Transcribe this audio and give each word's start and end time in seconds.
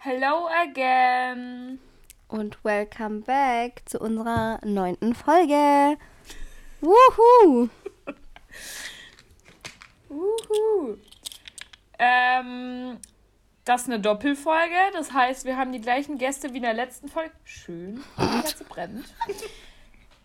Hello 0.00 0.46
again. 0.62 1.80
Und 2.28 2.56
welcome 2.62 3.22
back 3.22 3.82
zu 3.84 3.98
unserer 3.98 4.60
neunten 4.64 5.12
Folge. 5.12 5.98
Wuhu! 6.80 7.68
Wuhu. 10.08 10.98
Ähm, 11.98 12.98
das 13.64 13.82
ist 13.82 13.86
eine 13.88 13.98
Doppelfolge. 13.98 14.76
Das 14.92 15.12
heißt, 15.12 15.44
wir 15.46 15.56
haben 15.56 15.72
die 15.72 15.80
gleichen 15.80 16.16
Gäste 16.16 16.52
wie 16.52 16.58
in 16.58 16.62
der 16.62 16.74
letzten 16.74 17.08
Folge. 17.08 17.32
Schön. 17.42 18.04
Die 18.18 18.40
Kerze 18.40 18.64
brennt. 18.64 19.12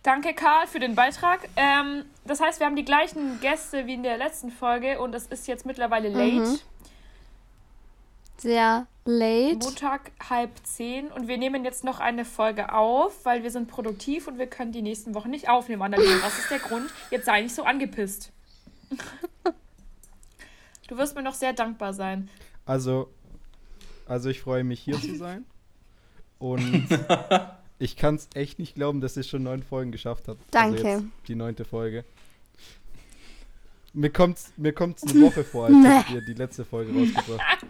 Danke, 0.03 0.35
Karl, 0.35 0.67
für 0.67 0.79
den 0.79 0.93
Beitrag. 0.93 1.49
Ähm, 1.55 2.05
das 2.25 2.41
heißt, 2.41 2.59
wir 2.59 2.67
haben 2.67 2.75
die 2.75 2.85
gleichen 2.85 3.41
Gäste 3.41 3.87
wie 3.87 3.95
in 3.95 4.03
der 4.03 4.19
letzten 4.19 4.51
Folge 4.51 5.01
und 5.01 5.15
es 5.15 5.25
ist 5.25 5.47
jetzt 5.47 5.65
mittlerweile 5.65 6.09
late. 6.09 6.51
Mhm. 6.51 6.59
Sehr 8.43 8.87
late. 9.05 9.55
Montag 9.55 10.11
halb 10.29 10.51
zehn 10.63 11.07
und 11.07 11.29
wir 11.29 11.38
nehmen 11.38 11.63
jetzt 11.63 11.85
noch 11.85 12.01
eine 12.01 12.25
Folge 12.25 12.73
auf, 12.73 13.23
weil 13.23 13.41
wir 13.41 13.51
sind 13.51 13.70
produktiv 13.70 14.27
und 14.27 14.38
wir 14.38 14.47
können 14.47 14.73
die 14.73 14.81
nächsten 14.81 15.15
Wochen 15.15 15.29
nicht 15.29 15.47
aufnehmen, 15.47 15.81
Annalena. 15.81 16.21
Was 16.21 16.38
ist 16.39 16.51
der 16.51 16.59
Grund? 16.59 16.91
Jetzt 17.09 17.25
sei 17.25 17.41
nicht 17.41 17.55
so 17.55 17.63
angepisst. 17.63 18.31
Du 20.89 20.98
wirst 20.98 21.15
mir 21.15 21.23
noch 21.23 21.34
sehr 21.34 21.53
dankbar 21.53 21.93
sein. 21.93 22.29
Also, 22.65 23.09
also 24.05 24.29
ich 24.29 24.41
freue 24.41 24.65
mich 24.65 24.81
hier 24.81 24.99
zu 24.99 25.15
sein. 25.15 25.45
Und 26.39 26.87
ich 27.79 27.95
kann 27.95 28.15
es 28.15 28.27
echt 28.35 28.59
nicht 28.59 28.75
glauben, 28.75 28.99
dass 28.99 29.15
ihr 29.15 29.23
schon 29.23 29.43
neun 29.43 29.63
Folgen 29.63 29.93
geschafft 29.93 30.27
habt. 30.27 30.41
Danke. 30.51 30.77
Also 30.77 30.87
jetzt 31.05 31.05
die 31.29 31.35
neunte 31.35 31.63
Folge. 31.63 32.03
Mir 33.93 34.09
kommt's, 34.09 34.51
mir 34.57 34.73
kommt's 34.73 35.03
eine 35.03 35.21
Woche 35.21 35.43
vor, 35.43 35.67
als 35.67 35.75
hättet 35.84 36.15
ihr 36.15 36.25
die 36.25 36.34
letzte 36.34 36.65
Folge 36.65 36.91
rausgebracht. 36.91 37.65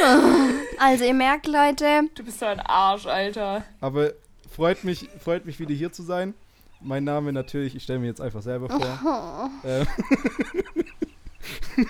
Also 0.78 1.04
ihr 1.04 1.14
merkt, 1.14 1.46
Leute, 1.46 2.04
Du 2.14 2.24
bist 2.24 2.38
so 2.40 2.46
ein 2.46 2.60
Arsch, 2.60 3.04
Alter. 3.06 3.64
Aber 3.80 4.12
freut 4.50 4.82
mich, 4.84 5.08
freut 5.22 5.44
mich 5.44 5.58
wieder 5.60 5.74
hier 5.74 5.92
zu 5.92 6.02
sein. 6.02 6.32
Mein 6.80 7.04
Name 7.04 7.32
natürlich, 7.34 7.74
ich 7.76 7.82
stelle 7.82 7.98
mir 7.98 8.06
jetzt 8.06 8.20
einfach 8.22 8.40
selber 8.40 8.68
vor. 8.70 9.50
Ähm, 9.64 9.86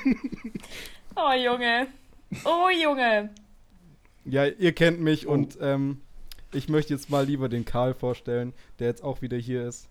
Oh, 1.16 1.32
Junge. 1.32 1.86
Oh, 2.44 2.68
Junge. 2.70 3.30
ja, 4.24 4.46
ihr 4.46 4.72
kennt 4.72 5.00
mich 5.00 5.26
und 5.26 5.58
ähm, 5.60 6.00
ich 6.52 6.68
möchte 6.68 6.94
jetzt 6.94 7.10
mal 7.10 7.24
lieber 7.26 7.48
den 7.48 7.64
Karl 7.64 7.94
vorstellen, 7.94 8.52
der 8.78 8.88
jetzt 8.88 9.02
auch 9.04 9.20
wieder 9.22 9.36
hier 9.36 9.66
ist. 9.68 9.88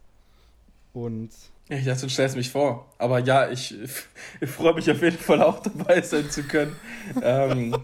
Und 0.93 1.29
Ich 1.69 1.85
dachte, 1.85 2.01
du 2.01 2.09
stellst 2.09 2.35
mich 2.35 2.49
vor. 2.49 2.91
Aber 2.97 3.19
ja, 3.19 3.49
ich, 3.49 3.75
ich 4.41 4.49
freue 4.49 4.73
mich 4.73 4.89
auf 4.89 5.01
jeden 5.01 5.17
Fall 5.17 5.41
auch 5.41 5.59
dabei 5.59 6.01
sein 6.01 6.29
zu 6.31 6.43
können. 6.43 6.75
Ähm, 7.21 7.75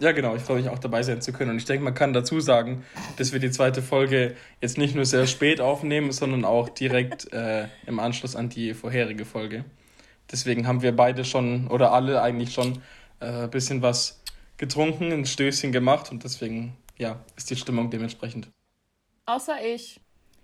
ja, 0.00 0.12
genau, 0.12 0.36
ich 0.36 0.42
freue 0.42 0.58
mich 0.60 0.68
auch 0.68 0.78
dabei 0.78 1.02
sein 1.02 1.20
zu 1.20 1.32
können. 1.32 1.50
Und 1.50 1.56
ich 1.56 1.64
denke, 1.64 1.82
man 1.84 1.94
kann 1.94 2.12
dazu 2.12 2.40
sagen, 2.40 2.84
dass 3.16 3.32
wir 3.32 3.40
die 3.40 3.50
zweite 3.50 3.82
Folge 3.82 4.36
jetzt 4.60 4.78
nicht 4.78 4.94
nur 4.94 5.04
sehr 5.04 5.26
spät 5.26 5.60
aufnehmen, 5.60 6.12
sondern 6.12 6.44
auch 6.44 6.68
direkt 6.68 7.32
äh, 7.32 7.66
im 7.86 7.98
Anschluss 7.98 8.36
an 8.36 8.48
die 8.48 8.74
vorherige 8.74 9.24
Folge. 9.24 9.64
Deswegen 10.30 10.66
haben 10.66 10.82
wir 10.82 10.94
beide 10.94 11.24
schon, 11.24 11.68
oder 11.68 11.92
alle 11.92 12.22
eigentlich 12.22 12.52
schon, 12.52 12.82
äh, 13.20 13.44
ein 13.44 13.50
bisschen 13.50 13.82
was 13.82 14.22
getrunken, 14.56 15.12
ein 15.12 15.26
Stößchen 15.26 15.72
gemacht 15.72 16.10
und 16.12 16.22
deswegen, 16.24 16.76
ja, 16.96 17.18
ist 17.36 17.50
die 17.50 17.56
Stimmung 17.56 17.90
dementsprechend. 17.90 18.48
Außer 19.26 19.56
ich. 19.64 20.00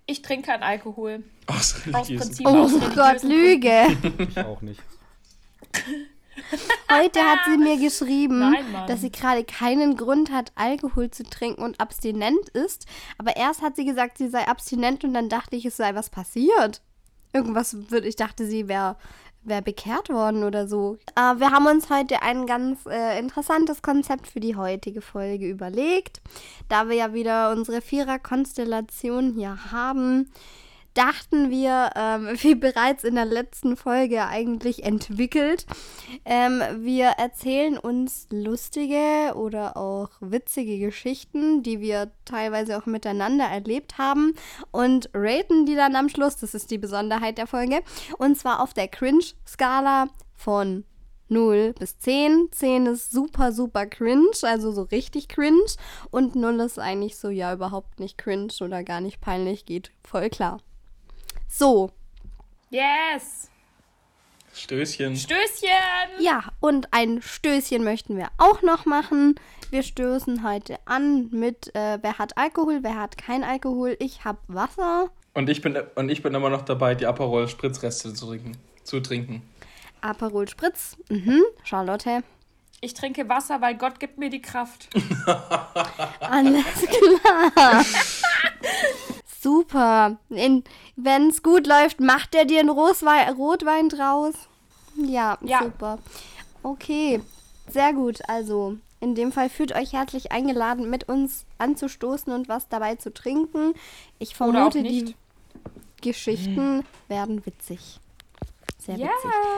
Ich 0.06 0.20
trinke 0.20 0.48
keinen 0.48 0.62
Alkohol. 0.62 1.22
Aus 1.46 1.76
Aus 1.92 2.08
Prinzip. 2.08 2.46
oh 2.46 2.64
aus 2.64 2.72
Gott, 2.94 3.22
Lüge. 3.22 3.86
ich 4.18 4.38
auch 4.38 4.60
nicht. 4.60 4.80
Heute 6.90 7.20
hat 7.20 7.40
sie 7.46 7.58
mir 7.58 7.76
geschrieben, 7.80 8.38
Nein, 8.38 8.86
dass 8.86 9.00
sie 9.00 9.10
gerade 9.10 9.44
keinen 9.44 9.96
Grund 9.96 10.30
hat, 10.32 10.52
Alkohol 10.54 11.10
zu 11.10 11.24
trinken 11.24 11.62
und 11.62 11.80
abstinent 11.80 12.48
ist. 12.50 12.86
Aber 13.18 13.36
erst 13.36 13.62
hat 13.62 13.76
sie 13.76 13.84
gesagt, 13.84 14.18
sie 14.18 14.28
sei 14.28 14.46
abstinent 14.46 15.04
und 15.04 15.14
dann 15.14 15.28
dachte 15.28 15.56
ich, 15.56 15.64
es 15.64 15.76
sei 15.76 15.94
was 15.94 16.10
passiert. 16.10 16.82
Irgendwas 17.32 17.90
wird, 17.90 18.04
ich 18.04 18.16
dachte, 18.16 18.46
sie 18.46 18.68
wäre 18.68 18.96
wär 19.44 19.60
bekehrt 19.60 20.08
worden 20.08 20.42
oder 20.44 20.66
so. 20.66 20.96
Äh, 21.16 21.38
wir 21.38 21.50
haben 21.50 21.66
uns 21.66 21.90
heute 21.90 22.22
ein 22.22 22.46
ganz 22.46 22.86
äh, 22.86 23.18
interessantes 23.18 23.82
Konzept 23.82 24.26
für 24.26 24.40
die 24.40 24.56
heutige 24.56 25.00
Folge 25.00 25.48
überlegt. 25.48 26.20
Da 26.68 26.88
wir 26.88 26.96
ja 26.96 27.12
wieder 27.12 27.52
unsere 27.52 27.80
Vierer-Konstellation 27.80 29.34
hier 29.34 29.70
haben, 29.70 30.30
dachten 30.94 31.50
wir, 31.50 31.90
ähm, 31.96 32.28
wie 32.42 32.54
bereits 32.54 33.04
in 33.04 33.16
der 33.16 33.24
letzten 33.24 33.76
Folge 33.76 34.26
eigentlich 34.26 34.84
entwickelt, 34.84 35.66
ähm, 36.24 36.62
wir 36.78 37.06
erzählen 37.06 37.76
uns 37.76 38.28
lustige 38.30 39.34
oder 39.34 39.76
auch 39.76 40.10
witzige 40.20 40.78
Geschichten, 40.78 41.62
die 41.62 41.80
wir 41.80 42.12
teilweise 42.24 42.78
auch 42.78 42.86
miteinander 42.86 43.44
erlebt 43.44 43.98
haben 43.98 44.34
und 44.70 45.10
raten 45.12 45.66
die 45.66 45.74
dann 45.74 45.96
am 45.96 46.08
Schluss. 46.08 46.36
Das 46.36 46.54
ist 46.54 46.70
die 46.70 46.78
Besonderheit 46.78 47.38
der 47.38 47.46
Folge. 47.46 47.82
Und 48.18 48.38
zwar 48.38 48.62
auf 48.62 48.74
der 48.74 48.88
Cringe-Skala 48.88 50.08
von 50.34 50.84
0 51.28 51.74
bis 51.78 51.98
10. 51.98 52.48
10 52.52 52.86
ist 52.86 53.10
super, 53.10 53.52
super 53.52 53.86
cringe, 53.86 54.30
also 54.42 54.72
so 54.72 54.82
richtig 54.82 55.28
cringe. 55.28 55.64
Und 56.10 56.36
0 56.36 56.60
ist 56.60 56.78
eigentlich 56.78 57.16
so, 57.16 57.28
ja, 57.28 57.52
überhaupt 57.52 58.00
nicht 58.00 58.18
cringe 58.18 58.52
oder 58.60 58.84
gar 58.84 59.00
nicht 59.00 59.20
peinlich, 59.20 59.64
geht 59.64 59.90
voll 60.02 60.28
klar. 60.28 60.60
So, 61.56 61.92
Yes. 62.70 63.48
Stößchen. 64.52 65.16
Stößchen. 65.16 65.70
ja, 66.18 66.42
und 66.58 66.92
ein 66.92 67.22
Stößchen 67.22 67.84
möchten 67.84 68.16
wir 68.16 68.30
auch 68.38 68.62
noch 68.62 68.86
machen. 68.86 69.36
Wir 69.70 69.84
stößen 69.84 70.42
heute 70.42 70.80
an 70.84 71.28
mit, 71.30 71.72
äh, 71.76 71.98
wer 72.02 72.18
hat 72.18 72.36
Alkohol, 72.36 72.80
wer 72.82 72.96
hat 72.96 73.16
kein 73.16 73.44
Alkohol. 73.44 73.96
Ich 74.00 74.24
habe 74.24 74.38
Wasser. 74.48 75.10
Und 75.32 75.48
ich 75.48 75.62
bin 75.62 75.80
und 75.94 76.08
ich 76.08 76.24
bin 76.24 76.34
immer 76.34 76.50
noch 76.50 76.62
dabei, 76.62 76.96
die 76.96 77.06
Aperol 77.06 77.46
Spritzreste 77.46 78.14
zu 78.14 78.26
trinken. 78.26 78.56
Zu 78.82 78.98
trinken. 78.98 79.48
Aperol 80.00 80.48
Spritz. 80.48 80.96
Mhm. 81.08 81.40
Charlotte. 81.62 82.24
Ich 82.80 82.94
trinke 82.94 83.28
Wasser, 83.28 83.60
weil 83.60 83.76
Gott 83.76 84.00
gibt 84.00 84.18
mir 84.18 84.28
die 84.28 84.42
Kraft. 84.42 84.88
Alles 86.18 86.64
klar. 87.54 87.84
Super. 89.44 90.16
Wenn 90.30 91.28
es 91.28 91.42
gut 91.42 91.66
läuft, 91.66 92.00
macht 92.00 92.34
er 92.34 92.46
dir 92.46 92.60
einen 92.60 92.70
Roswein, 92.70 93.32
Rotwein 93.34 93.88
draus. 93.90 94.32
Ja, 94.96 95.36
Ja. 95.42 95.62
super. 95.62 95.98
Okay, 96.62 97.20
sehr 97.68 97.92
gut. 97.92 98.20
Also, 98.26 98.76
in 99.00 99.14
dem 99.14 99.32
Fall 99.32 99.50
fühlt 99.50 99.74
euch 99.76 99.92
herzlich 99.92 100.32
eingeladen, 100.32 100.88
mit 100.88 101.10
uns 101.10 101.44
anzustoßen 101.58 102.32
und 102.32 102.48
was 102.48 102.68
dabei 102.70 102.94
zu 102.94 103.12
trinken. 103.12 103.74
Ich 104.18 104.34
vermute, 104.34 104.82
die 104.82 105.02
nicht. 105.02 105.16
Geschichten 106.00 106.84
werden 107.08 107.44
witzig. 107.44 108.00
Sehr 108.78 108.96
witzig. 108.96 109.10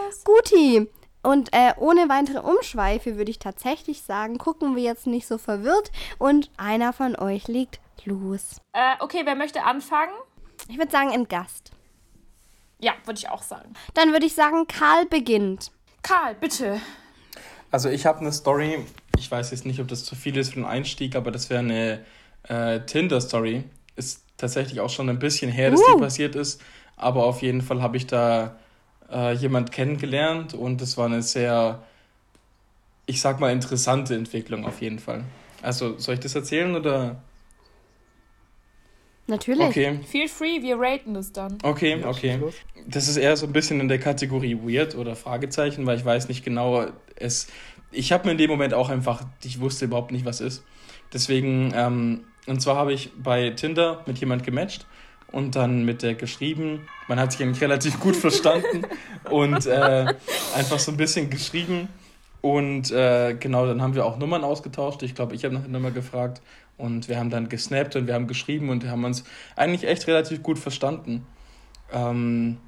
Yes. 0.08 0.25
Guti. 0.25 0.88
Und 1.22 1.52
äh, 1.52 1.75
ohne 1.78 2.08
weitere 2.08 2.38
Umschweife 2.41 3.16
würde 3.16 3.30
ich 3.30 3.38
tatsächlich 3.38 4.02
sagen, 4.02 4.38
gucken 4.38 4.75
wir 4.76 4.82
jetzt 4.82 5.06
nicht 5.06 5.26
so 5.28 5.38
verwirrt 5.38 5.91
und 6.19 6.50
einer 6.56 6.92
von 6.92 7.16
euch 7.16 7.48
legt 7.48 7.80
los. 8.04 8.60
Äh, 8.72 8.94
okay, 9.00 9.22
wer 9.24 9.34
möchte 9.34 9.62
anfangen? 9.62 10.12
Ich 10.68 10.78
würde 10.78 10.90
sagen, 10.90 11.10
ein 11.12 11.28
Gast. 11.28 11.70
Ja, 12.78 12.92
würde 13.04 13.18
ich 13.18 13.28
auch 13.28 13.42
sagen. 13.42 13.72
Dann 13.94 14.12
würde 14.12 14.26
ich 14.26 14.34
sagen, 14.34 14.66
Karl 14.66 15.06
beginnt. 15.06 15.70
Karl, 16.02 16.34
bitte. 16.34 16.80
Also 17.70 17.88
ich 17.88 18.06
habe 18.06 18.20
eine 18.20 18.32
Story, 18.32 18.84
ich 19.18 19.30
weiß 19.30 19.50
jetzt 19.50 19.66
nicht, 19.66 19.80
ob 19.80 19.88
das 19.88 20.04
zu 20.04 20.14
viel 20.14 20.36
ist 20.36 20.50
für 20.50 20.56
den 20.56 20.64
Einstieg, 20.64 21.16
aber 21.16 21.30
das 21.30 21.50
wäre 21.50 21.60
eine 21.60 22.04
äh, 22.44 22.80
Tinder-Story. 22.80 23.64
Ist 23.96 24.24
tatsächlich 24.36 24.80
auch 24.80 24.90
schon 24.90 25.08
ein 25.08 25.18
bisschen 25.18 25.50
her, 25.50 25.70
dass 25.70 25.80
Uh. 25.80 25.94
die 25.94 26.00
passiert 26.00 26.36
ist, 26.36 26.60
aber 26.96 27.24
auf 27.24 27.42
jeden 27.42 27.62
Fall 27.62 27.82
habe 27.82 27.96
ich 27.96 28.06
da 28.06 28.56
äh, 29.10 29.32
jemand 29.32 29.72
kennengelernt 29.72 30.54
und 30.54 30.80
es 30.82 30.96
war 30.96 31.06
eine 31.06 31.22
sehr, 31.22 31.82
ich 33.06 33.20
sag 33.20 33.40
mal, 33.40 33.52
interessante 33.52 34.14
Entwicklung 34.14 34.66
auf 34.66 34.81
jeden 34.81 34.99
Fall. 34.99 35.25
Also 35.62 35.99
soll 35.99 36.14
ich 36.14 36.20
das 36.20 36.34
erzählen 36.34 36.75
oder? 36.75 37.22
Natürlich. 39.28 39.67
Okay. 39.67 39.99
Feel 40.06 40.28
free, 40.28 40.62
wir 40.62 40.78
raten 40.78 41.14
das 41.14 41.32
dann. 41.32 41.58
Okay, 41.62 42.02
okay. 42.05 42.38
Das 42.87 43.08
ist 43.08 43.17
eher 43.17 43.37
so 43.37 43.46
ein 43.46 43.52
bisschen 43.52 43.81
in 43.81 43.88
der 43.88 43.99
Kategorie 43.99 44.56
weird 44.56 44.94
oder 44.94 45.17
Fragezeichen, 45.17 45.84
weil 45.87 45.99
ich 45.99 46.05
weiß 46.05 46.28
nicht 46.28 46.44
genau, 46.44 46.87
es. 47.17 47.49
Ich 47.90 48.12
habe 48.12 48.26
mir 48.26 48.32
in 48.32 48.38
dem 48.38 48.50
Moment 48.50 48.75
auch 48.75 48.88
einfach, 48.88 49.23
ich 49.43 49.61
wusste 49.61 49.87
überhaupt 49.87 50.12
nicht, 50.12 50.25
was 50.25 50.40
ist. 50.40 50.64
Deswegen, 51.12 51.73
ähm, 51.75 52.25
und 52.46 52.61
zwar 52.61 52.76
habe 52.76 52.93
ich 52.93 53.11
bei 53.17 53.50
Tinder 53.50 54.02
mit 54.06 54.19
jemand 54.19 54.44
gematcht 54.44 54.87
und 55.32 55.56
dann 55.56 55.84
mit 55.84 56.02
der 56.02 56.14
geschrieben. 56.14 56.88
Man 57.08 57.19
hat 57.19 57.32
sich 57.32 57.43
eigentlich 57.43 57.62
relativ 57.62 57.99
gut 58.00 58.17
verstanden 58.17 58.82
und 59.31 59.67
äh, 59.67 60.06
einfach 60.55 60.78
so 60.78 60.93
ein 60.93 60.96
bisschen 60.96 61.31
geschrieben. 61.31 61.88
Und 62.41 62.91
äh, 62.91 63.35
genau, 63.35 63.67
dann 63.67 63.83
haben 63.83 63.94
wir 63.94 64.05
auch 64.06 64.19
Nummern 64.19 64.44
ausgetauscht. 64.44 65.03
Ich 65.03 65.15
glaube, 65.15 65.35
ich 65.35 65.44
habe 65.44 65.55
nach 65.55 65.62
der 65.62 65.71
Nummer 65.71 65.91
gefragt 65.91 66.43
und 66.77 67.09
wir 67.09 67.19
haben 67.19 67.31
dann 67.31 67.49
gesnappt 67.49 67.97
und 67.97 68.06
wir 68.06 68.15
haben 68.15 68.27
geschrieben 68.27 68.69
und 68.69 68.83
wir 68.83 68.91
haben 68.91 69.05
uns 69.05 69.25
eigentlich 69.56 69.88
echt 69.88 70.06
relativ 70.06 70.43
gut 70.43 70.59
verstanden. 70.59 71.27
Ähm, 71.93 72.59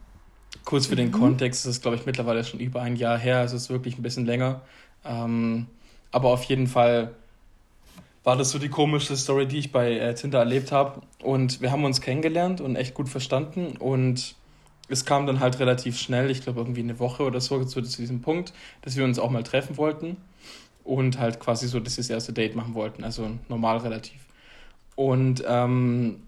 kurz 0.64 0.86
für 0.86 0.96
den 0.96 1.12
Kontext, 1.12 1.64
das 1.64 1.76
ist, 1.76 1.82
glaube 1.82 1.96
ich, 1.96 2.06
mittlerweile 2.06 2.44
schon 2.44 2.60
über 2.60 2.82
ein 2.82 2.96
Jahr 2.96 3.18
her, 3.18 3.42
es 3.44 3.52
ist 3.52 3.70
wirklich 3.70 3.98
ein 3.98 4.02
bisschen 4.02 4.26
länger. 4.26 4.62
Ähm, 5.04 5.66
aber 6.10 6.30
auf 6.30 6.44
jeden 6.44 6.66
Fall 6.66 7.14
war 8.24 8.36
das 8.36 8.50
so 8.50 8.58
die 8.58 8.68
komischste 8.68 9.16
Story, 9.16 9.46
die 9.46 9.58
ich 9.58 9.72
bei 9.72 9.98
äh, 9.98 10.14
Tinder 10.14 10.40
erlebt 10.40 10.72
habe. 10.72 11.02
Und 11.22 11.60
wir 11.60 11.70
haben 11.72 11.84
uns 11.84 12.00
kennengelernt 12.00 12.60
und 12.60 12.76
echt 12.76 12.94
gut 12.94 13.08
verstanden. 13.08 13.76
Und 13.78 14.34
es 14.88 15.04
kam 15.04 15.26
dann 15.26 15.40
halt 15.40 15.58
relativ 15.58 15.98
schnell, 15.98 16.30
ich 16.30 16.42
glaube 16.42 16.60
irgendwie 16.60 16.80
eine 16.80 16.98
Woche 16.98 17.22
oder 17.22 17.40
so, 17.40 17.62
zu, 17.64 17.80
diesem 17.80 18.22
Punkt, 18.22 18.52
dass 18.82 18.96
wir 18.96 19.04
uns 19.04 19.18
auch 19.18 19.30
mal 19.30 19.42
treffen 19.42 19.76
wollten. 19.76 20.16
Und 20.84 21.18
halt 21.18 21.38
quasi 21.38 21.68
so 21.68 21.80
das 21.80 21.98
erste 22.08 22.32
Date 22.32 22.56
machen 22.56 22.72
wollten. 22.72 23.04
Also 23.04 23.28
normal 23.50 23.76
relativ. 23.78 24.20
Und 24.96 25.44
ähm, 25.46 26.22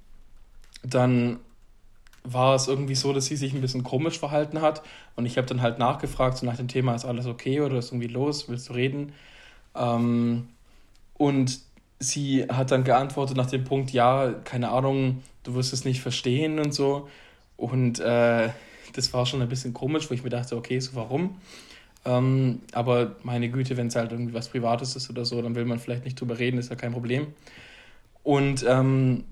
dann 0.82 1.38
war 2.24 2.54
es 2.54 2.68
irgendwie 2.68 2.94
so, 2.94 3.12
dass 3.12 3.26
sie 3.26 3.36
sich 3.36 3.54
ein 3.54 3.62
bisschen 3.62 3.84
komisch 3.84 4.18
verhalten 4.18 4.60
hat. 4.60 4.82
Und 5.16 5.26
ich 5.26 5.38
habe 5.38 5.46
dann 5.46 5.62
halt 5.62 5.78
nachgefragt, 5.78 6.38
so 6.38 6.46
nach 6.46 6.56
dem 6.56 6.68
Thema, 6.68 6.94
ist 6.94 7.04
alles 7.04 7.26
okay 7.26 7.60
oder 7.62 7.78
ist 7.78 7.90
irgendwie 7.90 8.08
los, 8.08 8.48
willst 8.48 8.68
du 8.68 8.74
reden? 8.74 9.12
Ähm, 9.74 10.48
und 11.14 11.60
sie 11.98 12.44
hat 12.44 12.70
dann 12.70 12.84
geantwortet 12.84 13.36
nach 13.36 13.50
dem 13.50 13.64
Punkt, 13.64 13.90
ja, 13.90 14.32
keine 14.44 14.70
Ahnung, 14.70 15.22
du 15.42 15.54
wirst 15.54 15.72
es 15.72 15.84
nicht 15.84 16.00
verstehen 16.00 16.58
und 16.58 16.74
so. 16.74 17.08
Und 17.60 18.00
äh, 18.00 18.48
das 18.94 19.12
war 19.12 19.26
schon 19.26 19.42
ein 19.42 19.48
bisschen 19.48 19.74
komisch, 19.74 20.10
wo 20.10 20.14
ich 20.14 20.24
mir 20.24 20.30
dachte, 20.30 20.56
okay, 20.56 20.80
so 20.80 20.94
warum? 20.94 21.36
Ähm, 22.06 22.62
aber 22.72 23.16
meine 23.22 23.50
Güte, 23.50 23.76
wenn 23.76 23.88
es 23.88 23.96
halt 23.96 24.12
irgendwie 24.12 24.32
was 24.32 24.48
Privates 24.48 24.96
ist 24.96 25.10
oder 25.10 25.26
so, 25.26 25.40
dann 25.42 25.54
will 25.54 25.66
man 25.66 25.78
vielleicht 25.78 26.04
nicht 26.04 26.18
drüber 26.18 26.38
reden, 26.38 26.58
ist 26.58 26.70
ja 26.70 26.76
kein 26.76 26.92
Problem. 26.92 27.28
Und 28.22 28.64
ähm, 28.66 29.24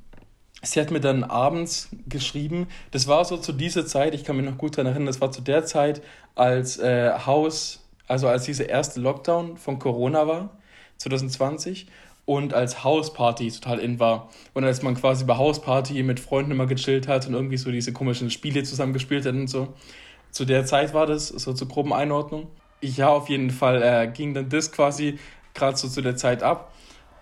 sie 0.62 0.78
hat 0.80 0.90
mir 0.90 1.00
dann 1.00 1.24
abends 1.24 1.88
geschrieben, 2.08 2.66
das 2.90 3.06
war 3.06 3.24
so 3.24 3.38
zu 3.38 3.52
dieser 3.52 3.86
Zeit, 3.86 4.14
ich 4.14 4.24
kann 4.24 4.36
mich 4.36 4.44
noch 4.44 4.58
gut 4.58 4.76
daran 4.76 4.92
erinnern, 4.92 5.06
das 5.06 5.20
war 5.22 5.32
zu 5.32 5.40
der 5.40 5.64
Zeit, 5.64 6.02
als 6.34 6.78
äh, 6.78 7.10
Haus, 7.24 7.84
also 8.06 8.28
als 8.28 8.44
dieser 8.44 8.68
erste 8.68 9.00
Lockdown 9.00 9.56
von 9.56 9.78
Corona 9.78 10.26
war, 10.26 10.58
2020 10.98 11.86
und 12.28 12.52
als 12.52 12.84
Hausparty 12.84 13.50
total 13.50 13.78
in 13.78 13.98
war. 13.98 14.28
Und 14.52 14.62
als 14.62 14.82
man 14.82 14.94
quasi 14.94 15.24
bei 15.24 15.38
Hausparty 15.38 16.02
mit 16.02 16.20
Freunden 16.20 16.50
immer 16.50 16.66
gechillt 16.66 17.08
hat 17.08 17.26
und 17.26 17.32
irgendwie 17.32 17.56
so 17.56 17.70
diese 17.70 17.94
komischen 17.94 18.30
Spiele 18.30 18.62
zusammen 18.64 18.92
gespielt 18.92 19.24
hat 19.24 19.32
und 19.32 19.46
so. 19.48 19.68
Zu 20.30 20.44
der 20.44 20.66
Zeit 20.66 20.92
war 20.92 21.06
das, 21.06 21.28
so 21.28 21.54
zur 21.54 21.68
groben 21.68 21.94
Einordnung. 21.94 22.48
Ja, 22.82 23.08
auf 23.08 23.30
jeden 23.30 23.48
Fall 23.48 23.82
äh, 23.82 24.08
ging 24.08 24.34
dann 24.34 24.50
das 24.50 24.70
quasi 24.72 25.18
gerade 25.54 25.78
so 25.78 25.88
zu 25.88 26.02
der 26.02 26.16
Zeit 26.16 26.42
ab. 26.42 26.74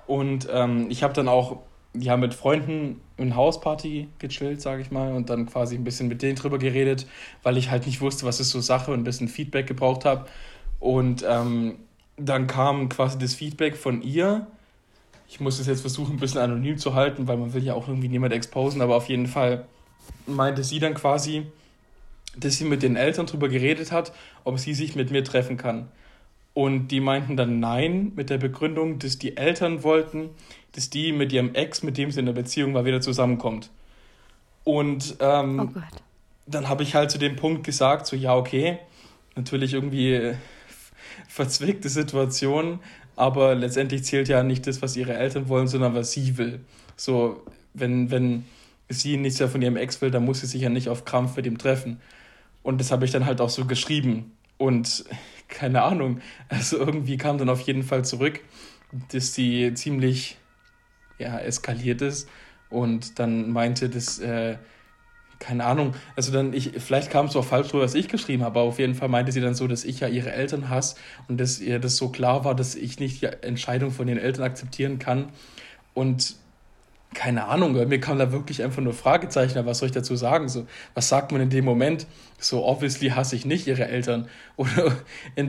Und 0.08 0.48
ähm, 0.50 0.88
ich 0.90 1.04
habe 1.04 1.14
dann 1.14 1.28
auch 1.28 1.58
ja, 1.94 2.16
mit 2.16 2.34
Freunden 2.34 3.00
in 3.16 3.36
Hausparty 3.36 4.08
gechillt, 4.18 4.60
sage 4.60 4.82
ich 4.82 4.90
mal, 4.90 5.12
und 5.12 5.30
dann 5.30 5.46
quasi 5.46 5.76
ein 5.76 5.84
bisschen 5.84 6.08
mit 6.08 6.20
denen 6.20 6.34
drüber 6.34 6.58
geredet, 6.58 7.06
weil 7.44 7.56
ich 7.58 7.70
halt 7.70 7.86
nicht 7.86 8.00
wusste, 8.00 8.26
was 8.26 8.40
ist 8.40 8.50
so 8.50 8.60
Sache 8.60 8.90
und 8.90 9.02
ein 9.02 9.04
bisschen 9.04 9.28
Feedback 9.28 9.68
gebraucht 9.68 10.04
habe. 10.04 10.26
Und 10.80 11.24
ähm, 11.28 11.76
dann 12.16 12.48
kam 12.48 12.88
quasi 12.88 13.18
das 13.18 13.34
Feedback 13.34 13.76
von 13.76 14.02
ihr. 14.02 14.48
Ich 15.28 15.40
muss 15.40 15.58
es 15.58 15.66
jetzt 15.66 15.80
versuchen, 15.80 16.16
ein 16.16 16.20
bisschen 16.20 16.40
anonym 16.40 16.78
zu 16.78 16.94
halten, 16.94 17.26
weil 17.28 17.36
man 17.36 17.52
will 17.52 17.64
ja 17.64 17.74
auch 17.74 17.88
irgendwie 17.88 18.08
niemand 18.08 18.32
exposen, 18.32 18.80
aber 18.80 18.96
auf 18.96 19.08
jeden 19.08 19.26
Fall 19.26 19.66
meinte 20.26 20.62
sie 20.62 20.78
dann 20.78 20.94
quasi, 20.94 21.46
dass 22.36 22.58
sie 22.58 22.64
mit 22.64 22.82
den 22.82 22.96
Eltern 22.96 23.26
drüber 23.26 23.48
geredet 23.48 23.92
hat, 23.92 24.12
ob 24.44 24.58
sie 24.58 24.74
sich 24.74 24.94
mit 24.94 25.10
mir 25.10 25.24
treffen 25.24 25.56
kann. 25.56 25.88
Und 26.54 26.88
die 26.88 27.00
meinten 27.00 27.36
dann 27.36 27.60
nein, 27.60 28.12
mit 28.16 28.30
der 28.30 28.38
Begründung, 28.38 28.98
dass 28.98 29.18
die 29.18 29.36
Eltern 29.36 29.82
wollten, 29.82 30.30
dass 30.72 30.88
die 30.88 31.12
mit 31.12 31.32
ihrem 31.32 31.54
Ex, 31.54 31.82
mit 31.82 31.98
dem 31.98 32.10
sie 32.10 32.20
in 32.20 32.26
der 32.26 32.32
Beziehung 32.32 32.72
war, 32.72 32.84
wieder 32.84 33.00
zusammenkommt. 33.00 33.70
Und 34.64 35.16
ähm, 35.20 35.72
oh 35.74 35.80
dann 36.46 36.68
habe 36.68 36.82
ich 36.82 36.94
halt 36.94 37.10
zu 37.10 37.18
dem 37.18 37.36
Punkt 37.36 37.64
gesagt, 37.64 38.06
so 38.06 38.16
ja, 38.16 38.34
okay, 38.34 38.78
natürlich 39.34 39.74
irgendwie 39.74 40.34
verzwickte 41.28 41.88
Situation, 41.88 42.80
aber 43.16 43.54
letztendlich 43.54 44.04
zählt 44.04 44.28
ja 44.28 44.42
nicht 44.42 44.66
das, 44.66 44.82
was 44.82 44.96
ihre 44.96 45.14
Eltern 45.14 45.48
wollen, 45.48 45.66
sondern 45.66 45.94
was 45.94 46.12
sie 46.12 46.36
will. 46.36 46.60
So, 46.96 47.42
wenn, 47.74 48.10
wenn 48.10 48.44
sie 48.88 49.16
nichts 49.16 49.40
mehr 49.40 49.48
von 49.48 49.62
ihrem 49.62 49.76
Ex 49.76 50.00
will, 50.00 50.10
dann 50.10 50.24
muss 50.24 50.40
sie 50.40 50.46
sich 50.46 50.62
ja 50.62 50.68
nicht 50.68 50.88
auf 50.88 51.04
Krampf 51.04 51.36
mit 51.36 51.46
ihm 51.46 51.58
treffen. 51.58 52.00
Und 52.62 52.78
das 52.80 52.92
habe 52.92 53.04
ich 53.04 53.10
dann 53.10 53.26
halt 53.26 53.40
auch 53.40 53.50
so 53.50 53.64
geschrieben. 53.64 54.36
Und 54.58 55.04
keine 55.48 55.82
Ahnung, 55.82 56.20
also 56.48 56.76
irgendwie 56.78 57.16
kam 57.16 57.38
dann 57.38 57.48
auf 57.48 57.60
jeden 57.62 57.82
Fall 57.82 58.04
zurück, 58.04 58.40
dass 59.12 59.34
sie 59.34 59.72
ziemlich 59.74 60.36
ja, 61.18 61.38
eskaliert 61.38 62.02
ist 62.02 62.28
und 62.68 63.18
dann 63.18 63.50
meinte, 63.50 63.88
dass, 63.88 64.18
äh, 64.18 64.58
keine 65.38 65.64
Ahnung, 65.64 65.94
also 66.14 66.32
dann, 66.32 66.52
ich, 66.52 66.72
vielleicht 66.78 67.10
kam 67.10 67.26
es 67.26 67.36
auch 67.36 67.44
falsch 67.44 67.72
rüber, 67.72 67.84
was 67.84 67.94
ich 67.94 68.08
geschrieben 68.08 68.42
habe, 68.42 68.60
aber 68.60 68.68
auf 68.68 68.78
jeden 68.78 68.94
Fall 68.94 69.08
meinte 69.08 69.32
sie 69.32 69.40
dann 69.40 69.54
so, 69.54 69.66
dass 69.66 69.84
ich 69.84 70.00
ja 70.00 70.08
ihre 70.08 70.32
Eltern 70.32 70.68
hasse 70.68 70.96
und 71.28 71.38
dass 71.38 71.60
ihr 71.60 71.78
das 71.78 71.96
so 71.96 72.08
klar 72.08 72.44
war, 72.44 72.54
dass 72.54 72.74
ich 72.74 72.98
nicht 72.98 73.22
die 73.22 73.26
Entscheidung 73.26 73.90
von 73.90 74.06
den 74.06 74.18
Eltern 74.18 74.44
akzeptieren 74.44 74.98
kann 74.98 75.28
und 75.94 76.36
keine 77.14 77.46
Ahnung, 77.46 77.72
mir 77.72 78.00
kam 78.00 78.18
da 78.18 78.30
wirklich 78.30 78.62
einfach 78.62 78.82
nur 78.82 78.92
Fragezeichen, 78.92 79.64
was 79.64 79.78
soll 79.78 79.88
ich 79.88 79.94
dazu 79.94 80.16
sagen? 80.16 80.50
So, 80.50 80.66
was 80.92 81.08
sagt 81.08 81.32
man 81.32 81.40
in 81.40 81.48
dem 81.48 81.64
Moment? 81.64 82.06
So, 82.38 82.64
obviously 82.66 83.08
hasse 83.08 83.36
ich 83.36 83.46
nicht 83.46 83.66
ihre 83.66 83.88
Eltern 83.88 84.28
oder 84.56 84.96
äh, 85.34 85.46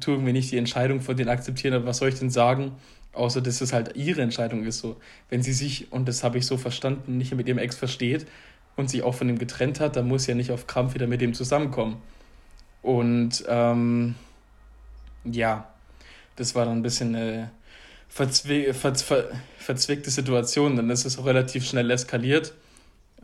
tun 0.00 0.24
wir 0.24 0.32
nicht 0.32 0.52
die 0.52 0.56
Entscheidung 0.56 1.00
von 1.00 1.16
denen 1.16 1.30
akzeptieren, 1.30 1.74
aber 1.74 1.86
was 1.86 1.98
soll 1.98 2.10
ich 2.10 2.18
denn 2.18 2.30
sagen? 2.30 2.72
Außer, 3.12 3.40
dass 3.40 3.60
es 3.60 3.72
halt 3.72 3.96
ihre 3.96 4.22
Entscheidung 4.22 4.64
ist. 4.64 4.78
So, 4.78 4.96
wenn 5.30 5.42
sie 5.42 5.52
sich, 5.52 5.90
und 5.92 6.08
das 6.08 6.22
habe 6.22 6.38
ich 6.38 6.46
so 6.46 6.56
verstanden, 6.56 7.16
nicht 7.16 7.34
mit 7.34 7.48
ihrem 7.48 7.58
Ex 7.58 7.76
versteht 7.76 8.26
und 8.76 8.90
sich 8.90 9.02
auch 9.02 9.14
von 9.14 9.28
ihm 9.28 9.38
getrennt 9.38 9.80
hat, 9.80 9.96
dann 9.96 10.08
muss 10.08 10.26
ja 10.26 10.34
nicht 10.34 10.50
auf 10.50 10.66
Krampf 10.66 10.94
wieder 10.94 11.06
mit 11.06 11.20
dem 11.20 11.34
zusammenkommen. 11.34 11.96
Und 12.82 13.44
ähm, 13.48 14.14
ja, 15.24 15.68
das 16.36 16.54
war 16.54 16.64
dann 16.64 16.78
ein 16.78 16.82
bisschen 16.82 17.14
eine 17.14 17.50
verzwi 18.08 18.72
ver 18.72 18.94
ver 18.94 19.24
verzwickte 19.58 20.10
Situation, 20.10 20.76
dann 20.76 20.90
ist 20.90 21.04
es 21.04 21.18
auch 21.18 21.26
relativ 21.26 21.64
schnell 21.64 21.90
eskaliert. 21.90 22.54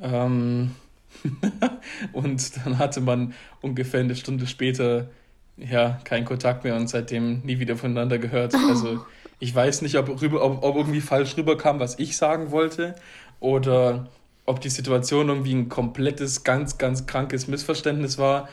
Ähm 0.00 0.74
und 2.12 2.56
dann 2.64 2.78
hatte 2.78 3.00
man 3.00 3.34
ungefähr 3.60 4.00
eine 4.00 4.16
Stunde 4.16 4.46
später 4.46 5.08
ja 5.56 6.00
keinen 6.04 6.24
Kontakt 6.24 6.64
mehr 6.64 6.76
und 6.76 6.88
seitdem 6.88 7.40
nie 7.40 7.58
wieder 7.58 7.76
voneinander 7.76 8.18
gehört. 8.18 8.54
Also 8.54 9.04
ich 9.38 9.54
weiß 9.54 9.82
nicht, 9.82 9.96
ob, 9.96 10.20
rüber, 10.20 10.42
ob, 10.42 10.62
ob 10.62 10.76
irgendwie 10.76 11.00
falsch 11.00 11.36
rüberkam, 11.36 11.80
was 11.80 11.98
ich 11.98 12.16
sagen 12.16 12.50
wollte, 12.50 12.94
oder 13.40 14.08
ob 14.50 14.60
die 14.60 14.68
Situation 14.68 15.28
irgendwie 15.28 15.54
ein 15.54 15.68
komplettes, 15.68 16.44
ganz, 16.44 16.76
ganz 16.76 17.06
krankes 17.06 17.48
Missverständnis 17.48 18.18
war. 18.18 18.48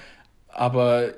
Aber 0.48 1.10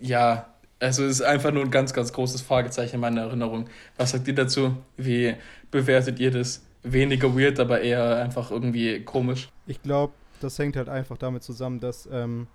ja, 0.00 0.46
also 0.80 1.04
es 1.04 1.20
ist 1.20 1.22
einfach 1.22 1.52
nur 1.52 1.64
ein 1.64 1.70
ganz, 1.70 1.92
ganz 1.92 2.12
großes 2.12 2.42
Fragezeichen 2.42 2.96
in 2.96 3.00
meiner 3.00 3.22
Erinnerung. 3.22 3.68
Was 3.96 4.10
sagt 4.12 4.26
ihr 4.28 4.34
dazu? 4.34 4.76
Wie 4.96 5.34
bewertet 5.70 6.18
ihr 6.18 6.30
das? 6.30 6.64
Weniger 6.82 7.36
weird, 7.36 7.60
aber 7.60 7.80
eher 7.80 8.22
einfach 8.22 8.50
irgendwie 8.50 9.00
komisch. 9.04 9.48
Ich 9.66 9.82
glaube, 9.82 10.12
das 10.40 10.58
hängt 10.58 10.76
halt 10.76 10.88
einfach 10.88 11.18
damit 11.18 11.42
zusammen, 11.42 11.80
dass 11.80 12.08
ähm, 12.10 12.46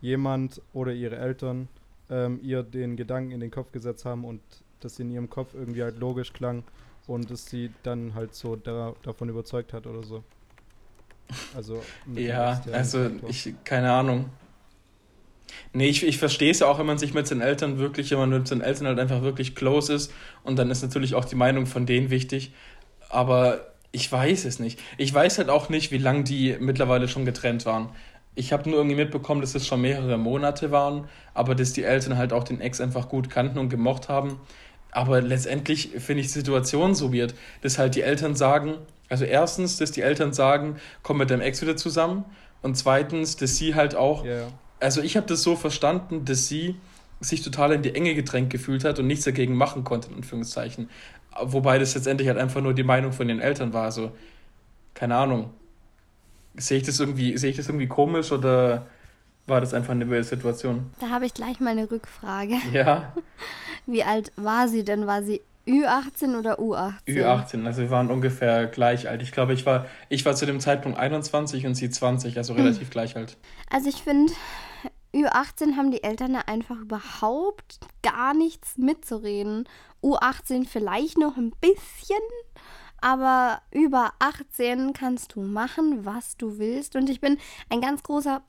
jemand 0.00 0.60
oder 0.72 0.92
ihre 0.92 1.16
Eltern 1.16 1.68
ähm, 2.10 2.38
ihr 2.42 2.62
den 2.62 2.96
Gedanken 2.96 3.32
in 3.32 3.40
den 3.40 3.50
Kopf 3.50 3.72
gesetzt 3.72 4.04
haben 4.04 4.24
und 4.24 4.40
das 4.80 4.98
in 4.98 5.10
ihrem 5.10 5.30
Kopf 5.30 5.54
irgendwie 5.54 5.82
halt 5.82 5.98
logisch 5.98 6.32
klang 6.32 6.64
und 7.06 7.30
es 7.30 7.46
sie 7.46 7.70
dann 7.82 8.14
halt 8.14 8.34
so 8.34 8.56
da, 8.56 8.94
davon 9.02 9.28
überzeugt 9.28 9.72
hat 9.72 9.86
oder 9.86 10.02
so. 10.02 10.22
Also 11.56 11.82
ja, 12.14 12.62
also 12.72 13.10
ich 13.28 13.54
keine 13.64 13.92
Ahnung. 13.92 14.30
Nee, 15.72 15.88
ich, 15.88 16.06
ich 16.06 16.18
verstehe 16.18 16.50
es 16.50 16.60
ja 16.60 16.66
auch, 16.66 16.78
wenn 16.78 16.86
man 16.86 16.98
sich 16.98 17.14
mit 17.14 17.26
seinen 17.26 17.40
Eltern 17.40 17.78
wirklich, 17.78 18.10
wenn 18.10 18.18
man 18.18 18.30
mit 18.30 18.48
seinen 18.48 18.60
Eltern 18.60 18.86
halt 18.86 18.98
einfach 18.98 19.22
wirklich 19.22 19.54
close 19.54 19.92
ist 19.92 20.12
und 20.44 20.58
dann 20.58 20.70
ist 20.70 20.82
natürlich 20.82 21.14
auch 21.14 21.24
die 21.24 21.34
Meinung 21.34 21.66
von 21.66 21.86
denen 21.86 22.10
wichtig. 22.10 22.52
Aber 23.08 23.72
ich 23.90 24.10
weiß 24.10 24.44
es 24.46 24.58
nicht. 24.58 24.80
Ich 24.98 25.12
weiß 25.12 25.38
halt 25.38 25.50
auch 25.50 25.68
nicht, 25.68 25.92
wie 25.92 25.98
lange 25.98 26.24
die 26.24 26.56
mittlerweile 26.58 27.08
schon 27.08 27.24
getrennt 27.24 27.66
waren. 27.66 27.90
Ich 28.34 28.52
habe 28.52 28.68
nur 28.68 28.78
irgendwie 28.78 28.96
mitbekommen, 28.96 29.42
dass 29.42 29.54
es 29.54 29.66
schon 29.66 29.82
mehrere 29.82 30.16
Monate 30.16 30.70
waren, 30.70 31.06
aber 31.34 31.54
dass 31.54 31.74
die 31.74 31.84
Eltern 31.84 32.16
halt 32.16 32.32
auch 32.32 32.44
den 32.44 32.62
Ex 32.62 32.80
einfach 32.80 33.10
gut 33.10 33.28
kannten 33.28 33.58
und 33.58 33.68
gemocht 33.68 34.08
haben. 34.08 34.40
Aber 34.92 35.22
letztendlich 35.22 35.90
finde 35.98 36.20
ich 36.20 36.28
die 36.28 36.34
Situation 36.34 36.94
so 36.94 37.12
weird, 37.12 37.34
dass 37.62 37.78
halt 37.78 37.96
die 37.96 38.02
Eltern 38.02 38.36
sagen, 38.36 38.74
also 39.08 39.24
erstens, 39.24 39.78
dass 39.78 39.90
die 39.90 40.02
Eltern 40.02 40.32
sagen, 40.32 40.76
komm 41.02 41.18
mit 41.18 41.30
deinem 41.30 41.40
Ex 41.40 41.60
wieder 41.62 41.76
zusammen. 41.76 42.24
Und 42.60 42.76
zweitens, 42.76 43.36
dass 43.36 43.56
sie 43.56 43.74
halt 43.74 43.96
auch, 43.96 44.24
yeah. 44.24 44.48
also 44.80 45.02
ich 45.02 45.16
habe 45.16 45.26
das 45.26 45.42
so 45.42 45.56
verstanden, 45.56 46.24
dass 46.24 46.46
sie 46.46 46.76
sich 47.20 47.42
total 47.42 47.72
in 47.72 47.82
die 47.82 47.94
Enge 47.94 48.14
gedrängt 48.14 48.50
gefühlt 48.50 48.84
hat 48.84 48.98
und 48.98 49.06
nichts 49.06 49.24
dagegen 49.24 49.54
machen 49.54 49.82
konnte, 49.84 50.10
in 50.10 50.16
Anführungszeichen. 50.16 50.90
Wobei 51.40 51.78
das 51.78 51.94
letztendlich 51.94 52.28
halt 52.28 52.38
einfach 52.38 52.60
nur 52.60 52.74
die 52.74 52.82
Meinung 52.82 53.12
von 53.12 53.28
den 53.28 53.40
Eltern 53.40 53.72
war. 53.72 53.84
Also, 53.84 54.12
keine 54.94 55.16
Ahnung. 55.16 55.50
Sehe 56.54 56.78
ich 56.78 56.84
das 56.84 57.00
irgendwie, 57.00 57.36
sehe 57.38 57.50
ich 57.50 57.56
das 57.56 57.68
irgendwie 57.68 57.88
komisch 57.88 58.30
oder 58.30 58.86
war 59.46 59.60
das 59.60 59.72
einfach 59.72 59.92
eine 59.92 60.08
wilde 60.08 60.24
Situation? 60.24 60.90
Da 61.00 61.08
habe 61.08 61.26
ich 61.26 61.34
gleich 61.34 61.60
mal 61.60 61.70
eine 61.70 61.90
Rückfrage. 61.90 62.56
Ja. 62.72 63.14
Wie 63.86 64.04
alt 64.04 64.32
war 64.36 64.68
sie 64.68 64.84
denn? 64.84 65.06
War 65.06 65.22
sie 65.22 65.40
Ü18 65.66 66.38
oder 66.38 66.58
U18? 66.58 66.94
Ü18, 67.06 67.66
also 67.66 67.82
wir 67.82 67.90
waren 67.90 68.10
ungefähr 68.10 68.66
gleich 68.66 69.08
alt. 69.08 69.22
Ich 69.22 69.32
glaube, 69.32 69.52
ich 69.52 69.64
war, 69.64 69.86
ich 70.08 70.24
war 70.24 70.34
zu 70.34 70.46
dem 70.46 70.60
Zeitpunkt 70.60 70.98
21 70.98 71.66
und 71.66 71.74
sie 71.74 71.90
20, 71.90 72.36
also 72.36 72.54
relativ 72.54 72.82
hm. 72.82 72.90
gleich 72.90 73.16
alt. 73.16 73.36
Also 73.70 73.88
ich 73.88 74.02
finde, 74.02 74.32
Ü18 75.14 75.76
haben 75.76 75.90
die 75.90 76.02
Eltern 76.02 76.32
da 76.32 76.40
einfach 76.40 76.78
überhaupt 76.78 77.78
gar 78.02 78.34
nichts 78.34 78.76
mitzureden. 78.76 79.68
U18 80.02 80.66
vielleicht 80.66 81.18
noch 81.18 81.36
ein 81.36 81.52
bisschen, 81.60 82.16
aber 83.00 83.60
über 83.70 84.12
18 84.18 84.94
kannst 84.94 85.34
du 85.34 85.42
machen, 85.42 86.04
was 86.04 86.36
du 86.36 86.58
willst. 86.58 86.96
Und 86.96 87.08
ich 87.08 87.20
bin 87.20 87.38
ein 87.68 87.80
ganz 87.80 88.02
großer 88.02 88.42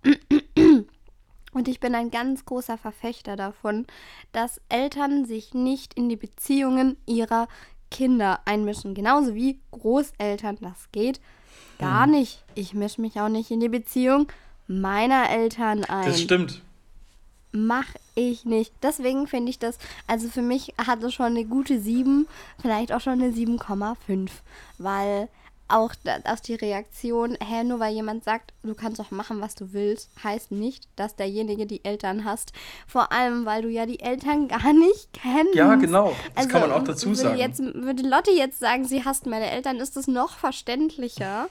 und 1.53 1.67
ich 1.67 1.79
bin 1.79 1.95
ein 1.95 2.11
ganz 2.11 2.45
großer 2.45 2.77
Verfechter 2.77 3.35
davon, 3.35 3.85
dass 4.31 4.61
Eltern 4.69 5.25
sich 5.25 5.53
nicht 5.53 5.93
in 5.93 6.09
die 6.09 6.15
Beziehungen 6.15 6.97
ihrer 7.05 7.47
Kinder 7.91 8.39
einmischen. 8.45 8.95
Genauso 8.95 9.35
wie 9.35 9.59
Großeltern 9.71 10.57
das 10.61 10.91
geht. 10.91 11.21
Gar 11.79 12.07
nicht. 12.07 12.43
Ich 12.55 12.73
mische 12.73 13.01
mich 13.01 13.19
auch 13.19 13.29
nicht 13.29 13.51
in 13.51 13.59
die 13.59 13.69
Beziehung 13.69 14.27
meiner 14.67 15.29
Eltern 15.29 15.83
ein. 15.83 16.05
Das 16.05 16.21
stimmt. 16.21 16.61
Mach 17.51 17.87
ich 18.15 18.45
nicht. 18.45 18.73
Deswegen 18.81 19.27
finde 19.27 19.51
ich 19.51 19.59
das, 19.59 19.77
also 20.07 20.27
für 20.27 20.41
mich 20.41 20.73
hat 20.77 21.03
es 21.03 21.13
schon 21.13 21.27
eine 21.27 21.45
gute 21.45 21.79
7, 21.79 22.27
vielleicht 22.59 22.91
auch 22.91 23.01
schon 23.01 23.21
eine 23.21 23.31
7,5. 23.31 24.29
Weil 24.79 25.29
auch 25.73 25.93
da- 26.03 26.19
dass 26.19 26.41
die 26.41 26.55
Reaktion, 26.55 27.35
hä, 27.43 27.63
nur 27.63 27.79
weil 27.79 27.93
jemand 27.93 28.23
sagt, 28.23 28.53
du 28.63 28.75
kannst 28.75 28.99
doch 28.99 29.11
machen, 29.11 29.41
was 29.41 29.55
du 29.55 29.73
willst, 29.73 30.09
heißt 30.23 30.51
nicht, 30.51 30.87
dass 30.95 31.15
derjenige 31.15 31.65
die 31.65 31.83
Eltern 31.83 32.25
hasst. 32.25 32.53
Vor 32.87 33.11
allem, 33.11 33.45
weil 33.45 33.61
du 33.63 33.69
ja 33.69 33.85
die 33.85 33.99
Eltern 33.99 34.47
gar 34.47 34.71
nicht 34.73 35.09
kennst. 35.13 35.55
Ja, 35.55 35.75
genau. 35.75 36.15
Das 36.35 36.47
kann 36.47 36.61
man 36.61 36.71
auch 36.71 36.83
dazu 36.83 37.07
würde 37.07 37.15
sagen. 37.21 37.37
Jetzt, 37.37 37.59
würde 37.59 38.03
Lotte 38.07 38.31
jetzt 38.31 38.59
sagen, 38.59 38.85
sie 38.85 39.03
hasst 39.03 39.25
meine 39.25 39.49
Eltern, 39.49 39.77
ist 39.77 39.97
das 39.97 40.07
noch 40.07 40.37
verständlicher, 40.37 41.47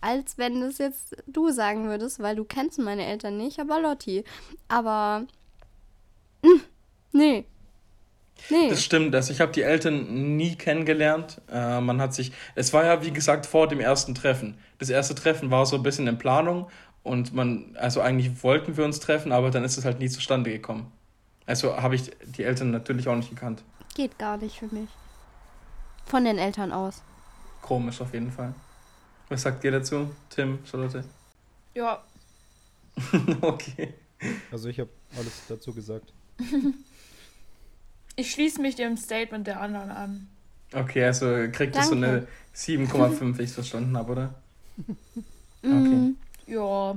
als 0.00 0.38
wenn 0.38 0.62
es 0.62 0.78
jetzt 0.78 1.16
du 1.26 1.50
sagen 1.50 1.88
würdest, 1.88 2.20
weil 2.20 2.36
du 2.36 2.44
kennst 2.44 2.78
meine 2.78 3.04
Eltern 3.06 3.36
nicht, 3.36 3.58
aber 3.60 3.80
Lotti. 3.80 4.24
Aber 4.68 5.26
mm, 6.42 6.60
nee. 7.12 7.44
Nee. 8.50 8.68
Das 8.68 8.82
stimmt, 8.82 9.14
also 9.14 9.32
ich 9.32 9.40
habe 9.40 9.52
die 9.52 9.62
Eltern 9.62 10.36
nie 10.36 10.54
kennengelernt. 10.54 11.40
Äh, 11.50 11.80
man 11.80 12.00
hat 12.00 12.14
sich, 12.14 12.32
es 12.54 12.72
war 12.72 12.84
ja 12.84 13.02
wie 13.02 13.10
gesagt 13.10 13.46
vor 13.46 13.68
dem 13.68 13.80
ersten 13.80 14.14
Treffen. 14.14 14.58
Das 14.78 14.90
erste 14.90 15.14
Treffen 15.14 15.50
war 15.50 15.66
so 15.66 15.76
ein 15.76 15.82
bisschen 15.82 16.06
in 16.06 16.18
Planung 16.18 16.68
und 17.02 17.34
man, 17.34 17.76
also 17.76 18.00
eigentlich 18.00 18.42
wollten 18.42 18.76
wir 18.76 18.84
uns 18.84 19.00
treffen, 19.00 19.32
aber 19.32 19.50
dann 19.50 19.64
ist 19.64 19.76
es 19.78 19.84
halt 19.84 19.98
nie 19.98 20.08
zustande 20.08 20.50
gekommen. 20.50 20.92
Also 21.46 21.76
habe 21.76 21.94
ich 21.94 22.10
die 22.24 22.44
Eltern 22.44 22.70
natürlich 22.70 23.08
auch 23.08 23.16
nicht 23.16 23.30
gekannt. 23.30 23.62
Geht 23.94 24.18
gar 24.18 24.36
nicht 24.36 24.58
für 24.58 24.66
mich. 24.66 24.88
Von 26.04 26.24
den 26.24 26.38
Eltern 26.38 26.72
aus. 26.72 27.02
Komisch 27.62 28.00
auf 28.00 28.12
jeden 28.12 28.30
Fall. 28.30 28.54
Was 29.28 29.42
sagt 29.42 29.64
ihr 29.64 29.72
dazu, 29.72 30.10
Tim, 30.30 30.58
Charlotte? 30.64 31.04
Ja, 31.74 32.02
okay. 33.40 33.94
Also 34.50 34.68
ich 34.68 34.80
habe 34.80 34.90
alles 35.16 35.42
dazu 35.48 35.72
gesagt. 35.72 36.12
ich 38.16 38.30
schließe 38.32 38.60
mich 38.60 38.74
dem 38.74 38.96
Statement 38.96 39.46
der 39.46 39.60
anderen 39.60 39.90
an. 39.90 40.28
Okay, 40.74 41.04
also 41.04 41.26
kriegt 41.52 41.76
das 41.76 41.88
so 41.88 41.94
eine 41.94 42.26
Danke. 42.54 42.92
7,5, 42.92 43.38
wie 43.38 43.42
ich 43.42 43.50
es 43.50 43.54
verstanden 43.54 43.96
habe, 43.96 44.12
oder? 44.12 44.34
Mm, 45.62 46.14
Ja, 46.46 46.96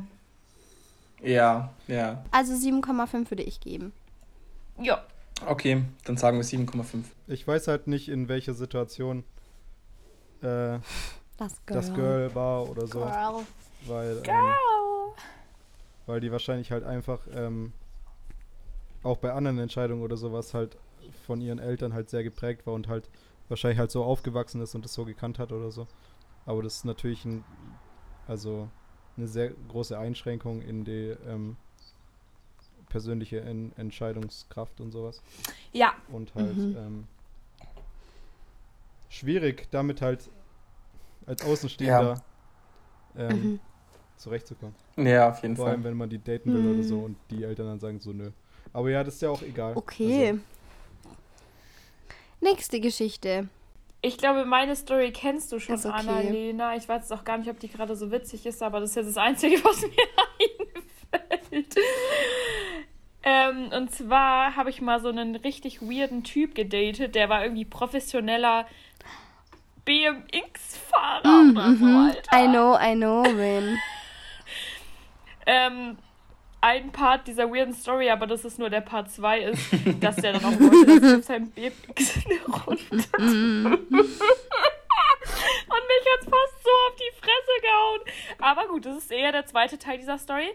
Ja, 1.21 1.73
ja. 1.87 2.23
Also 2.31 2.53
7,5 2.53 3.29
würde 3.29 3.43
ich 3.43 3.59
geben. 3.59 3.91
ja. 4.81 5.03
Okay, 5.45 5.83
dann 6.03 6.17
sagen 6.17 6.35
wir 6.37 6.43
7,5. 6.43 7.03
Ich 7.27 7.47
weiß 7.47 7.69
halt 7.69 7.87
nicht, 7.87 8.09
in 8.09 8.27
welcher 8.27 8.53
Situation 8.53 9.23
äh, 10.41 10.79
Das 11.37 11.65
Girl. 11.65 11.77
das 11.77 11.93
Girl 11.93 12.35
war 12.35 12.69
oder 12.69 12.85
so. 12.87 12.99
Girl. 12.99 13.45
Weil, 13.87 14.17
ähm, 14.17 14.23
Girl. 14.23 14.53
weil 16.07 16.19
die 16.19 16.29
wahrscheinlich 16.33 16.71
halt 16.71 16.83
einfach 16.83 17.21
ähm, 17.33 17.71
auch 19.01 19.15
bei 19.17 19.31
anderen 19.31 19.59
Entscheidungen 19.59 20.01
oder 20.03 20.17
sowas 20.17 20.53
halt 20.53 20.75
von 21.25 21.41
ihren 21.41 21.59
Eltern 21.59 21.93
halt 21.93 22.09
sehr 22.09 22.23
geprägt 22.23 22.65
war 22.65 22.73
und 22.73 22.87
halt 22.87 23.09
wahrscheinlich 23.47 23.79
halt 23.79 23.91
so 23.91 24.03
aufgewachsen 24.03 24.61
ist 24.61 24.75
und 24.75 24.85
es 24.85 24.93
so 24.93 25.05
gekannt 25.05 25.39
hat 25.39 25.51
oder 25.51 25.71
so. 25.71 25.87
Aber 26.45 26.63
das 26.63 26.77
ist 26.77 26.85
natürlich 26.85 27.25
ein, 27.25 27.43
also 28.27 28.69
eine 29.17 29.27
sehr 29.27 29.49
große 29.49 29.97
Einschränkung 29.97 30.61
in 30.61 30.85
die 30.85 31.15
ähm, 31.27 31.57
persönliche 32.89 33.41
en 33.41 33.71
Entscheidungskraft 33.77 34.81
und 34.81 34.91
sowas. 34.91 35.21
Ja, 35.71 35.93
Und 36.11 36.33
halt 36.35 36.57
Mhm. 36.57 36.75
ähm, 36.77 37.07
schwierig, 39.09 39.67
damit 39.71 40.01
halt 40.01 40.29
als 41.25 41.41
Außenstehender 41.43 42.23
ähm, 43.15 43.41
Mhm. 43.43 43.59
zurechtzukommen. 44.17 44.75
Ja, 44.97 45.29
auf 45.29 45.41
jeden 45.41 45.55
Vor 45.55 45.65
Fall. 45.65 45.73
allem, 45.73 45.83
wenn 45.83 45.97
man 45.97 46.09
die 46.09 46.21
daten 46.23 46.53
will 46.53 46.65
oder 46.65 46.83
so 46.83 46.97
Hm. 46.97 47.03
und 47.05 47.17
die 47.31 47.43
Eltern 47.43 47.67
dann 47.67 47.79
sagen 47.79 47.99
so, 47.99 48.11
nö. 48.11 48.31
Aber 48.73 48.89
ja, 48.89 49.03
das 49.03 49.15
ist 49.15 49.21
ja 49.21 49.29
auch 49.29 49.41
egal. 49.41 49.75
Okay. 49.75 50.29
Also, 50.29 50.39
Nächste 52.41 52.79
Geschichte. 52.79 53.49
ich 54.01 54.17
glaube, 54.17 54.45
meine 54.45 54.75
Story 54.75 55.11
kennst 55.11 55.51
du 55.51 55.59
schon, 55.59 55.75
okay. 55.75 55.89
Annalena. 55.89 56.75
Ich 56.75 56.87
weiß 56.87 57.11
auch 57.11 57.23
gar 57.25 57.37
nicht, 57.37 57.49
ob 57.49 57.59
die 57.59 57.67
gerade 57.67 57.95
so 57.95 58.11
witzig 58.11 58.45
ist, 58.45 58.63
aber 58.63 58.79
das 58.79 58.91
ist 58.91 58.95
jetzt 58.95 59.07
das 59.09 59.17
Einzige, 59.17 59.57
was 59.63 59.81
mir 59.81 59.91
einfällt. 61.51 61.75
Ähm, 63.23 63.69
und 63.75 63.93
zwar 63.93 64.55
habe 64.55 64.69
ich 64.69 64.79
mal 64.81 65.01
so 65.01 65.09
einen 65.09 65.35
richtig 65.35 65.81
weirden 65.81 66.23
Typ 66.23 66.55
gedatet, 66.55 67.15
der 67.15 67.27
war 67.27 67.43
irgendwie 67.43 67.65
professioneller 67.65 68.65
BMX-Fahrer 69.83 71.49
oder 71.51 71.75
so, 71.75 71.85
Mhm. 71.85 71.97
Alter. 71.97 72.37
I 72.43 72.47
know, 72.47 72.77
I 72.79 72.95
know, 72.95 73.23
wen. 73.37 73.77
ähm, 75.45 75.97
ein 76.61 76.91
Part 76.91 77.27
dieser 77.27 77.49
weirden 77.49 77.73
Story, 77.73 78.09
aber 78.09 78.27
das 78.27 78.43
ist 78.45 78.59
nur 78.59 78.69
der 78.69 78.81
Part 78.81 79.11
2 79.11 79.39
ist, 79.39 79.71
dass 80.01 80.15
der 80.17 80.33
dann 80.33 80.45
auch 80.45 80.59
wollte, 80.59 80.99
dass 80.99 81.19
auf 81.19 81.23
seinem 81.25 81.49
BMX 81.51 82.25
runter 82.65 83.17
Und 85.69 85.83
mich 85.87 86.05
hat's 86.13 86.25
fast 86.25 86.63
so 86.63 86.69
auf 86.69 86.95
die 86.95 87.11
Fresse 87.19 87.61
gehauen. 87.61 87.99
Aber 88.39 88.67
gut, 88.67 88.85
das 88.85 88.97
ist 88.97 89.11
eher 89.11 89.31
der 89.31 89.45
zweite 89.45 89.77
Teil 89.77 89.97
dieser 89.97 90.17
Story. 90.17 90.49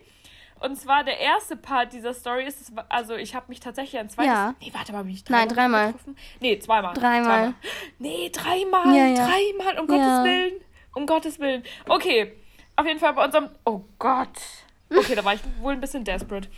Und 0.61 0.77
zwar 0.77 1.05
der 1.05 1.19
erste 1.19 1.57
Part 1.57 1.93
dieser 1.93 2.15
Story 2.15 2.45
ist, 2.47 2.61
es 2.61 2.73
also 2.89 3.15
ich 3.15 3.35
habe 3.35 3.47
mich 3.49 3.61
tatsächlich 3.61 4.01
ein 4.01 4.09
zweites. 4.09 4.33
Ja. 4.33 4.55
Nee, 4.61 4.71
warte 4.73 4.93
mal, 4.93 5.05
bin 5.05 5.13
ich 5.13 5.25
Nein, 5.29 5.49
dreimal. 5.49 5.87
getroffen? 5.89 6.17
Nee, 6.41 6.59
zweimal. 6.59 6.95
Dreimal. 6.95 7.25
Zweimal. 7.25 7.55
Nee, 7.99 8.31
dreimal. 8.31 8.97
Ja, 8.97 9.07
ja. 9.07 9.27
Dreimal, 9.27 9.79
um. 9.81 9.87
Gottes 9.87 10.25
Willen. 10.25 10.55
Um 10.95 11.07
Gottes 11.07 11.39
Willen. 11.41 11.65
Okay, 11.89 12.33
auf 12.77 12.87
jeden 12.87 13.01
Fall 13.01 13.13
bei 13.15 13.25
unserem. 13.25 13.51
Oh 13.65 13.83
Gott. 13.99 14.64
Okay, 14.97 15.15
da 15.15 15.25
war 15.25 15.35
ich 15.35 15.41
wohl 15.61 15.73
ein 15.73 15.81
bisschen 15.81 16.05
desperate. 16.05 16.49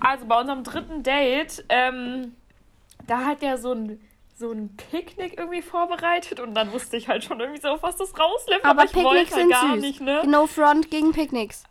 Also 0.00 0.26
bei 0.26 0.40
unserem 0.40 0.64
dritten 0.64 1.02
Date, 1.02 1.64
ähm, 1.68 2.34
da 3.06 3.24
hat 3.24 3.42
er 3.42 3.58
so 3.58 3.72
ein, 3.72 4.00
so 4.36 4.50
ein 4.50 4.76
Picknick 4.76 5.38
irgendwie 5.38 5.62
vorbereitet 5.62 6.40
und 6.40 6.54
dann 6.54 6.72
wusste 6.72 6.96
ich 6.96 7.08
halt 7.08 7.24
schon 7.24 7.40
irgendwie 7.40 7.60
so, 7.60 7.78
was 7.80 7.96
das 7.96 8.18
rausläuft. 8.18 8.64
Aber 8.64 8.84
ich 8.84 8.92
Picknicks 8.92 9.32
wollte 9.32 9.34
sind 9.34 9.50
gar 9.50 9.74
süß. 9.74 9.80
nicht, 9.80 10.00
ne? 10.00 10.22
No 10.26 10.46
Front 10.46 10.90
gegen 10.90 11.12
Picknicks. 11.12 11.64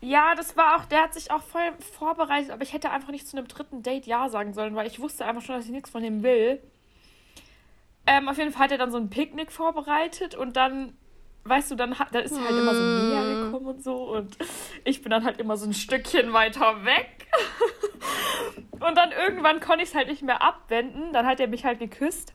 Ja, 0.00 0.34
das 0.36 0.56
war 0.56 0.76
auch, 0.76 0.84
der 0.84 1.02
hat 1.02 1.14
sich 1.14 1.30
auch 1.30 1.42
voll 1.42 1.72
vorbereitet, 1.98 2.50
aber 2.50 2.62
ich 2.62 2.72
hätte 2.72 2.90
einfach 2.90 3.10
nicht 3.10 3.26
zu 3.26 3.36
einem 3.36 3.48
dritten 3.48 3.82
Date 3.82 4.06
Ja 4.06 4.28
sagen 4.28 4.52
sollen, 4.54 4.76
weil 4.76 4.86
ich 4.86 5.00
wusste 5.00 5.24
einfach 5.24 5.42
schon, 5.42 5.56
dass 5.56 5.64
ich 5.64 5.72
nichts 5.72 5.90
von 5.90 6.04
ihm 6.04 6.22
will. 6.22 6.62
Ähm, 8.06 8.28
auf 8.28 8.38
jeden 8.38 8.52
Fall 8.52 8.64
hat 8.64 8.72
er 8.72 8.78
dann 8.78 8.92
so 8.92 8.96
ein 8.96 9.10
Picknick 9.10 9.50
vorbereitet 9.50 10.34
und 10.34 10.56
dann, 10.56 10.96
weißt 11.48 11.70
du, 11.70 11.74
dann, 11.74 11.94
dann 12.12 12.22
ist 12.24 12.32
er 12.32 12.44
halt 12.44 12.50
immer 12.50 12.74
so 12.74 12.80
näher 12.80 13.44
gekommen 13.44 13.66
und 13.66 13.82
so 13.82 13.94
und 14.14 14.36
ich 14.84 15.02
bin 15.02 15.10
dann 15.10 15.24
halt 15.24 15.38
immer 15.38 15.56
so 15.56 15.66
ein 15.66 15.74
Stückchen 15.74 16.32
weiter 16.32 16.84
weg. 16.84 17.26
und 18.72 18.96
dann 18.96 19.12
irgendwann 19.12 19.60
konnte 19.60 19.82
ich 19.82 19.90
es 19.90 19.94
halt 19.94 20.08
nicht 20.08 20.22
mehr 20.22 20.42
abwenden, 20.42 21.12
dann 21.12 21.26
hat 21.26 21.40
er 21.40 21.48
mich 21.48 21.64
halt 21.64 21.78
geküsst. 21.78 22.34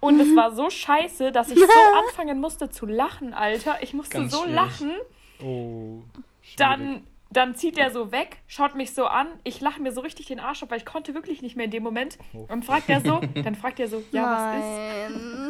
Und 0.00 0.20
es 0.20 0.36
war 0.36 0.52
so 0.52 0.70
scheiße, 0.70 1.32
dass 1.32 1.50
ich 1.50 1.58
so 1.60 1.98
anfangen 2.06 2.40
musste 2.40 2.70
zu 2.70 2.86
lachen, 2.86 3.34
Alter. 3.34 3.78
Ich 3.82 3.92
musste 3.94 4.18
Ganz 4.18 4.32
so 4.32 4.42
schwierig. 4.42 4.54
lachen. 4.54 4.92
oh, 5.40 6.02
schwierig. 6.42 6.56
Dann, 6.56 7.06
dann 7.30 7.54
zieht 7.54 7.76
er 7.76 7.90
so 7.90 8.12
weg, 8.12 8.38
schaut 8.46 8.74
mich 8.74 8.94
so 8.94 9.06
an. 9.06 9.26
Ich 9.42 9.60
lache 9.60 9.80
mir 9.82 9.92
so 9.92 10.00
richtig 10.00 10.26
den 10.26 10.38
Arsch 10.38 10.62
ab, 10.62 10.70
weil 10.70 10.78
ich 10.78 10.86
konnte 10.86 11.14
wirklich 11.14 11.42
nicht 11.42 11.56
mehr 11.56 11.64
in 11.64 11.70
dem 11.70 11.82
Moment. 11.82 12.18
Oh. 12.34 12.46
Und 12.48 12.64
fragt 12.64 12.88
er 12.88 13.00
so, 13.00 13.20
dann 13.42 13.54
fragt 13.54 13.80
er 13.80 13.88
so, 13.88 14.02
ja, 14.12 14.62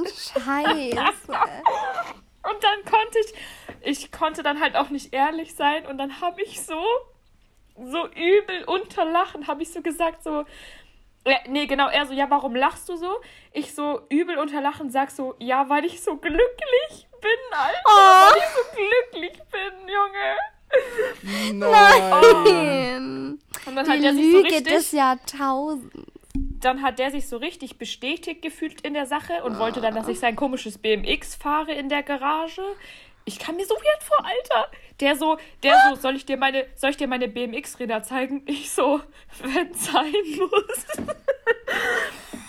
was 0.03 0.09
ist? 0.09 0.35
Nein, 0.47 0.65
scheiße. 0.65 1.39
Und 2.49 2.63
dann 2.63 2.85
konnte 2.85 3.19
ich, 3.19 3.35
ich 3.83 4.13
konnte 4.13 4.43
dann 4.43 4.61
halt 4.61 4.77
auch 4.77 4.91
nicht 4.91 5.13
ehrlich 5.13 5.55
sein. 5.55 5.87
Und 5.87 5.99
dann 5.99 6.21
habe 6.21 6.43
ich 6.43 6.65
so, 6.65 6.83
so 7.77 8.07
übel 8.09 8.65
unter 8.67 9.05
Lachen, 9.05 9.47
habe 9.47 9.63
ich 9.63 9.73
so 9.73 9.83
gesagt, 9.83 10.23
so, 10.23 10.45
äh, 11.25 11.37
nee, 11.49 11.67
genau, 11.67 11.89
er 11.89 12.07
so, 12.07 12.13
ja, 12.13 12.31
warum 12.31 12.55
lachst 12.55 12.89
du 12.89 12.97
so? 12.97 13.21
Ich 13.53 13.75
so 13.75 14.03
übel 14.09 14.39
unter 14.39 14.61
Lachen 14.61 14.91
sag 14.91 15.11
so, 15.11 15.35
ja, 15.39 15.69
weil 15.69 15.85
ich 15.85 16.01
so 16.01 16.17
glücklich 16.17 17.09
bin, 17.21 17.31
Alter. 17.51 17.81
Oh. 17.85 18.31
Weil 18.31 18.39
ich 18.39 18.45
so 18.55 18.63
glücklich 18.77 19.43
bin, 19.51 19.89
Junge. 19.89 20.37
Nein! 21.53 22.11
Nein. 22.11 23.39
Und 23.67 23.75
dann 23.75 23.85
Die 23.85 23.91
hat 23.91 24.01
er 24.03 24.15
sich 24.15 24.33
so 24.33 24.39
Lüge 24.39 24.49
richtig... 24.49 24.73
des 24.73 24.93
Jahrtausends. 24.93 26.16
Dann 26.61 26.83
hat 26.83 26.99
der 26.99 27.11
sich 27.11 27.29
so 27.29 27.37
richtig 27.37 27.79
bestätigt 27.79 28.43
gefühlt 28.43 28.81
in 28.81 28.95
der 28.95 29.07
Sache 29.07 29.45
und 29.45 29.59
wollte 29.59 29.81
dann, 29.81 29.95
dass 29.95 30.09
ich 30.09 30.19
sein 30.19 30.37
komisches 30.37 30.79
BMX 30.79 31.35
fahre 31.35 31.73
in 31.73 31.89
der 31.89 32.03
Garage. 32.03 32.63
Ich 33.25 33.39
kam 33.39 33.57
mir 33.57 33.67
so 33.67 33.75
weird 33.75 34.03
vor, 34.03 34.25
Alter. 34.25 34.71
Der 35.01 35.17
so, 35.17 35.37
der 35.63 35.77
so, 35.89 35.97
soll 35.97 36.17
ich 36.17 36.27
dir 36.27 36.37
meine, 36.37 36.67
soll 36.77 36.91
ich 36.91 36.97
dir 36.97 37.09
meine 37.09 37.29
BMX-Räder 37.29 38.03
zeigen? 38.03 38.43
Ich 38.47 38.71
so, 38.71 39.01
wenn 39.43 39.75
sein 39.75 40.13
muss. 40.39 41.09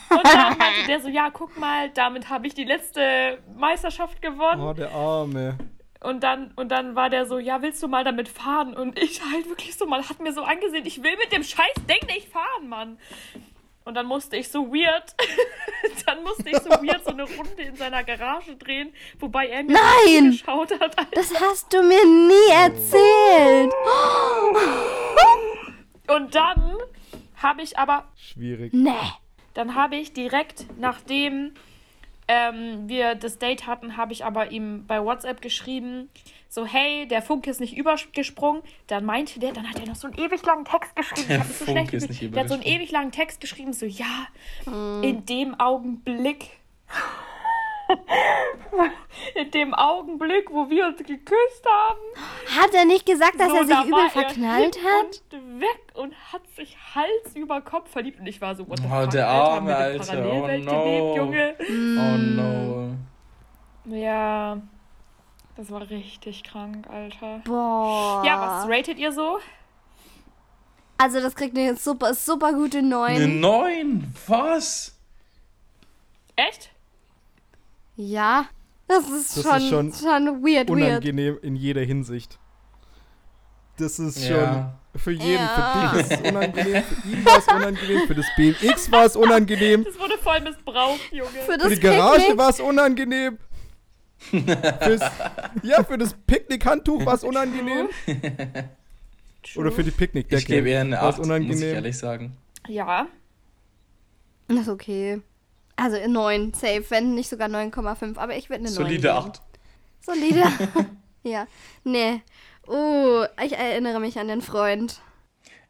Und 0.10 0.25
dann 0.25 0.58
meinte 0.58 0.88
der 0.88 1.01
so, 1.01 1.10
ja, 1.10 1.29
guck 1.32 1.58
mal, 1.58 1.89
damit 1.89 2.29
habe 2.29 2.48
ich 2.48 2.53
die 2.53 2.63
letzte 2.63 3.39
Meisterschaft 3.56 4.22
gewonnen. 4.22 4.62
Oh, 4.62 4.74
der 4.74 4.91
Arme. 4.91 5.58
Und 6.00 6.24
dann, 6.24 6.51
und 6.56 6.70
dann 6.70 6.96
war 6.96 7.10
der 7.10 7.25
so, 7.25 7.39
ja, 7.39 7.62
willst 7.62 7.82
du 7.82 7.88
mal 7.88 8.03
damit 8.03 8.29
fahren? 8.29 8.75
Und 8.75 9.00
ich 9.00 9.22
halt 9.22 9.50
wirklich 9.50 9.75
so 9.75 9.86
mal, 9.86 10.08
hat 10.08 10.20
mir 10.20 10.32
so 10.32 10.44
angesehen, 10.44 10.86
ich 10.86 11.03
will 11.03 11.17
mit 11.17 11.32
dem 11.32 11.44
scheiß 11.44 11.75
Ding 11.89 12.06
nicht 12.08 12.29
fahren, 12.29 12.70
Mann. 12.70 13.00
Und 13.88 13.94
dann 13.94 14.06
musste 14.06 14.36
ich 14.36 14.50
so 14.50 14.67
weird, 14.67 15.15
dann 16.06 16.22
musste 16.22 16.50
ich 16.50 16.58
so 16.58 16.70
weird 16.70 17.06
so 17.06 17.12
eine 17.12 17.24
Runde 17.24 17.62
in 17.62 17.77
seiner 17.77 18.03
Garage 18.03 18.58
drehen, 18.58 18.94
wobei 19.17 19.48
er 19.48 19.63
mir 19.63 19.79
Nein! 19.79 20.32
geschaut 20.32 20.77
hat. 20.77 21.00
Alter. 21.00 21.08
Das 21.13 21.34
hast 21.39 21.72
du 21.74 21.82
mir 21.84 22.06
nie 22.06 22.51
erzählt. 22.51 23.74
Und 26.13 26.36
dann 26.36 26.75
habe 27.38 27.62
ich 27.62 27.79
aber 27.79 28.10
Schwierig. 28.17 28.74
Nee. 28.74 28.91
Dann 29.53 29.74
habe 29.74 29.96
ich 29.96 30.12
direkt, 30.12 30.65
nachdem 30.77 31.53
ähm, 32.27 32.89
wir 32.89 33.15
das 33.15 33.38
Date 33.38 33.67
hatten, 33.67 33.96
habe 33.96 34.12
ich 34.12 34.25
aber 34.25 34.51
ihm 34.51 34.86
bei 34.86 35.01
WhatsApp 35.01 35.41
geschrieben, 35.41 36.10
so, 36.50 36.66
hey, 36.66 37.08
der 37.08 37.22
Funke 37.22 37.50
ist 37.50 37.60
nicht 37.60 37.75
übergesprungen. 37.75 38.62
Dann 38.88 39.06
meinte 39.06 39.39
der, 39.39 39.51
dann 39.51 39.70
hat 39.70 39.80
er 39.80 39.88
noch 39.88 39.96
so 39.96 40.08
einen 40.08 40.18
ewig 40.18 40.44
langen 40.46 40.66
Text 40.66 40.96
geschrieben. 40.96 41.27
Der 41.27 41.38
ich 41.38 41.42
hab 41.42 41.48
mich 41.48 41.58
so 41.58 41.66
Funke 41.66 41.80
schlecht 41.82 41.94
ist 41.94 42.10
nicht 42.22 42.34
Der 42.36 42.42
hat 42.42 42.50
so 42.50 42.54
einen 42.56 42.63
ewig 42.63 42.92
langen 42.92 43.12
Text 43.12 43.42
geschrieben, 43.42 43.74
so, 43.74 43.86
ja, 43.86 44.27
in 45.01 45.25
dem 45.25 45.60
Augenblick. 45.60 46.50
in 49.36 49.51
dem 49.51 49.74
Augenblick, 49.74 50.50
wo 50.51 50.70
wir 50.70 50.88
uns 50.88 50.98
geküsst 50.98 51.66
haben. 51.66 52.62
Hat 52.62 52.74
er 52.74 52.86
nicht 52.86 53.06
gesagt, 53.06 53.39
dass 53.39 53.50
so, 53.50 53.56
er 53.58 53.66
sich 53.66 53.75
da 53.75 53.84
übel 53.86 54.10
verknallt 54.10 54.77
hat? 54.84 55.22
Und 55.32 55.62
weg 55.62 55.80
und 55.96 56.13
hat 56.34 56.42
sich 56.56 56.75
Hals 56.96 57.36
über 57.36 57.62
Kopf 57.62 57.89
verliebt. 57.92 58.20
Und 58.20 58.27
ich 58.27 58.42
war 58.42 58.56
so, 58.56 58.68
what 58.68 58.80
the 58.80 58.86
Oh, 58.86 58.89
fuck, 59.01 59.10
der 59.12 59.27
Alter, 59.30 59.51
arme 59.51 59.75
Alter. 59.75 60.06
Parallelwelt 60.06 60.68
Oh, 60.68 60.72
no. 60.74 60.84
gelebt, 60.84 61.16
Junge. 61.18 61.56
Oh 62.00 62.18
no. 62.18 62.96
Ja, 63.98 64.62
das 65.57 65.69
war 65.71 65.89
richtig 65.89 66.43
krank, 66.43 66.87
Alter. 66.89 67.41
Boah. 67.43 68.23
Ja, 68.25 68.39
was 68.39 68.69
ratet 68.69 68.97
ihr 68.97 69.11
so? 69.11 69.39
Also 70.99 71.19
das 71.21 71.35
kriegt 71.35 71.57
eine 71.57 71.75
super, 71.75 72.13
super 72.13 72.53
gute 72.53 72.81
9. 72.81 73.15
Eine 73.15 73.27
9? 73.27 74.13
Was? 74.27 74.95
Echt? 76.35 76.69
Ja. 77.95 78.45
Das 78.87 79.09
ist 79.09 79.37
Das 79.37 79.43
schon, 79.43 79.89
ist 79.89 79.99
schon 80.01 80.09
schon 80.09 80.27
weird, 80.43 80.69
weird. 80.69 80.69
Unangenehm 80.69 81.37
in 81.41 81.55
jeder 81.55 81.81
Hinsicht. 81.81 82.39
Das 83.77 83.99
ist 83.99 84.17
Ja. 84.27 84.73
schon 84.93 84.99
für 85.01 85.11
jeden. 85.11 85.33
Ja. 85.33 85.91
Für 85.91 85.97
dich 85.97 86.01
ist 86.01 86.11
es 86.13 86.31
unangenehm, 86.31 86.83
für 86.83 87.07
ihn 87.09 87.25
war 87.25 87.37
es 87.37 87.47
unangenehm, 87.47 88.07
für 88.07 88.15
das 88.15 88.25
BMX 88.35 88.91
war 88.91 89.05
es 89.05 89.15
unangenehm, 89.15 89.83
Das 89.83 89.99
wurde 89.99 90.17
voll 90.17 90.39
missbraucht, 90.41 91.11
Junge. 91.11 91.29
Für 91.29 91.51
für 91.51 91.57
das 91.57 91.69
die 91.69 91.79
Garage 91.79 92.37
war 92.37 92.49
es 92.49 92.59
unangenehm. 92.59 93.37
Fürs, 94.29 95.01
ja, 95.63 95.83
für 95.83 95.97
das 95.97 96.13
Picknickhandtuch 96.13 97.05
war 97.05 97.13
es 97.13 97.24
unangenehm. 97.24 97.88
Oder 99.55 99.71
für 99.71 99.83
die 99.83 99.91
Picknickdecke. 99.91 100.41
Ich 100.41 100.45
gebe 100.45 100.69
eher 100.69 100.81
eine 100.81 100.97
War's 100.97 101.15
8, 101.15 101.17
muss 101.19 101.27
ich 101.27 101.31
unangenehm. 101.31 101.75
ehrlich 101.75 101.97
sagen. 101.97 102.38
Ja. 102.67 103.07
Das 104.47 104.59
ist 104.59 104.69
okay. 104.69 105.21
Also 105.75 105.97
9, 106.05 106.53
safe, 106.53 106.86
wenn 106.89 107.15
nicht 107.15 107.29
sogar 107.29 107.47
9,5. 107.47 108.17
Aber 108.17 108.36
ich 108.36 108.50
würde 108.50 108.62
eine 108.62 108.69
9 108.69 108.74
Solide 108.74 109.01
geben. 109.01 109.13
8. 109.13 109.41
Solide. 110.01 110.43
ja. 111.24 111.47
Nee. 111.83 112.21
Oh, 112.67 113.24
ich 113.43 113.53
erinnere 113.53 114.00
mich 114.00 114.19
an 114.19 114.27
den 114.27 114.41
Freund. 114.41 115.00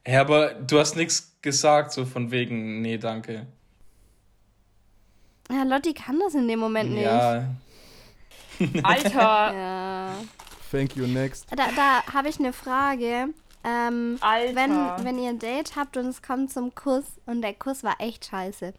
Ja, 0.07 0.21
aber 0.21 0.53
du 0.53 0.79
hast 0.79 0.95
nichts 0.95 1.37
gesagt, 1.41 1.91
so 1.91 2.05
von 2.05 2.31
wegen, 2.31 2.81
nee, 2.81 2.97
danke. 2.97 3.45
Ja, 5.49 5.63
Lotti 5.63 5.93
kann 5.93 6.19
das 6.19 6.33
in 6.33 6.47
dem 6.47 6.59
Moment 6.59 6.91
nicht. 6.91 7.03
Ja, 7.03 7.49
Alter. 8.83 9.53
Ja. 9.53 10.13
Thank 10.71 10.95
you, 10.95 11.07
next. 11.07 11.47
Da, 11.55 11.67
da 11.75 12.13
habe 12.13 12.29
ich 12.29 12.39
eine 12.39 12.53
Frage. 12.53 13.29
Ähm, 13.63 14.17
Alter. 14.21 14.55
wenn, 14.55 15.05
wenn 15.05 15.19
ihr 15.19 15.29
ein 15.29 15.39
Date 15.39 15.75
habt 15.75 15.97
und 15.97 16.05
es 16.05 16.21
kommt 16.21 16.51
zum 16.51 16.73
Kuss 16.75 17.03
und 17.25 17.41
der 17.41 17.53
Kuss 17.53 17.83
war 17.83 17.95
echt 17.99 18.25
scheiße, 18.25 18.73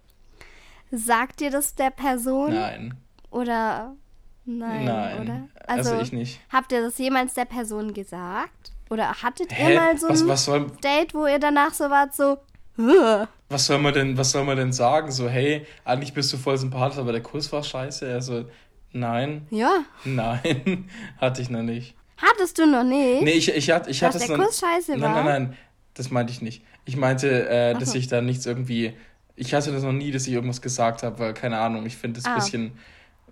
sagt 0.91 1.41
ihr 1.41 1.51
das 1.51 1.75
der 1.75 1.91
Person 1.91 2.55
nein. 2.55 2.95
oder 3.31 3.97
nein, 4.45 4.85
Nein. 4.85 5.21
oder? 5.21 5.49
Also, 5.67 6.01
ich 6.01 6.13
nicht. 6.13 6.41
habt 6.51 6.73
ihr 6.73 6.81
das 6.81 6.97
jemals 6.99 7.35
der 7.35 7.45
Person 7.45 7.93
gesagt? 7.93 8.73
Oder 8.91 9.13
hattet 9.23 9.53
Hä? 9.53 9.75
ihr 9.75 9.81
mal 9.81 9.99
so 9.99 10.09
was, 10.09 10.23
ein 10.23 10.29
was, 10.29 10.45
soll, 10.45 10.67
Date, 10.83 11.13
wo 11.13 11.27
ihr 11.27 11.39
danach 11.39 11.75
so 11.75 11.91
wart, 11.91 12.15
so, 12.15 12.39
was, 13.49 13.67
soll 13.67 13.79
man 13.79 13.93
denn, 13.93 14.17
was 14.17 14.31
soll 14.31 14.45
man 14.45 14.57
denn 14.57 14.73
sagen? 14.73 15.11
So, 15.11 15.29
hey, 15.29 15.67
eigentlich 15.85 16.15
bist 16.15 16.33
du 16.33 16.39
voll 16.39 16.57
sympathisch, 16.57 16.99
aber 16.99 17.13
der 17.13 17.23
Kuss 17.23 17.53
war 17.53 17.63
scheiße. 17.63 18.11
Also, 18.11 18.47
nein, 18.93 19.47
ja, 19.51 19.85
nein, 20.05 20.89
hatte 21.21 21.43
ich 21.43 21.51
noch 21.51 21.63
nicht. 21.63 21.95
hattest 22.17 22.59
du 22.59 22.67
noch 22.67 22.85
nicht? 22.85 23.23
Nee, 23.23 23.31
ich, 23.33 23.49
ich, 23.55 23.71
hatte, 23.71 23.91
ich 23.91 24.03
hatte 24.03 24.19
es 24.19 24.27
der 24.27 24.37
noch 24.37 24.47
Kuss 24.47 24.61
scheiße 24.61 24.93
Nein, 24.93 25.03
war? 25.03 25.25
nein, 25.25 25.25
nein, 25.25 25.57
das 25.95 26.11
meinte 26.11 26.33
ich 26.33 26.43
nicht. 26.43 26.63
Ich 26.85 26.97
meinte, 26.97 27.49
äh, 27.49 27.75
dass 27.75 27.95
ich 27.95 28.07
da 28.09 28.21
nichts 28.21 28.47
irgendwie. 28.47 28.95
Ich 29.37 29.55
hatte 29.55 29.71
das 29.73 29.83
noch 29.83 29.93
nie, 29.93 30.11
dass 30.11 30.27
ich 30.27 30.33
irgendwas 30.33 30.63
gesagt 30.63 31.03
habe, 31.03 31.19
weil, 31.19 31.35
keine 31.35 31.59
Ahnung, 31.59 31.87
ich 31.87 31.97
finde 31.97 32.17
das 32.19 32.25
ein 32.27 32.33
Ah. 32.33 32.35
bisschen 32.37 32.73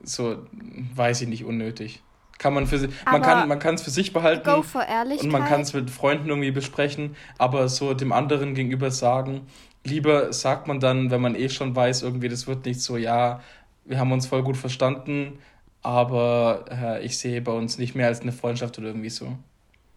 so, 0.03 0.47
weiß 0.95 1.23
ich 1.23 1.29
nicht, 1.29 1.45
unnötig. 1.45 2.03
Kann 2.39 2.53
man 2.53 2.67
für 2.67 2.79
sich, 2.79 2.91
man 3.11 3.23
kann 3.23 3.49
man 3.49 3.59
kann 3.59 3.77
es 3.77 3.83
für 3.83 3.89
sich 3.91 4.13
behalten 4.13 4.47
und 4.51 5.31
man 5.33 5.47
kann 5.47 5.63
es 5.63 5.73
mit 5.73 5.89
Freunden 5.91 6.29
irgendwie 6.29 6.51
besprechen, 6.51 7.17
aber 7.39 7.69
so 7.71 7.95
dem 7.95 8.13
anderen 8.13 8.55
gegenüber 8.55 8.91
sagen, 8.91 9.47
lieber 9.85 10.35
sagt 10.35 10.69
man 10.69 10.79
dann, 10.79 11.11
wenn 11.11 11.23
man 11.23 11.35
eh 11.35 11.49
schon 11.49 11.75
weiß, 11.75 12.03
irgendwie, 12.03 12.29
das 12.29 12.47
wird 12.47 12.67
nicht 12.67 12.83
so, 12.83 12.99
ja, 12.99 13.41
wir 13.87 13.99
haben 13.99 14.13
uns 14.13 14.27
voll 14.27 14.43
gut 14.43 14.57
verstanden, 14.57 15.39
aber 15.83 16.65
äh, 16.71 17.05
ich 17.05 17.19
sehe 17.19 17.41
bei 17.41 17.53
uns 17.53 17.79
nicht 17.79 17.95
mehr 17.95 18.07
als 18.09 18.21
eine 18.21 18.33
Freundschaft 18.33 18.79
oder 18.79 18.89
irgendwie 18.89 19.11
so. 19.11 19.37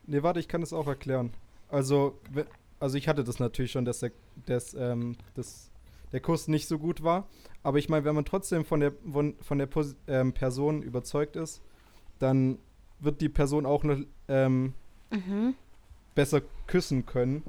Nee, 0.05 0.23
warte, 0.23 0.39
ich 0.39 0.47
kann 0.47 0.61
das 0.61 0.73
auch 0.73 0.87
erklären. 0.87 1.31
Also, 1.69 2.19
we- 2.31 2.45
also 2.79 2.97
ich 2.97 3.07
hatte 3.07 3.23
das 3.23 3.39
natürlich 3.39 3.71
schon, 3.71 3.85
dass 3.85 3.99
der, 3.99 4.11
dass, 4.45 4.73
ähm, 4.73 5.15
dass 5.35 5.69
der 6.11 6.19
Kuss 6.19 6.47
nicht 6.47 6.67
so 6.67 6.79
gut 6.79 7.03
war. 7.03 7.27
Aber 7.63 7.77
ich 7.77 7.89
meine, 7.89 8.05
wenn 8.05 8.15
man 8.15 8.25
trotzdem 8.25 8.65
von 8.65 8.79
der, 8.79 8.93
von, 9.11 9.35
von 9.41 9.57
der 9.57 9.65
Pos 9.67 9.95
ähm, 10.07 10.33
Person 10.33 10.81
überzeugt 10.81 11.35
ist, 11.35 11.61
dann 12.19 12.57
wird 12.99 13.21
die 13.21 13.29
Person 13.29 13.65
auch 13.65 13.83
noch 13.83 13.97
ähm, 14.27 14.73
Mhm. 15.11 15.55
besser 16.15 16.41
küssen 16.67 17.05
können. 17.05 17.43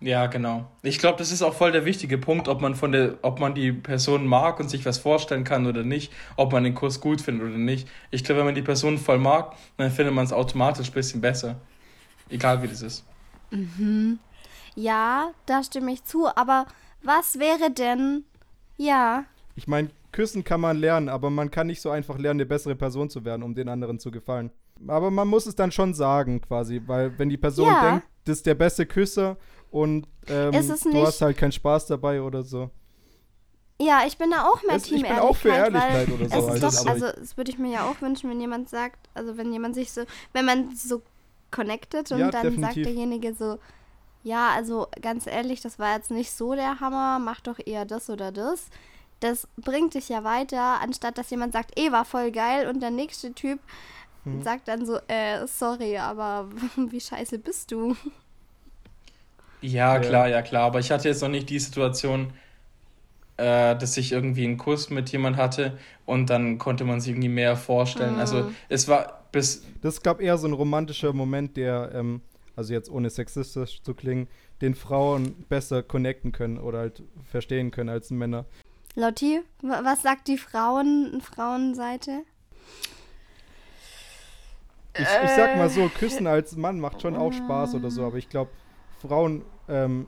Ja, 0.00 0.26
genau. 0.26 0.70
Ich 0.82 0.98
glaube, 0.98 1.18
das 1.18 1.32
ist 1.32 1.42
auch 1.42 1.54
voll 1.54 1.72
der 1.72 1.84
wichtige 1.84 2.18
Punkt, 2.18 2.46
ob 2.46 2.60
man 2.60 2.76
von 2.76 2.92
der, 2.92 3.18
ob 3.22 3.40
man 3.40 3.54
die 3.54 3.72
Person 3.72 4.26
mag 4.26 4.60
und 4.60 4.70
sich 4.70 4.86
was 4.86 4.98
vorstellen 4.98 5.42
kann 5.42 5.66
oder 5.66 5.82
nicht, 5.82 6.12
ob 6.36 6.52
man 6.52 6.62
den 6.62 6.74
Kurs 6.74 7.00
gut 7.00 7.20
findet 7.20 7.48
oder 7.48 7.58
nicht. 7.58 7.88
Ich 8.12 8.22
glaube, 8.22 8.38
wenn 8.40 8.46
man 8.46 8.54
die 8.54 8.62
Person 8.62 8.98
voll 8.98 9.18
mag, 9.18 9.54
dann 9.76 9.90
findet 9.90 10.14
man 10.14 10.24
es 10.24 10.32
automatisch 10.32 10.90
ein 10.90 10.94
bisschen 10.94 11.20
besser. 11.20 11.56
Egal 12.30 12.62
wie 12.62 12.68
das 12.68 12.82
ist. 12.82 13.04
Ja, 14.74 15.32
da 15.46 15.62
stimme 15.64 15.92
ich 15.92 16.04
zu, 16.04 16.28
aber 16.36 16.66
was 17.02 17.38
wäre 17.38 17.70
denn, 17.70 18.24
ja, 18.76 19.24
Ich 19.56 19.66
meine, 19.66 19.90
küssen 20.12 20.44
kann 20.44 20.60
man 20.60 20.76
lernen, 20.76 21.08
aber 21.08 21.30
man 21.30 21.50
kann 21.50 21.66
nicht 21.66 21.80
so 21.80 21.90
einfach 21.90 22.18
lernen, 22.18 22.40
eine 22.40 22.46
bessere 22.46 22.76
Person 22.76 23.10
zu 23.10 23.24
werden, 23.24 23.42
um 23.42 23.54
den 23.54 23.68
anderen 23.68 23.98
zu 23.98 24.10
gefallen. 24.12 24.50
Aber 24.86 25.10
man 25.10 25.26
muss 25.26 25.46
es 25.46 25.56
dann 25.56 25.72
schon 25.72 25.94
sagen, 25.94 26.40
quasi, 26.40 26.80
weil 26.86 27.18
wenn 27.18 27.28
die 27.28 27.36
Person 27.36 27.66
Ja. 27.66 27.80
denkt, 27.80 28.06
das 28.28 28.38
ist 28.38 28.46
der 28.46 28.54
beste 28.54 28.86
Küsser 28.86 29.36
und 29.70 30.06
ähm, 30.28 30.54
Ist 30.54 30.70
es 30.70 30.80
du 30.82 31.02
hast 31.06 31.20
halt 31.22 31.36
keinen 31.36 31.52
Spaß 31.52 31.86
dabei 31.86 32.20
oder 32.22 32.42
so. 32.42 32.70
ja, 33.80 34.02
ich 34.06 34.18
bin 34.18 34.30
da 34.30 34.44
auch 34.46 34.62
mehr 34.64 34.76
Es- 34.76 34.84
ich 34.84 34.90
Team 34.90 35.02
bin 35.02 35.18
auch 35.18 35.36
für 35.36 35.50
Ehrlichkeit, 35.50 36.08
oder 36.10 36.24
es 36.24 36.32
so, 36.32 36.38
ist 36.38 36.48
halt, 36.48 36.62
doch, 36.62 36.80
aber 36.80 36.90
also 36.90 37.06
das 37.12 37.36
würde 37.36 37.50
ich 37.50 37.58
mir 37.58 37.70
ja 37.70 37.88
auch 37.88 38.00
wünschen, 38.00 38.28
wenn 38.28 38.40
jemand 38.40 38.68
sagt, 38.68 39.08
also 39.14 39.36
wenn 39.36 39.52
jemand 39.52 39.74
sich 39.74 39.92
so, 39.92 40.02
wenn 40.32 40.44
man 40.44 40.74
so 40.74 41.02
connected 41.50 42.10
und 42.12 42.18
Ja, 42.18 42.30
dann 42.30 42.42
sagt 42.42 42.54
definitiv. 42.54 42.84
derjenige 42.86 43.34
so, 43.34 43.58
ja, 44.24 44.50
also 44.50 44.88
ganz 45.00 45.26
ehrlich, 45.26 45.60
das 45.60 45.78
war 45.78 45.94
jetzt 45.96 46.10
nicht 46.10 46.32
so 46.32 46.54
der 46.54 46.80
Hammer, 46.80 47.18
mach 47.20 47.40
doch 47.40 47.58
eher 47.64 47.84
das 47.84 48.10
oder 48.10 48.32
das. 48.32 48.66
Das 49.20 49.48
bringt 49.56 49.94
dich 49.94 50.08
ja 50.08 50.22
weiter, 50.24 50.80
anstatt 50.80 51.16
dass 51.18 51.30
jemand 51.30 51.52
sagt, 51.52 51.78
eh, 51.78 51.90
war 51.92 52.04
voll 52.04 52.30
geil 52.32 52.68
und 52.68 52.80
der 52.80 52.90
nächste 52.90 53.32
Typ 53.32 53.58
Mhm. 54.36 54.42
sagt 54.42 54.68
dann 54.68 54.84
so, 54.86 54.98
äh, 55.08 55.46
sorry, 55.46 55.96
aber 55.98 56.48
wie 56.76 57.00
scheiße 57.00 57.38
bist 57.38 57.70
du? 57.72 57.96
Ja, 59.60 59.98
klar, 59.98 60.28
ja, 60.28 60.42
klar. 60.42 60.64
Aber 60.64 60.78
ich 60.78 60.90
hatte 60.90 61.08
jetzt 61.08 61.20
noch 61.22 61.28
nicht 61.28 61.50
die 61.50 61.58
Situation, 61.58 62.32
äh, 63.36 63.76
dass 63.76 63.96
ich 63.96 64.12
irgendwie 64.12 64.44
einen 64.44 64.56
Kuss 64.56 64.90
mit 64.90 65.10
jemand 65.10 65.36
hatte 65.36 65.78
und 66.06 66.30
dann 66.30 66.58
konnte 66.58 66.84
man 66.84 67.00
sich 67.00 67.10
irgendwie 67.10 67.28
mehr 67.28 67.56
vorstellen. 67.56 68.18
Also, 68.18 68.50
es 68.68 68.86
war 68.88 69.24
bis. 69.32 69.64
Das 69.82 69.94
ist, 69.94 70.02
glaube 70.02 70.22
eher 70.22 70.38
so 70.38 70.46
ein 70.46 70.52
romantischer 70.52 71.12
Moment, 71.12 71.56
der, 71.56 71.90
ähm, 71.94 72.20
also 72.56 72.72
jetzt 72.72 72.90
ohne 72.90 73.10
sexistisch 73.10 73.82
zu 73.82 73.94
klingen, 73.94 74.28
den 74.60 74.74
Frauen 74.74 75.34
besser 75.48 75.82
connecten 75.82 76.32
können 76.32 76.58
oder 76.58 76.78
halt 76.78 77.02
verstehen 77.30 77.70
können 77.70 77.88
als 77.90 78.10
Männer. 78.10 78.44
Lotti, 78.96 79.40
wa- 79.62 79.80
was 79.84 80.02
sagt 80.02 80.26
die 80.28 80.38
Frauen, 80.38 81.20
Frauenseite? 81.20 82.22
Ich, 84.98 85.08
ich 85.24 85.30
sag 85.30 85.56
mal 85.56 85.70
so, 85.70 85.88
Küssen 85.88 86.26
als 86.26 86.56
Mann 86.56 86.80
macht 86.80 87.02
schon 87.02 87.16
auch 87.16 87.32
Spaß 87.32 87.74
oder 87.74 87.90
so, 87.90 88.04
aber 88.04 88.16
ich 88.16 88.28
glaube, 88.28 88.50
Frauen 89.00 89.44
ähm, 89.68 90.06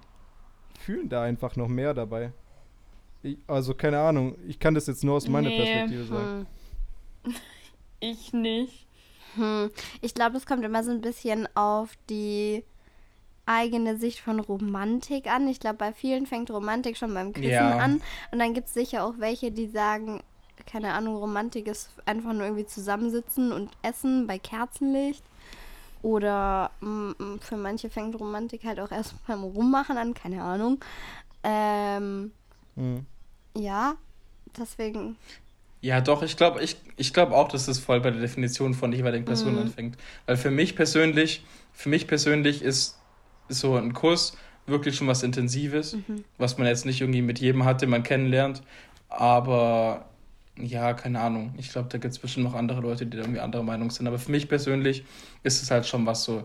fühlen 0.79 1.09
da 1.09 1.23
einfach 1.23 1.57
noch 1.57 1.69
mehr 1.69 1.95
dabei. 1.95 2.33
Ich, 3.23 3.37
also 3.47 3.75
keine 3.75 3.99
Ahnung, 4.01 4.37
ich 4.47 4.59
kann 4.59 4.75
das 4.75 4.87
jetzt 4.87 5.05
nur 5.05 5.17
aus 5.17 5.29
meiner 5.29 5.49
Nee. 5.51 5.57
Perspektive 5.59 6.05
sagen. 6.05 6.47
Hm. 7.25 7.35
Ich 8.03 8.33
nicht. 8.33 8.87
Hm. 9.35 9.71
Ich 10.01 10.15
glaube, 10.15 10.39
es 10.39 10.47
kommt 10.47 10.65
immer 10.65 10.83
so 10.83 10.91
ein 10.91 11.03
bisschen 11.03 11.47
auf 11.55 11.91
die 12.09 12.65
eigene 13.45 13.97
Sicht 13.99 14.21
von 14.21 14.41
Romantik 14.41 15.27
an. 15.31 15.47
Ich 15.49 15.61
glaube, 15.61 15.77
bei 15.77 15.93
vielen 15.93 16.25
fängt 16.25 16.51
Romantik 16.51 16.97
schon 16.97 17.13
beim 17.13 17.35
Küssen 17.35 17.51
Ja. 17.51 17.77
an. 17.77 18.01
Und 18.33 18.39
dann 18.39 18.55
gibt 18.55 18.69
es 18.69 18.75
sicher 18.75 19.05
auch 19.05 19.15
welche, 19.19 19.53
die 19.53 19.67
sagen, 19.67 20.23
keine 20.67 20.93
Ahnung, 20.95 21.17
Romantik 21.17 21.67
ist 21.67 21.91
einfach 22.07 22.33
nur 22.33 22.43
irgendwie 22.45 22.67
zusammensitzen 22.67 23.53
und 23.53 23.71
essen 23.83 24.27
bei 24.27 24.39
Kerzenlicht. 24.39 25.25
Oder 26.03 26.71
mm, 26.81 27.39
für 27.41 27.57
manche 27.57 27.91
fängt 27.91 28.19
Romantik 28.19 28.65
halt 28.65 28.81
auch 28.81 28.91
erst 28.91 29.15
beim 29.27 29.43
Rummachen 29.45 29.97
an, 29.99 30.15
keine 30.15 30.43
Ahnung. 30.43 30.79
Ähm, 31.43 32.33
Mhm. 32.77 33.05
ja, 33.57 33.95
deswegen. 34.57 35.17
Ja, 35.83 36.01
doch, 36.01 36.23
ich 36.23 36.37
glaube 36.37 36.63
ich, 36.63 36.77
ich 36.97 37.13
glaub 37.13 37.33
auch, 37.33 37.49
dass 37.49 37.67
das 37.67 37.79
voll 37.79 38.01
bei 38.01 38.11
der 38.11 38.21
Definition 38.21 38.75
von 38.75 38.93
jeweiligen 38.93 39.25
Person 39.25 39.55
Mhm. 39.55 39.61
anfängt. 39.61 39.97
Weil 40.27 40.37
für 40.37 40.51
mich 40.51 40.77
persönlich, 40.77 41.45
für 41.73 41.89
mich 41.89 42.07
persönlich 42.07 42.63
ist 42.63 42.99
so 43.49 43.77
ein 43.77 43.93
Kuss 43.95 44.37
wirklich 44.67 44.95
schon 44.97 45.09
was 45.09 45.23
Intensives, 45.23 45.95
Mhm. 45.95 46.25
was 46.39 46.59
man 46.59 46.67
jetzt 46.67 46.85
nicht 46.87 47.01
irgendwie 47.01 47.23
mit 47.23 47.41
jedem 47.41 47.65
hat, 47.65 47.83
den 47.83 47.91
man 47.91 48.03
kennenlernt. 48.03 48.63
Aber 49.09 50.10
ja, 50.65 50.95
keine 50.95 51.21
Ahnung. 51.21 51.55
Ich 51.59 51.71
glaube, 51.71 51.89
da 51.89 51.99
gibt 51.99 52.13
es 52.13 52.19
bestimmt 52.19 52.45
noch 52.45 52.55
andere 52.55 52.81
Leute, 52.81 53.07
die 53.07 53.17
da 53.17 53.23
irgendwie 53.23 53.41
anderer 53.41 53.63
Meinung 53.63 53.91
sind. 53.91 54.07
Aber 54.07 54.19
für 54.19 54.31
mich 54.31 54.49
persönlich 54.49 55.05
ist 55.43 55.63
es 55.63 55.71
halt 55.71 55.87
schon 55.87 56.07
was 56.07 56.25
so 56.25 56.45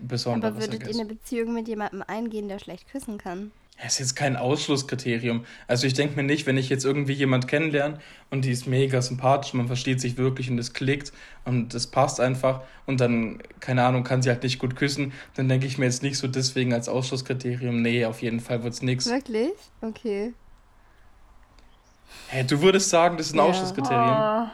Besonderes. 0.00 0.54
Aber 0.54 0.72
würdet 0.72 0.88
ihr 0.88 0.94
eine 0.94 1.06
Beziehung 1.06 1.54
mit 1.54 1.68
jemandem 1.68 2.02
eingehen, 2.06 2.48
der 2.48 2.58
schlecht 2.58 2.90
küssen 2.90 3.18
kann? 3.18 3.50
Ja, 3.78 3.86
ist 3.86 3.98
jetzt 3.98 4.16
kein 4.16 4.36
Ausschlusskriterium. 4.36 5.44
Also 5.66 5.86
ich 5.86 5.92
denke 5.92 6.16
mir 6.16 6.22
nicht, 6.22 6.46
wenn 6.46 6.56
ich 6.56 6.70
jetzt 6.70 6.84
irgendwie 6.84 7.12
jemand 7.12 7.46
kennenlerne 7.46 7.98
und 8.30 8.46
die 8.46 8.50
ist 8.50 8.66
mega 8.66 9.02
sympathisch, 9.02 9.52
man 9.52 9.66
versteht 9.66 10.00
sich 10.00 10.16
wirklich 10.16 10.50
und 10.50 10.58
es 10.58 10.72
klickt 10.72 11.12
und 11.44 11.74
es 11.74 11.86
passt 11.86 12.18
einfach 12.18 12.62
und 12.86 13.00
dann, 13.00 13.42
keine 13.60 13.84
Ahnung, 13.84 14.02
kann 14.02 14.22
sie 14.22 14.30
halt 14.30 14.42
nicht 14.42 14.58
gut 14.58 14.76
küssen, 14.76 15.12
dann 15.34 15.48
denke 15.48 15.66
ich 15.66 15.76
mir 15.76 15.84
jetzt 15.84 16.02
nicht 16.02 16.16
so 16.16 16.26
deswegen 16.26 16.72
als 16.72 16.88
Ausschlusskriterium, 16.88 17.82
nee, 17.82 18.06
auf 18.06 18.22
jeden 18.22 18.40
Fall 18.40 18.62
wird's 18.62 18.80
nix. 18.80 19.06
Wirklich? 19.06 19.52
Okay. 19.82 20.32
Hä, 22.28 22.44
du 22.44 22.60
würdest 22.60 22.90
sagen, 22.90 23.16
das 23.16 23.26
ist 23.28 23.32
ein 23.34 23.38
Ja. 23.38 23.44
Ausschlusskriterium? 23.44 24.00
Ah. 24.00 24.50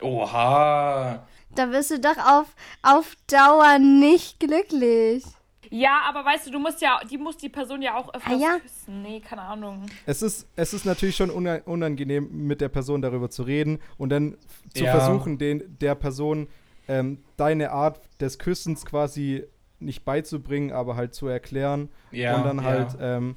Oha. 0.00 1.26
Da 1.54 1.70
wirst 1.70 1.90
du 1.92 2.00
doch 2.00 2.16
auf, 2.18 2.46
auf 2.82 3.14
Dauer 3.28 3.78
nicht 3.78 4.40
glücklich. 4.40 5.24
Ja, 5.70 6.02
aber 6.08 6.24
weißt 6.24 6.46
du, 6.46 6.50
du 6.50 6.58
musst 6.58 6.80
ja, 6.82 7.00
die 7.10 7.16
muss 7.18 7.36
die 7.36 7.48
Person 7.48 7.80
ja 7.82 7.96
auch 7.96 8.12
öfters 8.12 8.32
Ah, 8.32 8.36
ja. 8.36 8.58
küssen. 8.60 9.02
Nee, 9.02 9.20
keine 9.20 9.42
Ahnung. 9.42 9.86
Es 10.06 10.22
ist, 10.22 10.46
es 10.56 10.74
ist 10.74 10.84
natürlich 10.84 11.16
schon 11.16 11.30
una- 11.30 11.62
unangenehm, 11.64 12.28
mit 12.46 12.60
der 12.60 12.68
Person 12.68 13.02
darüber 13.02 13.30
zu 13.30 13.42
reden 13.44 13.80
und 13.98 14.10
dann 14.10 14.36
zu 14.74 14.84
Ja. 14.84 14.92
versuchen, 14.98 15.38
den, 15.38 15.76
der 15.80 15.94
Person 15.94 16.48
ähm, 16.86 17.24
deine 17.36 17.70
Art 17.72 17.98
des 18.20 18.38
Küssens 18.38 18.84
quasi 18.84 19.44
nicht 19.80 20.04
beizubringen, 20.04 20.70
aber 20.70 20.96
halt 20.96 21.14
zu 21.14 21.26
erklären 21.28 21.88
Ja, 22.12 22.36
und 22.36 22.44
dann 22.44 22.58
ja. 22.58 22.64
halt 22.64 22.96
ähm, 23.00 23.36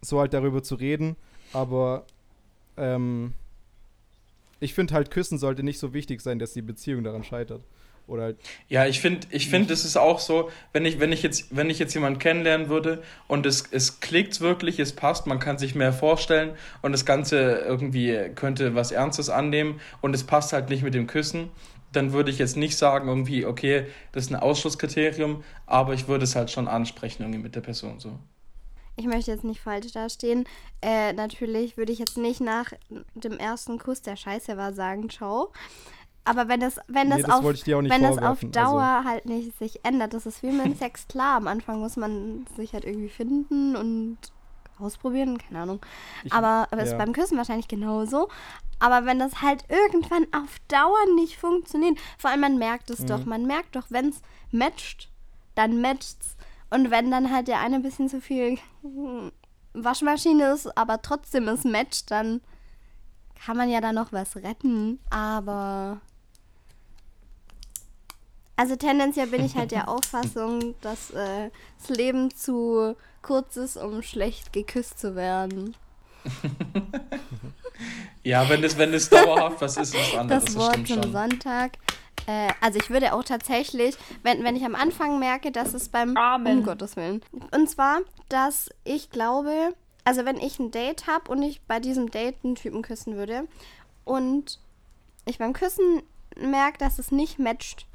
so 0.00 0.18
halt 0.20 0.32
darüber 0.32 0.62
zu 0.62 0.76
reden. 0.76 1.16
Aber 1.52 2.04
ähm, 2.78 3.34
ich 4.60 4.74
finde 4.74 4.94
halt, 4.94 5.10
Küssen 5.10 5.38
sollte 5.38 5.62
nicht 5.62 5.78
so 5.78 5.94
wichtig 5.94 6.20
sein, 6.20 6.38
dass 6.38 6.52
die 6.52 6.62
Beziehung 6.62 7.04
daran 7.04 7.24
scheitert. 7.24 7.62
Oder 8.08 8.22
halt, 8.22 8.38
Ja, 8.68 8.86
ich 8.86 9.00
finde, 9.00 9.26
ich 9.30 9.48
finde, 9.48 9.72
es 9.72 9.84
ist 9.84 9.98
auch 9.98 10.18
so, 10.18 10.50
wenn 10.72 10.86
ich, 10.86 10.98
wenn 10.98 11.12
ich 11.12 11.22
jetzt, 11.22 11.54
wenn 11.54 11.68
ich 11.68 11.78
jetzt 11.78 11.92
jemanden 11.94 12.18
kennenlernen 12.18 12.70
würde 12.70 13.02
und 13.28 13.44
es, 13.44 13.64
es 13.70 14.00
klickt 14.00 14.40
wirklich, 14.40 14.80
es 14.80 14.94
passt, 14.94 15.26
man 15.26 15.38
kann 15.38 15.58
sich 15.58 15.74
mehr 15.74 15.92
vorstellen 15.92 16.52
und 16.80 16.92
das 16.92 17.04
Ganze 17.04 17.58
irgendwie 17.58 18.30
könnte 18.34 18.74
was 18.74 18.92
Ernstes 18.92 19.28
annehmen 19.28 19.80
und 20.00 20.14
es 20.14 20.24
passt 20.24 20.54
halt 20.54 20.70
nicht 20.70 20.82
mit 20.82 20.94
dem 20.94 21.06
Küssen, 21.06 21.50
dann 21.92 22.12
würde 22.12 22.30
ich 22.30 22.38
jetzt 22.38 22.56
nicht 22.56 22.78
sagen, 22.78 23.08
irgendwie, 23.08 23.44
okay, 23.44 23.84
das 24.12 24.24
ist 24.24 24.30
ein 24.30 24.36
Ausschlusskriterium, 24.36 25.44
aber 25.66 25.92
ich 25.92 26.08
würde 26.08 26.24
es 26.24 26.34
halt 26.34 26.50
schon 26.50 26.66
ansprechen, 26.66 27.22
irgendwie 27.22 27.42
mit 27.42 27.54
der 27.54 27.60
Person 27.60 28.00
so. 28.00 28.18
Ich 28.98 29.06
möchte 29.06 29.30
jetzt 29.30 29.44
nicht 29.44 29.60
falsch 29.60 29.92
dastehen. 29.92 30.44
Äh, 30.82 31.12
natürlich 31.12 31.76
würde 31.76 31.92
ich 31.92 32.00
jetzt 32.00 32.18
nicht 32.18 32.40
nach 32.40 32.72
dem 33.14 33.38
ersten 33.38 33.78
Kuss, 33.78 34.02
der 34.02 34.16
scheiße 34.16 34.56
war, 34.56 34.72
sagen, 34.72 35.08
ciao. 35.08 35.52
Aber 36.24 36.48
wenn 36.48 36.60
das, 36.60 36.78
wenn 36.88 37.08
das 37.08 37.18
Nee, 37.18 37.22
das 37.22 37.32
auf, 37.32 37.44
wenn 37.44 38.02
das 38.02 38.18
auf 38.18 38.40
vorwerfen, 38.40 38.52
Dauer 38.52 39.02
halt 39.04 39.24
nicht 39.26 39.56
sich 39.56 39.84
ändert, 39.84 40.12
das 40.14 40.26
ist 40.26 40.42
wie 40.42 40.50
mit 40.50 40.76
Sex 40.78 41.06
klar. 41.08 41.36
Am 41.36 41.46
Anfang 41.46 41.78
muss 41.78 41.96
man 41.96 42.44
sich 42.56 42.72
halt 42.74 42.84
irgendwie 42.84 43.08
finden 43.08 43.76
und 43.76 44.18
ausprobieren, 44.80 45.38
keine 45.38 45.60
Ahnung. 45.60 45.80
ich, 46.24 46.32
Aber, 46.32 46.66
aber 46.70 46.82
ist 46.82 46.90
ja. 46.92 46.98
beim 46.98 47.12
Küssen 47.12 47.38
wahrscheinlich 47.38 47.68
genauso. 47.68 48.28
Aber 48.80 49.06
wenn 49.06 49.18
das 49.18 49.42
halt 49.42 49.64
irgendwann 49.68 50.26
auf 50.32 50.58
Dauer 50.68 51.14
nicht 51.14 51.36
funktioniert, 51.38 51.98
vor 52.18 52.30
allem 52.30 52.40
man 52.40 52.58
merkt 52.58 52.90
es 52.90 53.00
Mhm. 53.00 53.06
doch, 53.06 53.24
man 53.24 53.46
merkt 53.46 53.76
doch, 53.76 53.86
wenn 53.90 54.08
es 54.10 54.20
matcht, 54.50 55.08
dann 55.54 55.80
matcht's. 55.80 56.36
Und 56.70 56.90
wenn 56.90 57.10
dann 57.10 57.32
halt 57.32 57.48
der 57.48 57.60
eine 57.60 57.76
ein 57.76 57.82
bisschen 57.82 58.08
zu 58.08 58.20
viel 58.20 58.58
hm, 58.82 59.32
Waschmaschine 59.72 60.52
ist, 60.52 60.76
aber 60.76 61.00
trotzdem 61.02 61.48
es 61.48 61.64
matcht, 61.64 62.10
dann 62.10 62.40
kann 63.44 63.56
man 63.56 63.70
ja 63.70 63.80
da 63.80 63.92
noch 63.92 64.12
was 64.12 64.36
retten. 64.36 64.98
Aber 65.10 66.00
also 68.56 68.76
tendenziell 68.76 69.28
bin 69.28 69.44
ich 69.44 69.56
halt 69.56 69.70
der 69.70 69.88
Auffassung, 69.88 70.74
dass 70.80 71.10
äh, 71.10 71.50
das 71.78 71.96
Leben 71.96 72.34
zu 72.34 72.96
kurz 73.22 73.56
ist, 73.56 73.76
um 73.76 74.02
schlecht 74.02 74.52
geküsst 74.52 74.98
zu 74.98 75.14
werden. 75.14 75.76
Ja, 78.24 78.48
wenn 78.48 78.60
das, 78.60 78.76
wenn 78.76 78.92
dauerhaft 79.08 79.60
was 79.60 79.76
ist, 79.76 79.94
was 79.94 80.14
anderes, 80.14 80.44
das 80.44 80.54
das, 80.54 80.62
Wort 80.62 80.86
zum. 80.86 81.12
Sonntag. 81.12 81.78
Äh, 82.28 82.52
also 82.60 82.78
ich 82.78 82.90
würde 82.90 83.14
auch 83.14 83.24
tatsächlich, 83.24 83.96
wenn, 84.22 84.44
wenn 84.44 84.54
ich 84.54 84.64
am 84.64 84.74
Anfang 84.74 85.18
merke, 85.18 85.50
dass 85.50 85.72
es 85.72 85.88
beim 85.88 86.16
Amen. 86.16 86.58
um 86.58 86.64
Gottes 86.64 86.94
Willen. 86.94 87.22
Und 87.52 87.68
zwar, 87.70 88.00
dass 88.28 88.68
ich 88.84 89.10
glaube, 89.10 89.74
also 90.04 90.24
wenn 90.26 90.36
ich 90.36 90.58
ein 90.58 90.70
Date 90.70 91.06
habe 91.06 91.32
und 91.32 91.42
ich 91.42 91.62
bei 91.62 91.80
diesem 91.80 92.10
Date 92.10 92.36
einen 92.44 92.54
Typen 92.54 92.82
küssen 92.82 93.16
würde 93.16 93.48
und 94.04 94.60
ich 95.24 95.38
beim 95.38 95.54
Küssen 95.54 96.02
merke, 96.36 96.78
dass 96.78 96.98
es 96.98 97.10
nicht 97.10 97.38
matcht, 97.38 97.86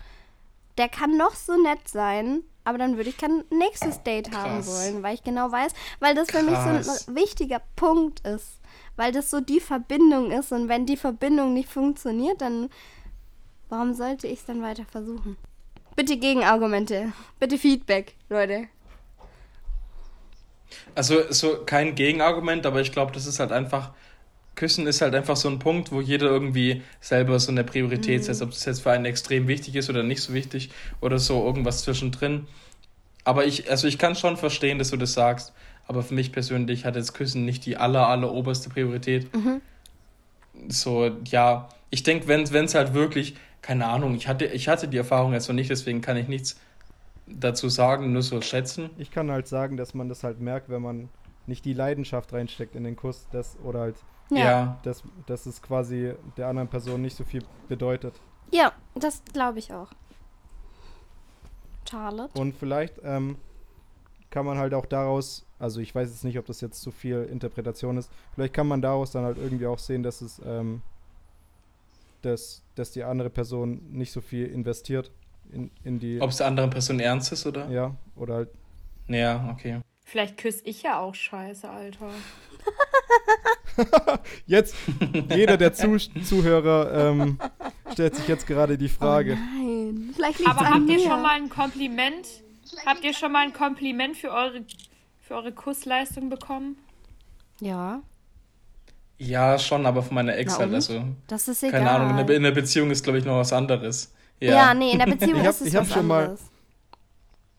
der 0.80 0.89
kann 0.89 1.15
noch 1.15 1.36
so 1.36 1.56
nett 1.62 1.88
sein, 1.88 2.41
aber 2.63 2.80
dann 2.80 2.98
würde 2.98 3.10
ich 3.10 3.17
kein 3.17 3.43
nächstes 3.52 4.02
Date 4.02 4.36
haben 4.36 4.63
Krass. 4.63 4.67
wollen, 4.67 5.04
weil 5.04 5.13
ich 5.13 5.24
genau 5.24 5.52
weiß, 5.52 5.74
weil 6.00 6.15
das 6.15 6.32
für 6.32 6.41
mich 6.41 6.56
Krass. 6.56 7.06
so 7.06 7.12
ein 7.12 7.15
wichtiger 7.15 7.62
Punkt 7.76 8.22
ist. 8.22 8.60
Weil 8.96 9.12
das 9.12 9.30
so 9.30 9.41
die 9.41 9.60
Verbindung 9.60 10.32
ist 10.32 10.52
und 10.52 10.69
wenn 10.69 10.86
die 10.88 10.98
Verbindung 10.98 11.54
nicht 11.54 11.69
funktioniert, 11.69 12.41
dann 12.41 12.69
warum 13.74 13.96
sollte 13.96 14.28
ich 14.28 14.40
es 14.40 14.46
dann 14.46 14.62
weiter 14.62 14.86
versuchen? 14.86 15.36
Bitte 15.96 16.18
Gegenargumente. 16.18 17.12
Bitte 17.40 17.58
Feedback, 17.58 18.14
Leute. 18.30 18.68
Also 20.94 21.32
so 21.32 21.64
kein 21.66 21.96
Gegenargument, 21.96 22.68
aber 22.68 22.82
ich 22.82 22.92
glaube, 22.92 23.12
das 23.14 23.26
ist 23.26 23.40
halt 23.40 23.52
einfach, 23.52 23.92
Küssen 24.56 24.86
ist 24.86 25.02
halt 25.02 25.16
einfach 25.16 25.36
so 25.36 25.50
ein 25.50 25.58
Punkt, 25.58 25.92
wo 25.92 26.02
jeder 26.02 26.28
irgendwie 26.28 26.84
selber 27.02 27.40
so 27.40 27.52
eine 27.52 27.64
Priorität 27.64 28.24
setzt, 28.24 28.44
ob 28.44 28.52
das 28.52 28.64
jetzt 28.66 28.82
für 28.82 28.92
einen 28.92 29.06
extrem 29.06 29.48
wichtig 29.48 29.76
ist 29.76 29.90
oder 29.90 30.04
nicht 30.04 30.22
so 30.22 30.34
wichtig 30.36 30.70
oder 31.02 31.18
so 31.18 31.44
irgendwas 31.44 31.82
zwischendrin. 31.82 32.46
Aber 33.24 33.46
ich, 33.46 33.72
also 33.72 33.88
ich 33.88 33.98
kann 33.98 34.16
schon 34.16 34.38
verstehen, 34.38 34.78
dass 34.78 34.92
du 34.92 34.98
das 34.98 35.14
sagst, 35.14 35.52
aber 35.88 36.04
für 36.04 36.14
mich 36.14 36.32
persönlich 36.32 36.86
hat 36.86 36.96
jetzt 36.96 37.14
Küssen 37.14 37.44
nicht 37.44 37.66
die 37.66 37.78
aller, 37.78 38.08
aller 38.08 38.32
oberste 38.32 38.70
Priorität. 38.70 39.28
So, 40.68 41.10
ja, 41.26 41.70
ich 41.90 42.04
denke, 42.04 42.28
wenn 42.28 42.66
es 42.66 42.76
halt 42.76 42.94
wirklich, 42.94 43.36
keine 43.63 43.88
Ahnung, 43.88 44.13
ich 44.13 44.28
hatte, 44.28 44.45
ich 44.45 44.67
hatte 44.67 44.88
die 44.88 44.97
Erfahrung 44.97 45.34
jetzt 45.34 45.47
noch 45.47 45.56
nicht, 45.56 45.71
deswegen 45.71 46.02
kann 46.02 46.17
ich 46.17 46.28
nichts 46.28 46.60
dazu 47.26 47.69
sagen, 47.69 48.12
nur 48.12 48.21
so 48.21 48.41
schätzen. 48.41 48.89
Ich 48.97 49.10
kann 49.10 49.32
halt 49.32 49.47
sagen, 49.47 49.78
dass 49.78 49.93
man 49.93 50.10
das 50.10 50.23
halt 50.23 50.39
merkt, 50.39 50.69
wenn 50.69 50.82
man 50.82 51.10
nicht 51.47 51.63
die 51.65 51.73
Leidenschaft 51.73 52.34
reinsteckt 52.34 52.76
in 52.76 52.84
den 52.84 52.97
Kuss, 52.97 53.26
das, 53.32 53.58
oder 53.63 53.80
halt, 53.80 53.95
ja. 54.30 54.78
dass, 54.84 55.02
dass 55.26 55.45
es 55.45 55.62
quasi 55.62 56.13
der 56.38 56.47
anderen 56.47 56.67
Person 56.67 57.02
nicht 57.02 57.15
so 57.15 57.23
viel 57.23 57.41
bedeutet. 57.69 58.13
Ja, 58.52 58.73
das 58.95 59.23
glaube 59.32 59.60
ich 59.60 59.73
auch. 59.73 59.89
Charlotte? 61.89 62.38
Und 62.38 62.56
vielleicht 62.56 62.95
ähm, 63.04 63.38
kann 64.30 64.45
man 64.45 64.58
halt 64.58 64.73
auch 64.73 64.86
daraus, 64.86 65.45
also 65.58 65.80
ich 65.80 65.95
weiß 65.95 66.10
jetzt 66.10 66.26
nicht, 66.26 66.38
ob 66.38 66.45
das 66.47 66.60
jetzt 66.60 66.82
zu 66.82 66.91
viel 66.91 67.23
Interpretation 67.32 67.95
ist, 67.97 68.12
vielleicht 68.36 68.54
kann 68.54 68.67
man 68.67 68.82
daraus 68.82 69.12
dann 69.12 69.23
halt 69.23 69.38
irgendwie 69.38 69.67
auch 69.67 69.80
sehen, 69.80 70.04
dass 70.04 70.21
es, 70.21 70.41
ähm, 70.45 70.82
dass, 72.26 72.64
dass 72.76 72.92
die 72.92 73.04
andere 73.04 73.30
Person 73.30 73.82
nicht 73.92 74.12
so 74.12 74.22
viel 74.22 74.48
investiert 74.48 75.12
in, 75.52 75.72
in 75.84 76.00
die, 76.00 76.20
Ob 76.22 76.30
es 76.30 76.38
der 76.38 76.48
anderen 76.48 76.70
Person 76.70 77.00
ernst 77.00 77.32
ist, 77.32 77.46
oder? 77.46 77.70
ja, 77.70 77.96
oder 78.16 78.36
halt, 78.36 78.50
Ja, 79.08 79.50
okay. 79.52 79.82
Vielleicht 80.06 80.38
küsse 80.38 80.62
ich 80.66 80.84
ja 80.84 81.00
auch 81.00 81.16
scheiße, 81.16 81.70
Alter. 81.70 82.10
jetzt, 84.46 84.76
jeder 85.30 85.58
der 85.58 85.74
Zu 85.74 85.98
Zuhörer 85.98 87.10
ähm, 87.12 87.40
stellt 87.92 88.16
sich 88.16 88.28
jetzt 88.28 88.46
gerade 88.46 88.78
die 88.78 88.90
Frage. 88.90 89.38
Oh 89.40 89.58
nein. 89.58 90.12
Vielleicht 90.14 90.40
liegt's 90.40 90.52
Aber 90.52 90.70
habt 90.70 90.90
ihr 90.90 91.00
schon 91.00 91.22
mal 91.22 91.36
ein 91.36 91.50
Kompliment? 91.50 92.28
Habt 92.86 93.04
ihr 93.04 93.14
schon 93.14 93.32
mal 93.32 93.46
ein 93.46 93.54
Kompliment 93.54 94.18
für 94.18 94.32
eure, 94.32 94.66
für 95.22 95.36
eure 95.36 95.54
Kussleistung 95.54 96.30
bekommen? 96.30 96.78
Ja, 97.60 98.02
Ja, 99.26 99.58
schon, 99.60 99.86
aber 99.86 100.02
von 100.04 100.16
meiner 100.16 100.36
Ex 100.38 100.54
Na 100.54 100.60
halt. 100.66 100.74
Also, 100.74 101.02
das 101.28 101.48
ist 101.48 101.64
egal. 101.64 101.80
keine 101.80 101.92
Ahnung, 101.92 102.20
in 102.20 102.28
der, 102.28 102.36
in 102.36 102.44
der 102.44 102.52
Beziehung 102.52 102.92
ist, 102.92 103.04
glaube 103.04 103.20
ich, 103.20 103.26
noch 103.26 103.38
was 103.38 103.54
anderes. 103.54 104.14
ja. 104.40 104.52
Ja, 104.52 104.74
nee, 104.74 104.92
in 104.92 105.00
der 105.00 105.06
Beziehung 105.08 105.36
Ich 105.42 105.46
hab- 105.48 105.50
ist 105.52 105.62
es 105.62 105.68
ich 105.68 105.76
hab 105.76 105.84
was 105.84 105.94
schon 105.94 106.08
mal- 106.08 106.24
anderes. 106.24 106.42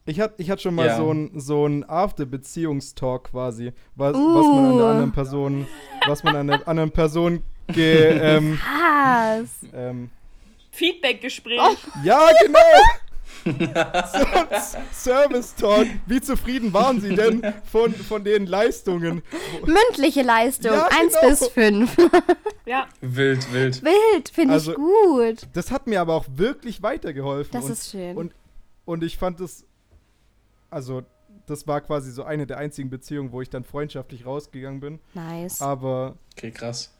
Ich 0.06 0.20
hatte 0.20 0.34
ich 0.36 0.50
hatte 0.50 0.60
schon 0.60 0.74
mal 0.74 0.86
Ja. 0.86 0.96
so 0.98 1.10
ein 1.12 1.30
so 1.40 1.66
ein 1.66 1.88
After-Beziehungstalk 1.88 3.30
quasi, 3.30 3.72
was, 3.94 4.12
was 4.14 4.20
man 4.20 4.64
an 4.66 4.76
der 4.76 4.84
Uh. 4.86 4.90
anderen 4.90 5.12
Person, 5.12 5.66
was 6.06 6.22
man 6.22 6.36
an 6.36 6.46
der 6.48 6.68
anderen 6.68 6.90
Person 6.90 7.42
ge, 7.68 8.18
ähm, 8.22 8.58
Was? 8.60 9.48
ähm, 9.74 10.10
Feedback-Gespräch. 10.72 11.58
Oh. 11.58 11.74
ja 12.04 12.20
genau. 12.44 12.58
so 13.44 13.50
ein 13.50 14.50
S- 14.50 14.76
Service-Talk. 14.92 15.86
Wie 16.06 16.20
zufrieden 16.20 16.72
waren 16.72 17.00
Sie 17.00 17.14
denn 17.14 17.42
von, 17.64 17.92
von 17.94 18.24
den 18.24 18.46
Leistungen? 18.46 19.22
Mündliche 19.66 20.22
Leistung, 20.22 20.72
Ja, 20.72 20.88
1 20.88 21.14
genau. 21.14 21.28
bis 21.28 21.48
5. 21.48 21.96
Ja, 22.66 22.88
wild, 23.02 23.52
wild. 23.52 23.82
Wild, 23.82 24.28
finde 24.30 24.54
Also- 24.54 24.70
ich 24.72 24.76
gut. 24.78 25.48
Das 25.52 25.70
hat 25.70 25.86
mir 25.86 26.00
aber 26.00 26.14
auch 26.14 26.24
wirklich 26.34 26.82
weitergeholfen. 26.82 27.52
Das 27.52 27.64
und, 27.66 27.72
ist 27.72 27.90
schön. 27.90 28.16
und- 28.16 28.32
und 28.86 29.02
ich 29.04 29.18
fand 29.18 29.40
es, 29.40 29.66
also 30.70 31.02
das 31.46 31.66
war 31.66 31.82
quasi 31.82 32.10
so 32.10 32.22
eine 32.24 32.46
der 32.46 32.56
einzigen 32.56 32.88
Beziehungen, 32.88 33.32
wo 33.32 33.42
ich 33.42 33.50
dann 33.50 33.64
freundschaftlich 33.64 34.24
rausgegangen 34.24 34.80
bin. 34.80 34.98
nice. 35.12 35.60
Aber 35.60 36.16
Okay, 36.36 36.50
krass. 36.52 36.90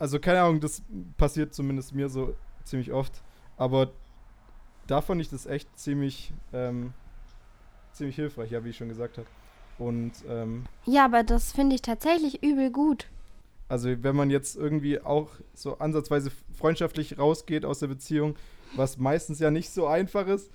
Also 0.00 0.18
keine 0.18 0.42
Ahnung, 0.42 0.58
das 0.60 0.82
passiert 1.16 1.54
zumindest 1.54 1.94
mir 1.94 2.08
so 2.08 2.34
ziemlich 2.64 2.90
oft. 2.92 3.22
Aber 3.56 3.92
da 4.86 5.00
fand 5.00 5.20
ich 5.20 5.30
das 5.30 5.46
echt 5.46 5.68
ziemlich, 5.78 6.32
ähm, 6.52 6.92
ziemlich 7.92 8.16
hilfreich, 8.16 8.50
ja, 8.50 8.64
wie 8.64 8.70
ich 8.70 8.76
schon 8.76 8.88
gesagt 8.88 9.18
habe. 9.18 9.26
Und 9.78 10.12
ähm, 10.28 10.64
Ja, 10.86 11.04
aber 11.06 11.22
das 11.22 11.52
finde 11.52 11.74
ich 11.74 11.82
tatsächlich 11.82 12.42
übel 12.42 12.70
gut. 12.70 13.08
also 13.68 13.88
wenn 14.02 14.14
man 14.16 14.30
jetzt 14.30 14.54
irgendwie 14.56 15.00
auch 15.00 15.28
so 15.54 15.78
ansatzweise 15.78 16.30
freundschaftlich 16.54 17.18
rausgeht 17.18 17.64
aus 17.64 17.78
der 17.78 17.86
Beziehung, 17.88 18.36
was 18.76 18.98
meistens 18.98 19.38
ja 19.38 19.50
nicht 19.50 19.70
so 19.70 19.86
einfach 19.86 20.26
ist, 20.26 20.50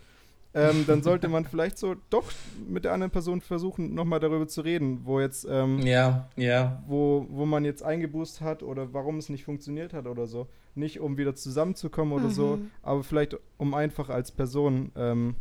ähm, 0.53 0.85
dann 0.87 1.03
sollte 1.03 1.27
man 1.27 1.45
vielleicht 1.49 1.77
so 1.77 1.95
doch 2.09 2.25
mit 2.67 2.85
der 2.85 2.93
anderen 2.93 3.11
Person 3.11 3.41
versuchen, 3.41 3.93
nochmal 3.93 4.19
darüber 4.19 4.47
zu 4.47 4.61
reden, 4.61 5.01
wo 5.03 5.19
jetzt, 5.19 5.45
ähm, 5.49 5.79
Ja, 5.79 6.29
ja. 6.35 6.81
wo, 6.87 7.25
wo 7.29 7.45
man 7.45 7.65
jetzt 7.65 7.83
eingeboost 7.83 8.41
hat 8.41 8.63
oder 8.63 8.93
warum 8.93 9.17
es 9.17 9.29
nicht 9.29 9.43
funktioniert 9.43 9.93
hat 9.93 10.05
oder 10.07 10.25
so. 10.27 10.47
Nicht 10.77 10.99
um 10.99 11.17
wieder 11.17 11.35
zusammenzukommen 11.35 12.13
oder 12.13 12.29
so, 12.29 12.57
Mhm. 12.57 12.71
aber 12.83 13.03
vielleicht 13.03 13.35
um 13.57 13.73
einfach 13.73 14.09
als 14.09 14.31
Person 14.31 14.91
ähm, 14.95 15.35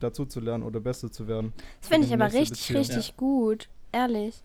dazu 0.00 0.26
zu 0.26 0.40
lernen 0.40 0.64
oder 0.64 0.80
besser 0.80 1.10
zu 1.10 1.26
werden. 1.28 1.52
Das 1.80 1.88
finde 1.88 2.06
ich 2.08 2.12
aber 2.12 2.26
richtig, 2.32 2.50
Beziehung. 2.68 2.78
richtig 2.80 3.16
gut. 3.16 3.68
Ehrlich. 3.92 4.42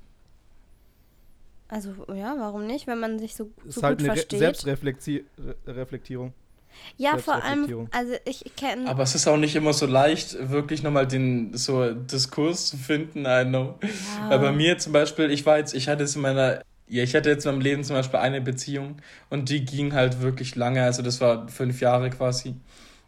Also, 1.68 1.94
ja, 2.14 2.36
warum 2.38 2.68
nicht, 2.68 2.86
wenn 2.88 3.00
man 3.00 3.18
sich 3.18 3.36
so, 3.36 3.50
Es 3.68 3.76
so 3.76 3.80
ist 3.80 3.84
halt 3.84 3.98
gut 4.00 4.06
eine 4.08 4.14
Re 4.14 4.18
versteht? 4.18 4.40
Selbstreflektierung. 5.66 6.34
ja, 6.98 7.18
vor 7.18 7.44
allem, 7.44 7.88
also 7.92 8.14
ich 8.26 8.44
kenne. 8.56 8.88
Aber 8.90 9.04
es 9.04 9.16
ist 9.16 9.28
auch 9.28 9.38
nicht 9.38 9.56
immer 9.56 9.74
so 9.74 9.86
leicht, 9.86 10.50
wirklich 10.52 10.84
nochmal 10.84 11.08
den 11.08 11.56
so 11.58 11.94
Diskurs 11.94 12.68
zu 12.68 12.78
finden, 12.78 13.26
I 13.26 13.44
know. 13.46 13.76
Weil 14.28 14.40
bei 14.40 14.52
mir 14.52 14.78
zum 14.78 14.94
Beispiel, 14.94 15.32
ich 15.32 15.46
war 15.46 15.58
jetzt, 15.58 15.74
ich 15.74 15.88
hatte 15.90 16.04
jetzt 16.04 16.16
in 16.16 16.22
meiner, 16.22 16.62
ja, 16.92 17.04
ich 17.04 17.16
hatte 17.16 17.30
jetzt 17.30 17.46
in 17.46 17.54
meinem 17.54 17.62
Leben 17.62 17.84
zum 17.86 17.96
Beispiel 17.96 18.20
eine 18.20 18.42
Beziehung 18.42 18.98
und 19.30 19.48
die 19.48 19.64
ging 19.64 19.94
halt 19.94 20.22
wirklich 20.22 20.58
lange, 20.58 20.84
also 20.84 21.02
das 21.02 21.22
war 21.22 21.48
fünf 21.48 21.80
Jahre 21.80 22.10
quasi. 22.10 22.56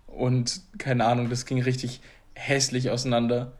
Und 0.08 0.62
keine 0.78 1.06
Ahnung, 1.06 1.30
das 1.30 1.46
ging 1.46 1.62
richtig 1.62 2.00
hässlich 2.34 2.92
auseinander 2.92 3.52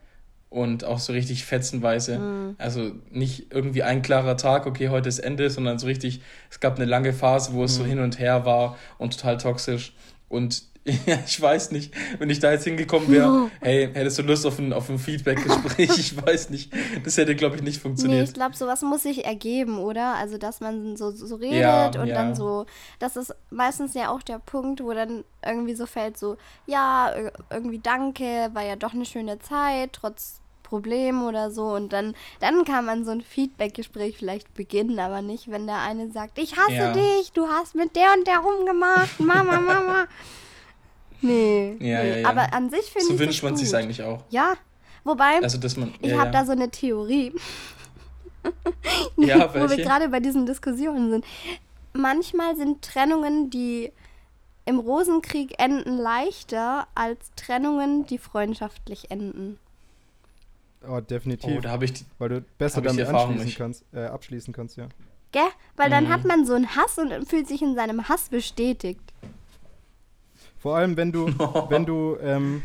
und 0.50 0.86
auch 0.86 1.00
so 1.00 1.12
richtig 1.12 1.44
fetzenweise. 1.44 2.20
Mhm. 2.20 2.56
Also 2.58 2.94
nicht 3.12 3.54
irgendwie 3.54 3.84
ein 3.84 4.02
klarer 4.02 4.38
Tag, 4.38 4.66
okay, 4.66 4.88
heute 4.88 5.10
ist 5.10 5.20
Ende, 5.20 5.50
sondern 5.50 5.78
so 5.78 5.88
richtig, 5.88 6.22
es 6.50 6.62
gab 6.62 6.78
eine 6.78 6.86
lange 6.86 7.12
Phase, 7.12 7.52
wo 7.52 7.66
es 7.66 7.76
so 7.76 7.84
hin 7.84 8.00
und 8.00 8.18
her 8.18 8.46
war 8.46 8.78
und 9.00 9.18
total 9.18 9.38
toxisch. 9.38 9.94
Und 10.30 10.64
ja, 11.06 11.18
ich 11.26 11.42
weiß 11.42 11.72
nicht, 11.72 11.94
wenn 12.20 12.30
ich 12.30 12.40
da 12.40 12.52
jetzt 12.52 12.66
hingekommen 12.66 13.10
wäre, 13.10 13.50
hey, 13.62 13.90
hättest 13.94 14.20
du 14.20 14.24
Lust 14.24 14.46
auf 14.46 14.60
ein, 14.60 14.74
auf 14.74 14.90
ein 14.90 15.00
Feedback-Gespräch? 15.00 15.90
Ich 15.98 16.22
weiß 16.22 16.50
nicht. 16.50 16.74
Das 17.06 17.16
hätte, 17.18 17.36
glaube 17.36 17.56
ich, 17.56 17.62
nicht 17.62 17.78
Nee, 17.78 17.82
funktioniert. 17.82 18.28
ich 18.28 18.34
glaube, 18.34 18.56
sowas 18.56 18.82
muss 18.82 19.04
sich 19.04 19.24
ergeben, 19.26 19.80
oder? 19.80 20.16
Also, 20.16 20.38
dass 20.38 20.60
man 20.60 20.98
so, 20.98 21.12
so 21.12 21.36
redet 21.36 21.62
Ja, 21.62 21.86
und 22.02 22.08
ja. 22.08 22.16
dann 22.16 22.36
so. 22.36 22.66
Das 23.00 23.16
ist 23.16 23.34
meistens 23.50 23.94
ja 23.94 24.10
auch 24.10 24.22
der 24.24 24.40
Punkt, 24.40 24.84
wo 24.84 24.92
dann 24.94 25.24
irgendwie 25.46 25.76
so 25.76 25.86
fällt, 25.86 26.18
so, 26.18 26.36
ja, 26.66 27.12
ir- 27.16 27.32
irgendwie 27.50 27.80
danke, 27.80 28.50
war 28.54 28.64
ja 28.64 28.76
doch 28.76 28.94
eine 28.94 29.06
schöne 29.06 29.40
Zeit, 29.40 29.94
trotz 29.94 30.42
Problem 30.64 31.24
oder 31.24 31.52
so. 31.52 31.68
Und 31.68 31.94
dann, 31.94 32.16
dann 32.40 32.66
kann 32.66 32.84
man 32.86 33.06
so 33.06 33.12
ein 33.12 33.22
Feedback-Gespräch 33.22 34.18
vielleicht 34.18 34.54
beginnen, 34.54 35.00
aber 35.00 35.22
nicht, 35.22 35.50
wenn 35.52 35.66
der 35.68 35.78
eine 35.80 36.12
sagt, 36.12 36.40
ich 36.40 36.58
hasse 36.58 36.74
Ja. 36.74 36.92
dich, 36.94 37.32
du 37.34 37.48
hast 37.48 37.76
mit 37.76 37.96
der 37.96 38.08
und 38.18 38.28
der 38.28 38.40
rumgemacht, 38.40 39.20
Mama, 39.20 39.60
Mama. 39.62 40.08
Nee. 41.24 41.70
Ja, 41.80 42.04
nee. 42.04 42.10
ja, 42.10 42.16
ja. 42.18 42.30
Aber 42.30 42.54
an 42.54 42.70
sich 42.70 42.86
finde 42.92 43.08
So 43.08 43.14
ich 43.14 43.20
wünscht 43.20 43.44
das 43.44 43.50
man 43.50 43.58
sich 43.58 43.76
eigentlich 43.76 44.02
auch. 44.04 44.24
Ja, 44.30 44.54
wobei, 45.04 45.42
Also, 45.42 45.58
dass 45.58 45.78
man. 45.78 45.94
ich 46.02 46.12
ja, 46.12 46.18
habe 46.18 46.28
ja. 46.28 46.32
da 46.32 46.46
so 46.46 46.52
eine 46.52 46.70
Theorie. 46.70 47.34
Ja, 49.16 49.50
wo 49.52 49.54
wir 49.56 49.70
welche? 49.70 49.84
gerade 49.84 50.10
bei 50.10 50.20
diesen 50.20 50.46
Diskussionen 50.46 51.10
sind. 51.12 51.26
Manchmal 51.94 52.58
sind 52.58 52.82
Trennungen, 52.82 53.50
die 53.50 53.92
im 54.66 54.80
Rosenkrieg 54.80 55.54
enden, 55.60 55.98
leichter 55.98 56.88
als 56.96 57.32
Trennungen, 57.36 58.06
die 58.06 58.18
freundschaftlich 58.18 59.12
enden. 59.12 59.60
Oh, 60.88 61.00
definitiv. 61.00 61.58
Oh, 61.58 61.62
da 61.62 61.70
habe 61.70 61.86
ich 61.86 61.94
die, 61.94 62.06
weil 62.18 62.30
du 62.30 62.42
besser 62.58 62.82
damit 62.82 63.08
anschließen 63.08 63.56
kannst, 63.58 63.86
äh, 63.94 64.06
abschließen 64.06 64.54
kannst, 64.54 64.76
ja. 64.76 64.88
Gell? 65.32 65.42
Weil 65.78 65.90
dann 65.90 66.06
Mhm. 66.06 66.10
hat 66.10 66.26
man 66.26 66.46
so 66.46 66.54
einen 66.54 66.76
Hass 66.76 66.98
und 66.98 67.12
fühlt 67.28 67.48
sich 67.48 67.62
in 67.62 67.76
seinem 67.76 68.10
Hass 68.10 68.28
bestätigt. 68.30 69.02
Vor 70.64 70.78
allem, 70.78 70.96
wenn 70.96 71.12
du, 71.12 71.26
wenn 71.70 71.86
du, 71.86 72.16
ähm, 72.22 72.64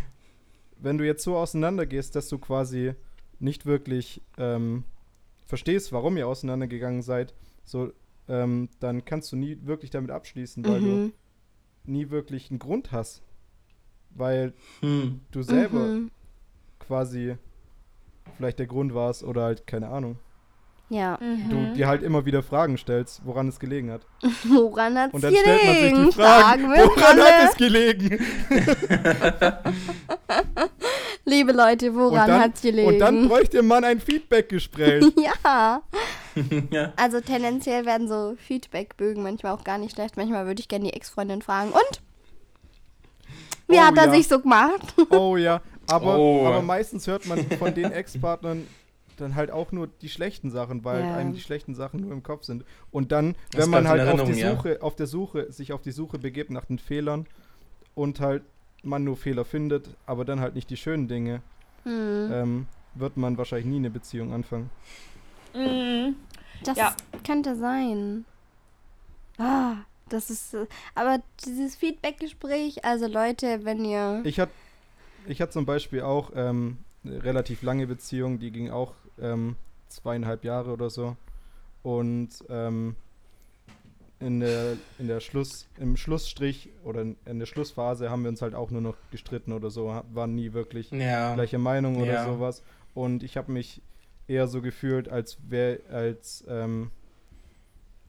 wenn 0.80 0.98
du 0.98 1.04
jetzt 1.04 1.24
so 1.24 1.36
auseinandergehst, 1.36 2.14
dass 2.14 2.28
du 2.28 2.38
quasi 2.38 2.94
nicht 3.40 3.66
wirklich 3.66 4.22
ähm, 4.36 4.84
verstehst, 5.46 5.90
warum 5.90 6.16
ihr 6.16 6.28
auseinandergegangen 6.28 7.02
seid, 7.02 7.34
so, 7.64 7.90
ähm, 8.28 8.68
dann 8.78 9.04
kannst 9.04 9.32
du 9.32 9.36
nie 9.36 9.58
wirklich 9.64 9.90
damit 9.90 10.12
abschließen, 10.12 10.64
weil 10.64 10.80
du 10.80 10.86
Mhm. 10.86 11.12
nie 11.86 12.10
wirklich 12.10 12.50
einen 12.50 12.60
Grund 12.60 12.92
hast. 12.92 13.20
Weil 14.10 14.52
hm. 14.78 15.20
du 15.32 15.42
selber 15.42 15.88
Mhm. 15.88 16.10
quasi 16.78 17.34
vielleicht 18.36 18.60
der 18.60 18.68
Grund 18.68 18.94
warst 18.94 19.24
oder 19.24 19.42
halt, 19.42 19.66
keine 19.66 19.88
Ahnung, 19.88 20.20
Ja. 20.90 21.18
Mhm. 21.20 21.50
du 21.50 21.74
dir 21.74 21.86
halt 21.86 22.02
immer 22.02 22.24
wieder 22.24 22.42
Fragen 22.42 22.78
stellst, 22.78 23.20
woran 23.24 23.48
es 23.48 23.58
gelegen 23.60 23.90
hat. 23.90 24.02
Woran 24.44 24.96
hat 24.98 25.12
Und 25.12 25.22
es 25.22 25.30
dann 25.30 25.36
stellt 25.36 25.64
man 25.64 25.74
sich 25.74 25.82
gelegen? 25.84 26.06
die 26.06 26.12
Fragen, 26.12 26.62
Fragen 26.62 26.70
wir 26.72 26.84
woran 26.86 27.20
hat 27.20 27.50
es 27.50 27.56
gelegen? 27.56 28.18
Liebe 31.24 31.52
Leute, 31.52 31.94
woran 31.94 32.30
und 32.30 32.38
hat 32.40 32.54
es 32.54 32.62
gelegen? 32.62 32.88
Und 32.88 32.98
dann 33.00 33.28
bräuchte 33.28 33.62
man 33.62 33.84
ein 33.84 34.00
Feedback-Gespräch. 34.00 35.04
ja. 35.16 35.82
ja. 36.70 36.92
Also 36.96 37.20
tendenziell 37.20 37.84
werden 37.84 38.08
so 38.08 38.34
Feedbackbögen 38.38 39.22
manchmal 39.22 39.52
auch 39.52 39.64
gar 39.64 39.76
nicht 39.78 39.94
schlecht. 39.94 40.16
Manchmal 40.16 40.46
würde 40.46 40.60
ich 40.60 40.68
gerne 40.68 40.86
die 40.86 40.94
Ex-Freundin 40.94 41.42
fragen. 41.42 41.70
Und? 41.70 42.00
Wie 43.68 43.76
Oh 43.76 43.80
hat 43.82 43.98
er 43.98 44.06
ja. 44.06 44.12
sich 44.12 44.26
so 44.26 44.40
gemacht? 44.40 44.94
Oh 45.10 45.36
ja, 45.36 45.60
aber, 45.86 46.16
Oh. 46.18 46.46
aber 46.46 46.62
meistens 46.62 47.06
hört 47.06 47.26
man 47.26 47.44
von 47.58 47.74
den 47.74 47.92
Ex-Partnern 47.92 48.66
dann 49.20 49.34
halt 49.34 49.50
auch 49.50 49.72
nur 49.72 49.86
die 49.86 50.08
schlechten 50.08 50.50
Sachen, 50.50 50.84
weil 50.84 51.04
Ja. 51.04 51.14
einem 51.14 51.32
die 51.34 51.40
schlechten 51.40 51.74
Sachen 51.74 52.00
nur 52.00 52.12
im 52.12 52.22
Kopf 52.22 52.44
sind. 52.44 52.64
Und 52.90 53.12
dann, 53.12 53.34
Das 53.52 53.62
wenn 53.64 53.70
man 53.70 53.88
halt 53.88 54.02
in 54.02 54.08
auf 54.08 54.24
die 54.24 54.34
Suche, 54.34 54.82
auf 54.82 54.96
der 54.96 55.06
Suche, 55.06 55.52
sich 55.52 55.72
auf 55.72 55.82
die 55.82 55.90
Suche 55.92 56.18
begibt 56.18 56.50
nach 56.50 56.64
den 56.64 56.78
Fehlern 56.78 57.26
und 57.94 58.20
halt 58.20 58.42
man 58.82 59.04
nur 59.04 59.16
Fehler 59.16 59.44
findet, 59.44 59.88
aber 60.06 60.24
dann 60.24 60.40
halt 60.40 60.54
nicht 60.54 60.70
die 60.70 60.76
schönen 60.76 61.08
Dinge, 61.08 61.42
Hm. 61.84 62.28
ähm, 62.30 62.66
wird 62.94 63.16
man 63.16 63.36
wahrscheinlich 63.38 63.66
nie 63.66 63.76
eine 63.76 63.90
Beziehung 63.90 64.32
anfangen. 64.32 64.70
Mhm. 65.54 66.16
Das 66.64 66.76
Ja. 66.78 66.94
könnte 67.24 67.56
sein. 67.56 68.24
Ah, 69.38 69.76
das 70.08 70.30
ist. 70.30 70.54
äh, 70.54 70.66
Aber 70.94 71.20
dieses 71.44 71.76
Feedbackgespräch, 71.76 72.84
also 72.84 73.06
Leute, 73.06 73.64
wenn 73.64 73.84
ihr. 73.84 74.20
Ich 74.24 74.40
hatte 74.40 74.52
ich 75.26 75.40
hatte 75.40 75.52
zum 75.52 75.66
Beispiel 75.66 76.02
auch 76.02 76.30
ähm, 76.34 76.78
eine 77.04 77.22
relativ 77.22 77.62
lange 77.62 77.86
Beziehung, 77.86 78.38
die 78.38 78.50
ging 78.50 78.70
auch 78.70 78.94
ähm, 79.20 79.56
zweieinhalb 79.88 80.44
Jahre 80.44 80.72
oder 80.72 80.90
so. 80.90 81.16
Und 81.82 82.44
ähm, 82.48 82.96
in 84.20 84.40
der, 84.40 84.78
in 84.98 85.06
der 85.06 85.20
Schluss, 85.20 85.68
im 85.78 85.96
Schlussstrich 85.96 86.70
oder 86.82 87.02
in, 87.02 87.38
der 87.38 87.46
Schlussphase 87.46 88.10
haben 88.10 88.22
wir 88.22 88.30
uns 88.30 88.42
halt 88.42 88.54
auch 88.54 88.70
nur 88.70 88.80
noch 88.80 88.96
gestritten 89.10 89.52
oder 89.52 89.70
so, 89.70 89.86
waren 90.12 90.34
nie 90.34 90.52
wirklich 90.52 90.90
Ja. 90.90 91.34
gleiche 91.34 91.58
Meinung 91.58 91.96
oder 91.98 92.14
Ja. 92.14 92.24
sowas. 92.24 92.62
Und 92.94 93.22
ich 93.22 93.36
habe 93.36 93.52
mich 93.52 93.80
eher 94.26 94.48
so 94.48 94.60
gefühlt, 94.60 95.08
als 95.08 95.38
wäre, 95.48 95.80
als, 95.88 96.44
ähm, 96.48 96.90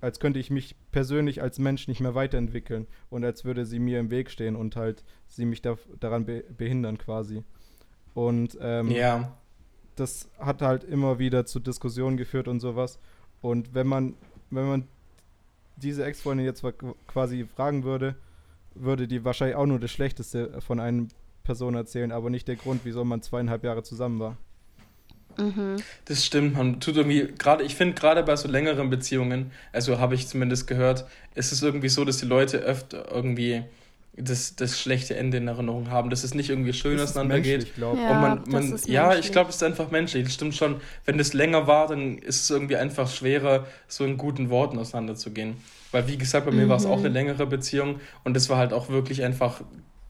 als 0.01 0.19
könnte 0.19 0.39
ich 0.39 0.49
mich 0.49 0.75
persönlich 0.91 1.41
als 1.41 1.59
Mensch 1.59 1.87
nicht 1.87 1.99
mehr 2.01 2.15
weiterentwickeln 2.15 2.87
und 3.09 3.23
als 3.23 3.45
würde 3.45 3.65
sie 3.65 3.79
mir 3.79 3.99
im 3.99 4.09
Weg 4.09 4.31
stehen 4.31 4.55
und 4.55 4.75
halt 4.75 5.03
sie 5.27 5.45
mich 5.45 5.61
da, 5.61 5.77
daran 5.99 6.25
be 6.25 6.43
behindern 6.57 6.97
quasi. 6.97 7.43
Und 8.15 8.57
ähm, 8.61 8.89
Ja. 8.91 9.37
Das 9.99 10.29
hat 10.39 10.61
halt 10.61 10.83
immer 10.83 11.19
wieder 11.19 11.45
zu 11.45 11.59
Diskussionen 11.59 12.17
geführt 12.17 12.47
und 12.47 12.59
sowas. 12.59 12.99
Und 13.41 13.73
wenn 13.73 13.87
man, 13.87 14.15
wenn 14.49 14.67
man 14.67 14.87
diese 15.77 16.03
Ex-Freundin 16.03 16.45
jetzt 16.45 16.63
quasi 17.07 17.45
fragen 17.55 17.83
würde, 17.83 18.15
würde 18.75 19.07
die 19.07 19.23
wahrscheinlich 19.25 19.55
auch 19.55 19.65
nur 19.65 19.79
das 19.79 19.91
Schlechteste 19.91 20.61
von 20.61 20.79
einer 20.79 21.07
Person 21.43 21.75
erzählen, 21.75 22.11
aber 22.11 22.29
nicht 22.29 22.47
der 22.47 22.55
Grund, 22.55 22.81
wieso 22.83 23.03
man 23.03 23.21
zweieinhalb 23.21 23.63
Jahre 23.63 23.83
zusammen 23.83 24.19
war. 24.19 24.37
Mhm. 25.37 25.77
Das 26.05 26.25
stimmt, 26.25 26.55
man 26.55 26.79
tut 26.79 26.97
irgendwie, 26.97 27.27
gerade, 27.37 27.63
ich 27.63 27.75
finde 27.75 27.95
gerade 27.95 28.23
bei 28.23 28.35
so 28.35 28.49
längeren 28.49 28.89
Beziehungen, 28.89 29.51
also 29.71 29.99
habe 29.99 30.15
ich 30.15 30.27
zumindest 30.27 30.67
gehört, 30.67 31.07
ist 31.35 31.51
es 31.51 31.63
irgendwie 31.63 31.89
so, 31.89 32.03
dass 32.03 32.17
die 32.17 32.25
Leute 32.25 32.57
öfter 32.57 33.09
irgendwie 33.11 33.63
das, 34.21 34.55
das 34.55 34.79
schlechte 34.79 35.15
Ende 35.15 35.37
in 35.37 35.47
Erinnerung 35.47 35.89
haben, 35.89 36.09
dass 36.09 36.23
es 36.23 36.33
nicht 36.33 36.49
irgendwie 36.49 36.73
schön 36.73 36.99
auseinandergeht. 36.99 37.53
menschlich, 37.53 37.75
glaube 37.75 37.97
ich. 37.97 38.03
Ja, 38.03 38.11
und 38.11 38.21
man, 38.21 38.43
das 38.43 38.53
man, 38.53 38.73
ist 38.73 38.87
ja, 38.87 39.03
menschlich. 39.07 39.25
ich 39.27 39.31
glaube, 39.31 39.49
es 39.49 39.55
ist 39.57 39.63
einfach 39.63 39.91
menschlich. 39.91 40.23
Das 40.25 40.33
stimmt 40.33 40.55
schon. 40.55 40.81
Wenn 41.05 41.17
das 41.17 41.33
länger 41.33 41.67
war, 41.67 41.87
dann 41.87 42.17
ist 42.17 42.43
es 42.43 42.49
irgendwie 42.49 42.75
einfach 42.77 43.09
schwerer, 43.09 43.65
so 43.87 44.03
in 44.05 44.17
guten 44.17 44.49
Worten 44.49 44.77
auseinanderzugehen. 44.77 45.57
Weil, 45.91 46.07
wie 46.07 46.17
gesagt, 46.17 46.45
bei 46.45 46.51
mir 46.51 46.69
war 46.69 46.77
es 46.77 46.85
auch 46.85 46.99
Mhm. 46.99 47.05
eine 47.05 47.13
längere 47.13 47.47
Beziehung 47.47 47.99
und 48.23 48.37
es 48.37 48.49
war 48.49 48.57
halt 48.57 48.73
auch 48.73 48.89
wirklich 48.89 49.23
einfach 49.23 49.61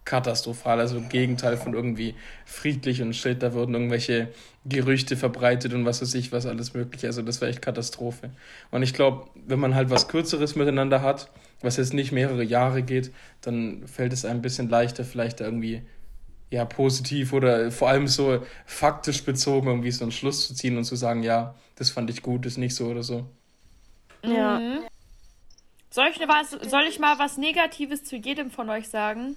katastrophal. 0.10 0.80
Also 0.80 0.98
im 0.98 1.08
Gegenteil 1.08 1.56
von 1.56 1.74
irgendwie 1.74 2.16
friedlich 2.46 3.02
und 3.02 3.16
shit. 3.16 3.42
Da 3.44 3.54
wurden 3.54 3.76
irgendwelche 3.76 4.30
Gerüchte 4.66 5.16
verbreitet 5.16 5.74
und 5.74 5.86
was 5.86 6.02
weiß 6.02 6.16
ich, 6.16 6.32
was 6.32 6.48
alles 6.48 6.74
mögliche. 6.74 7.08
Also 7.08 7.22
das 7.22 7.42
war 7.42 7.48
echt 7.48 7.62
Katastrophe. 7.62 8.32
Und 8.72 8.82
ich 8.82 8.94
glaube, 8.94 9.28
wenn 9.36 9.60
man 9.60 9.76
halt 9.76 9.92
was 9.92 10.08
Kürzeres 10.08 10.56
miteinander 10.56 11.04
hat, 11.04 11.30
was 11.62 11.78
jetzt 11.78 11.94
nicht 11.94 12.12
mehrere 12.12 12.44
Jahre 12.44 12.82
geht, 12.82 13.12
dann 13.42 13.88
fällt 13.88 14.12
es 14.12 14.26
einem 14.26 14.40
ein 14.40 14.42
bisschen 14.42 14.68
leichter, 14.68 15.06
vielleicht 15.06 15.42
irgendwie 15.42 15.84
ja, 16.50 16.66
positiv 16.66 17.32
oder 17.32 17.70
vor 17.70 17.90
allem 17.90 18.08
so 18.08 18.44
faktisch 18.66 19.24
bezogen 19.24 19.68
irgendwie 19.68 19.92
so 19.92 20.04
einen 20.04 20.12
Schluss 20.12 20.48
zu 20.48 20.56
ziehen 20.56 20.78
und 20.78 20.86
zu 20.86 20.96
sagen, 20.96 21.22
ja, 21.22 21.54
das 21.76 21.92
fand 21.92 22.10
ich 22.10 22.24
gut, 22.24 22.48
ist 22.48 22.58
nicht 22.58 22.76
so 22.76 22.88
oder 22.88 23.04
so. 23.04 23.28
Ja. 24.24 24.60
Mhm. 24.60 24.80
Soll 25.92 26.08
ich, 26.12 26.20
was, 26.28 26.52
soll 26.70 26.84
ich 26.90 27.00
mal 27.00 27.20
was 27.20 27.38
Negatives 27.38 28.04
zu 28.04 28.16
jedem 28.16 28.50
von 28.50 28.70
euch 28.70 28.90
sagen? 28.90 29.36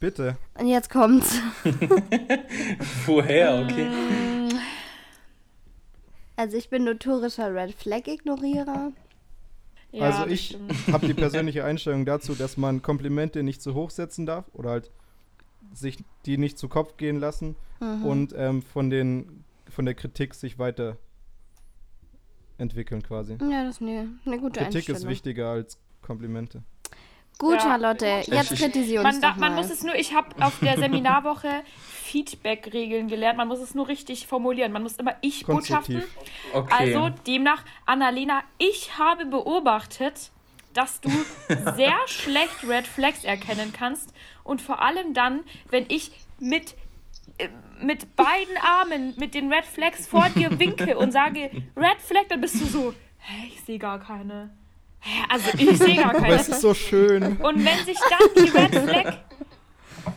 Bitte. 0.00 0.36
Und 0.58 0.66
jetzt 0.66 0.90
kommt's. 0.90 1.38
Woher, 3.06 3.62
okay? 3.64 3.86
Also 6.36 6.56
ich 6.56 6.70
bin 6.70 6.84
notorischer 6.84 7.54
Red 7.54 7.74
Flag 7.74 8.06
Ignorierer. 8.06 8.92
Ja, 9.92 10.02
also 10.04 10.26
ich 10.26 10.56
habe 10.90 11.06
die 11.06 11.14
persönliche 11.26 11.64
Einstellung 11.64 12.06
dazu, 12.06 12.34
dass 12.34 12.56
man 12.56 12.80
Komplimente 12.80 13.42
nicht 13.42 13.60
zu 13.60 13.74
hoch 13.74 13.90
setzen 13.90 14.24
darf 14.24 14.46
oder 14.54 14.70
halt 14.70 14.90
sich 15.74 15.98
die 16.26 16.38
nicht 16.38 16.58
zu 16.58 16.68
Kopf 16.68 16.96
gehen 16.96 17.18
lassen 17.20 17.56
Mhm. 17.80 18.04
und 18.04 18.34
ähm, 18.36 18.60
von 18.60 18.90
den 18.90 19.42
von 19.70 19.86
der 19.86 19.94
Kritik 19.94 20.34
sich 20.34 20.58
weiter 20.58 20.98
entwickeln 22.58 23.02
quasi. 23.02 23.38
Ja, 23.40 23.64
das 23.64 23.76
ist 23.76 23.82
eine, 23.82 24.08
eine 24.26 24.38
gute 24.38 24.60
Kritik 24.60 24.82
ist 24.82 24.88
Einstellung. 24.90 25.10
wichtiger 25.12 25.48
als 25.50 25.78
Komplimente. 26.02 26.62
Gut, 27.40 27.54
Ja. 27.54 27.60
Charlotte, 27.60 28.22
jetzt 28.26 28.54
kritisiere 28.54 29.02
uns 29.02 29.20
Man, 29.20 29.22
doch 29.22 29.36
man 29.40 29.54
muss 29.54 29.70
es 29.70 29.82
nur, 29.82 29.94
ich 29.94 30.12
habe 30.14 30.28
auf 30.44 30.60
der 30.60 30.76
Seminarwoche 30.76 31.48
Feedback-Regeln 32.04 33.08
gelernt. 33.08 33.38
Man 33.38 33.48
muss 33.48 33.60
es 33.60 33.74
nur 33.74 33.88
richtig 33.88 34.26
formulieren. 34.26 34.72
Man 34.72 34.82
muss 34.82 34.96
immer 34.96 35.14
Ich-Botschaften. 35.22 36.02
Okay. 36.52 36.74
Also 36.76 37.08
demnach, 37.26 37.64
Annalena, 37.86 38.42
ich 38.58 38.98
habe 38.98 39.24
beobachtet, 39.24 40.30
dass 40.74 41.00
du 41.00 41.08
sehr 41.76 41.96
schlecht 42.06 42.62
Red 42.68 42.86
Flags 42.86 43.24
erkennen 43.24 43.72
kannst. 43.72 44.12
Und 44.44 44.60
vor 44.60 44.82
allem 44.82 45.14
dann, 45.14 45.40
wenn 45.70 45.86
ich 45.88 46.12
mit, 46.40 46.74
äh, 47.38 47.48
mit 47.80 48.16
beiden 48.16 48.56
Armen 48.60 49.14
mit 49.16 49.32
den 49.34 49.50
Red 49.50 49.64
Flags 49.64 50.06
vor 50.06 50.28
dir 50.28 50.58
winke 50.58 50.98
und 50.98 51.10
sage 51.12 51.50
Red 51.76 52.00
Flag, 52.00 52.24
dann 52.28 52.42
bist 52.42 52.60
du 52.60 52.66
so, 52.66 52.92
hä, 53.18 53.46
ich 53.48 53.62
sehe 53.62 53.78
gar 53.78 53.98
keine. 53.98 54.50
Also 55.28 55.50
ich 55.56 55.78
sehe 55.78 55.96
gar 55.96 56.10
Aber 56.10 56.20
keine. 56.20 56.34
es 56.34 56.48
ist 56.48 56.60
so 56.60 56.74
schön. 56.74 57.36
Und 57.38 57.64
wenn 57.64 57.84
sich 57.84 57.98
dann 57.98 58.44
die 58.44 58.50
Red 58.50 58.74
Flag, 58.74 59.16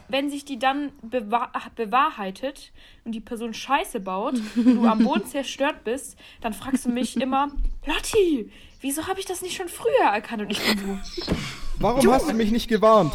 wenn 0.10 0.30
sich 0.30 0.46
die 0.46 0.60
dann 0.60 0.92
bewahr 1.02 1.52
bewahrheitet 1.76 2.72
und 3.06 3.14
die 3.14 3.20
Person 3.22 3.54
Scheiße 3.54 4.00
baut 4.00 4.36
und 4.56 4.66
du 4.66 4.86
am 4.88 5.00
Boden 5.00 5.26
zerstört 5.26 5.84
bist, 5.84 6.18
dann 6.42 6.54
fragst 6.54 6.86
du 6.86 6.90
mich 6.90 7.16
immer, 7.18 7.50
Lotti, 7.86 8.52
wieso 8.82 9.08
habe 9.08 9.20
ich 9.20 9.26
das 9.26 9.42
nicht 9.42 9.56
schon 9.56 9.70
früher 9.70 10.10
erkannt? 10.14 10.44
Und 10.44 10.52
ich 10.52 10.60
bin 10.60 10.78
so, 10.78 11.34
Warum 11.80 12.12
hast 12.14 12.30
du 12.30 12.34
mich 12.34 12.52
nicht 12.52 12.68
gewarnt? 12.68 13.14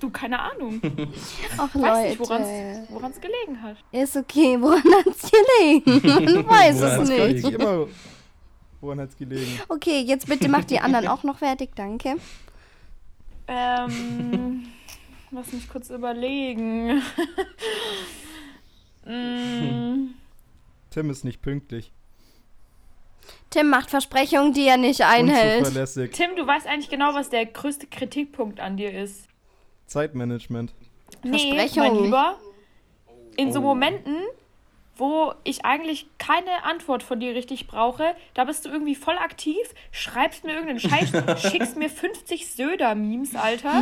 du, 0.00 0.10
keine 0.10 0.40
Ahnung. 0.40 0.80
Ach, 1.58 1.68
Weiß 1.74 2.08
nicht, 2.10 2.18
Leute. 2.18 2.86
woran 2.88 3.10
es 3.12 3.20
gelegen 3.20 3.62
hat. 3.62 3.76
Ist 3.92 4.16
okay, 4.16 4.56
woran 4.60 4.82
hat's 5.06 5.30
gelegen? 5.30 6.36
Man 6.36 6.46
weiß 6.48 6.80
es 6.80 7.08
nicht. 7.08 7.58
Woran 8.82 8.98
hat's 8.98 9.16
gelegen? 9.16 9.60
Okay, 9.68 10.00
jetzt 10.00 10.26
bitte 10.26 10.48
macht 10.48 10.68
die 10.70 10.80
anderen 10.80 11.06
auch 11.06 11.22
noch 11.22 11.38
fertig, 11.38 11.70
danke. 11.76 12.16
Ähm, 13.46 14.66
lass 15.30 15.52
mich 15.52 15.68
kurz 15.68 15.88
überlegen. 15.88 16.96
mm, 19.06 20.14
Tim 20.90 21.10
ist 21.10 21.24
nicht 21.24 21.40
pünktlich. 21.40 21.92
Tim 23.50 23.70
macht 23.70 23.88
Versprechungen, 23.88 24.52
die 24.52 24.66
er 24.66 24.78
nicht 24.78 25.02
einhält. 25.02 25.64
Tim, 26.12 26.34
du 26.34 26.44
weißt 26.44 26.66
eigentlich 26.66 26.90
genau, 26.90 27.14
was 27.14 27.30
der 27.30 27.46
größte 27.46 27.86
Kritikpunkt 27.86 28.58
an 28.58 28.76
dir 28.76 28.92
ist. 28.92 29.28
Zeitmanagement. 29.86 30.74
Nee, 31.22 31.38
Versprechung. 31.38 31.94
mein 31.94 32.04
Lieber. 32.04 32.38
In 33.36 33.52
so 33.52 33.60
Momenten, 33.60 34.16
wo 35.02 35.34
ich 35.42 35.64
eigentlich 35.64 36.06
keine 36.18 36.62
Antwort 36.62 37.02
von 37.02 37.18
dir 37.18 37.34
richtig 37.34 37.66
brauche, 37.66 38.14
da 38.34 38.44
bist 38.44 38.64
du 38.64 38.68
irgendwie 38.68 38.94
voll 38.94 39.18
aktiv, 39.18 39.58
schreibst 39.90 40.44
mir 40.44 40.52
irgendeinen 40.52 40.78
Scheiß, 40.78 41.10
schickst 41.50 41.76
mir 41.76 41.90
50 41.90 42.46
Söder-Memes, 42.46 43.34
Alter. 43.34 43.78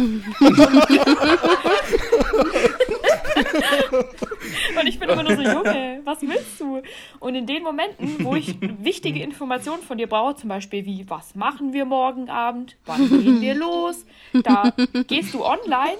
Und 4.79 4.87
ich 4.87 4.99
bin 4.99 5.11
immer 5.11 5.23
nur 5.23 5.37
so, 5.37 5.43
Junge, 5.43 6.01
was 6.05 6.23
willst 6.23 6.59
du? 6.59 6.81
Und 7.19 7.35
in 7.35 7.45
den 7.45 7.65
Momenten, 7.65 8.25
wo 8.25 8.35
ich 8.35 8.57
wichtige 8.83 9.23
Informationen 9.23 9.83
von 9.83 9.99
dir 9.99 10.07
brauche, 10.07 10.37
zum 10.37 10.49
Beispiel 10.49 10.87
wie, 10.87 11.05
was 11.11 11.35
machen 11.35 11.75
wir 11.75 11.85
morgen 11.85 12.31
Abend, 12.31 12.79
wann 12.87 13.07
gehen 13.11 13.43
wir 13.43 13.55
los, 13.55 14.07
da 14.43 14.73
gehst 15.07 15.35
du 15.35 15.45
online, 15.45 15.99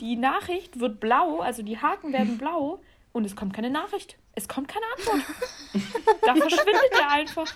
die 0.00 0.16
Nachricht 0.16 0.80
wird 0.80 0.98
blau, 0.98 1.40
also 1.40 1.62
die 1.62 1.76
Haken 1.76 2.14
werden 2.14 2.38
blau 2.38 2.80
und 3.12 3.24
es 3.24 3.36
kommt 3.36 3.54
keine 3.54 3.70
Nachricht. 3.70 4.16
Es 4.34 4.48
kommt 4.48 4.68
keine 4.68 4.84
Antwort. 4.96 5.20
Da 6.24 6.34
verschwindet 6.34 6.90
er 6.92 7.10
einfach. 7.10 7.52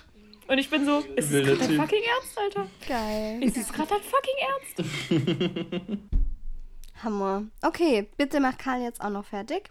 Und 0.47 0.57
ich 0.57 0.69
bin 0.69 0.85
so, 0.85 0.99
ist 1.15 1.31
es 1.31 1.45
gerade 1.45 1.57
dein 1.57 1.75
fucking 1.77 2.01
Ernst, 2.03 2.37
Alter? 2.37 2.67
Geil. 2.87 3.43
Ist 3.43 3.57
es 3.57 3.71
gerade 3.71 3.89
dein 3.89 4.01
fucking 4.01 5.19
Ernst? 5.19 5.99
Hammer. 7.03 7.43
Okay, 7.61 8.07
bitte 8.17 8.39
macht 8.39 8.59
Karl 8.59 8.81
jetzt 8.81 9.01
auch 9.01 9.09
noch 9.09 9.25
fertig. 9.25 9.69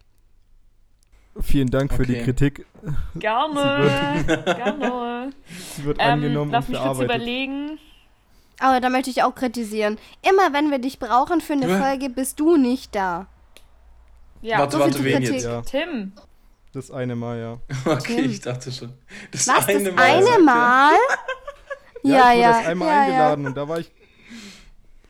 Vielen 1.40 1.68
Dank 1.68 1.92
für 1.92 2.07
die 2.07 2.14
Okay. 2.14 2.25
Kritik. 2.25 2.66
Gerne. 3.16 4.35
Gerne. 4.44 5.31
Sie 5.75 5.85
wird 5.85 5.99
Ähm, 6.01 6.12
angenommen 6.12 6.51
lass 6.51 6.66
und 6.66 6.72
mich 6.72 6.81
kurz 6.81 7.01
überlegen. 7.01 7.79
Aber 8.59 8.81
da 8.81 8.88
möchte 8.88 9.11
ich 9.11 9.22
auch 9.22 9.35
kritisieren. 9.35 9.99
Immer 10.22 10.55
wenn 10.55 10.70
wir 10.70 10.79
dich 10.79 10.99
brauchen 10.99 11.42
für 11.42 11.53
eine. 11.53 11.79
Folge, 11.79 12.09
bist 12.09 12.40
du 12.40 12.57
nicht 12.57 12.94
da. 12.94 13.27
Ja, 14.40 14.59
warte, 14.59 14.77
so 14.77 14.81
warte, 14.81 15.05
wen 15.05 15.18
Kritik. 15.18 15.35
jetzt? 15.35 15.44
Ja, 15.44 15.61
Tim. 15.62 16.12
das 16.72 16.90
eine 16.90 17.16
Mal, 17.16 17.38
ja. 17.38 17.59
Okay, 17.85 18.16
Tim. 18.22 18.31
ich 18.31 18.40
dachte 18.40 18.70
schon. 18.72 18.92
Das 19.33 19.46
Was, 19.49 19.66
das 19.66 19.68
Mal, 19.83 19.99
eine 19.99 20.25
sagt 20.25 20.38
er. 20.38 20.42
Mal? 20.44 20.92
Ja, 22.03 22.33
Ja, 22.33 22.33
ich 22.33 22.37
wurde 22.37 22.40
ja. 22.40 22.51
erst 22.59 22.68
einmal 22.68 22.88
ja, 22.88 22.94
ja. 22.94 23.01
eingeladen 23.03 23.46
und 23.46 23.57
da 23.57 23.68
war 23.68 23.79
ich. 23.81 23.90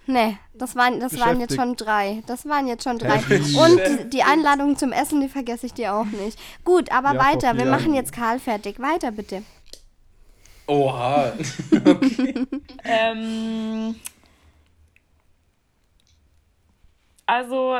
Nee, 0.07 0.39
das 0.55 0.77
waren, 0.77 1.01
das 1.01 1.19
waren 1.19 1.41
jetzt 1.41 1.55
schon 1.57 1.77
drei. 1.77 2.23
Das 2.27 2.47
waren 2.49 2.67
jetzt 2.69 2.85
schon 2.85 2.99
drei. 2.99 3.17
Und 3.19 3.81
die, 3.87 4.09
die 4.11 4.23
Einladung 4.23 4.77
zum 4.77 4.93
Essen, 4.93 5.21
die 5.21 5.29
vergesse 5.29 5.67
ich 5.67 5.75
dir 5.75 5.95
auch 5.95 6.05
nicht. 6.07 6.39
Gut, 6.65 6.91
aber 6.93 7.15
Ja, 7.15 7.21
weiter. 7.21 7.57
Wir 7.59 7.67
machen 7.67 7.93
jetzt 7.93 8.13
Karl 8.13 8.39
fertig. 8.39 8.79
Weiter 8.79 9.11
bitte. 9.13 9.43
Oha. 10.67 11.33
Ähm, 12.89 13.97
also, 17.27 17.79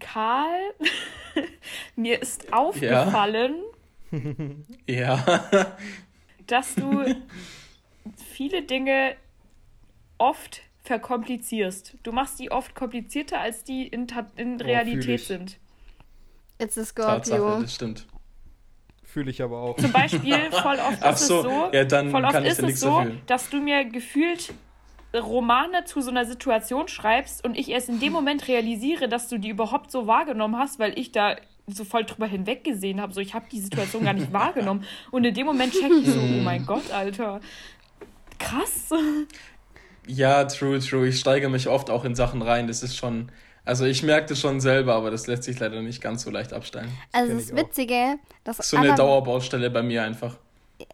Karl, 0.00 0.58
mir 1.96 2.20
ist 2.20 2.52
aufgefallen, 2.52 3.54
ja. 4.88 5.44
dass 6.46 6.74
du 6.74 7.04
viele 8.32 8.62
Dinge 8.62 9.14
oft 10.18 10.62
verkomplizierst. 10.82 11.96
Du 12.02 12.10
machst 12.12 12.38
die 12.40 12.50
oft 12.50 12.74
komplizierter, 12.74 13.40
als 13.40 13.62
die 13.64 13.86
in, 13.86 14.08
Ta- 14.08 14.26
in 14.36 14.60
Oh, 14.60 14.64
Realität 14.64 15.20
ich. 15.20 15.26
sind. 15.26 15.58
It's 16.58 16.76
a 16.76 16.82
Tatsache, 16.82 17.38
Scorpio. 17.38 17.60
das 17.62 17.74
stimmt. 17.74 18.06
Fühle 19.04 19.30
ich 19.30 19.42
aber 19.42 19.58
auch. 19.60 19.76
Zum 19.76 19.92
Beispiel, 19.92 20.50
voll 20.52 20.76
oft 20.78 20.98
Ach 21.02 21.14
ist 21.14 21.26
so, 21.26 21.38
es 21.38 21.42
so, 21.44 21.70
ja, 21.72 21.84
dann 21.84 22.10
voll 22.10 22.24
oft 22.24 22.34
ist 22.44 22.62
es 22.62 22.80
so, 22.80 22.98
dafür. 22.98 23.16
dass 23.26 23.50
du 23.50 23.60
mir 23.60 23.84
gefühlt 23.84 24.52
Romane 25.14 25.84
zu 25.84 26.00
so 26.00 26.10
einer 26.10 26.24
Situation 26.24 26.88
schreibst 26.88 27.44
und 27.44 27.56
ich 27.56 27.68
erst 27.70 27.88
in 27.88 28.00
dem 28.00 28.12
Moment 28.12 28.46
realisiere, 28.48 29.08
dass 29.08 29.28
du 29.28 29.38
die 29.38 29.48
überhaupt 29.48 29.90
so 29.90 30.06
wahrgenommen 30.06 30.56
hast, 30.56 30.78
weil 30.78 30.98
ich 30.98 31.12
da 31.12 31.36
so 31.66 31.84
voll 31.84 32.04
drüber 32.04 32.26
hinweggesehen 32.26 33.00
habe. 33.00 33.12
So, 33.12 33.20
ich 33.20 33.34
habe 33.34 33.46
die 33.50 33.60
Situation 33.60 34.04
gar 34.04 34.12
nicht 34.12 34.32
wahrgenommen. 34.32 34.84
Und 35.10 35.24
in 35.24 35.34
dem 35.34 35.46
Moment 35.46 35.72
check 35.72 35.90
ich 35.90 36.08
so, 36.08 36.20
oh 36.20 36.42
mein 36.42 36.64
Gott, 36.66 36.90
Alter. 36.92 37.40
Krass. 38.38 38.90
Ja, 40.06 40.44
true, 40.44 40.78
true. 40.78 41.08
Ich 41.08 41.20
steige 41.20 41.48
mich 41.48 41.68
oft 41.68 41.90
auch 41.90 42.04
in 42.04 42.14
Sachen 42.14 42.42
rein. 42.42 42.66
Das 42.66 42.82
ist 42.82 42.96
schon. 42.96 43.30
Also 43.64 43.84
ich 43.84 44.02
merke 44.02 44.28
das 44.28 44.40
schon 44.40 44.60
selber, 44.60 44.94
aber 44.94 45.10
das 45.10 45.26
lässt 45.26 45.44
sich 45.44 45.60
leider 45.60 45.82
nicht 45.82 46.00
ganz 46.00 46.22
so 46.22 46.30
leicht 46.30 46.52
abstellen. 46.52 46.90
Also 47.12 47.34
das 47.34 47.46
ich 47.46 47.52
auch. 47.52 47.58
Witzige, 47.58 48.18
das 48.42 48.56
So 48.58 48.78
eine 48.78 48.94
Dauerbaustelle 48.94 49.70
bei 49.70 49.82
mir 49.82 50.02
einfach. 50.02 50.36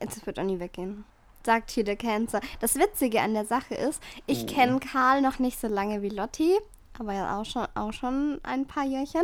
Das 0.01 0.27
wird 0.27 0.39
auch 0.39 0.45
nie 0.45 0.59
weggehen. 0.59 1.05
Sagt 1.47 1.71
hier 1.71 1.85
der 1.85 1.97
Cancer. 1.97 2.41
Das 2.61 2.75
Witzige 2.75 3.23
an 3.23 3.33
der 3.33 3.47
Sache 3.47 3.75
ist, 3.77 4.03
ich 4.27 4.43
Oh. 4.43 4.47
kenne 4.47 4.81
Karl 4.81 5.23
noch 5.23 5.39
nicht 5.39 5.61
so 5.61 5.69
lange 5.69 6.03
wie 6.03 6.09
Lotti, 6.09 6.53
aber 6.99 7.15
ja 7.15 7.39
auch 7.41 7.45
schon, 7.45 7.67
auch 7.77 7.93
schon 7.93 8.41
ein 8.43 8.67
paar 8.67 8.85
Jährchen. 8.85 9.23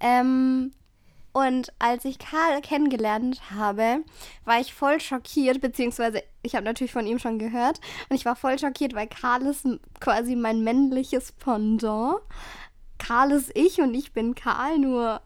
Ähm, 0.00 0.72
und 1.32 1.72
als 1.78 2.04
ich 2.06 2.18
Karl 2.18 2.60
kennengelernt 2.62 3.40
habe, 3.54 3.98
war 4.44 4.58
ich 4.60 4.72
voll 4.72 5.00
schockiert, 5.00 5.60
beziehungsweise 5.60 6.22
ich 6.42 6.54
habe 6.54 6.64
natürlich 6.64 6.92
von 6.92 7.06
ihm 7.06 7.18
schon 7.18 7.38
gehört. 7.38 7.78
Und 8.08 8.16
ich 8.16 8.24
war 8.24 8.36
voll 8.36 8.58
schockiert, 8.58 8.94
weil 8.94 9.08
Karl 9.08 9.42
ist 9.42 9.66
quasi 10.00 10.36
mein 10.36 10.64
männliches 10.64 11.32
Pendant. 11.32 12.16
Karl 12.98 13.32
ist 13.32 13.50
ich 13.54 13.80
und 13.82 13.92
ich 13.94 14.12
bin 14.12 14.34
Karl, 14.34 14.78
nur 14.78 15.20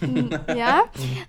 ja. 0.56 0.84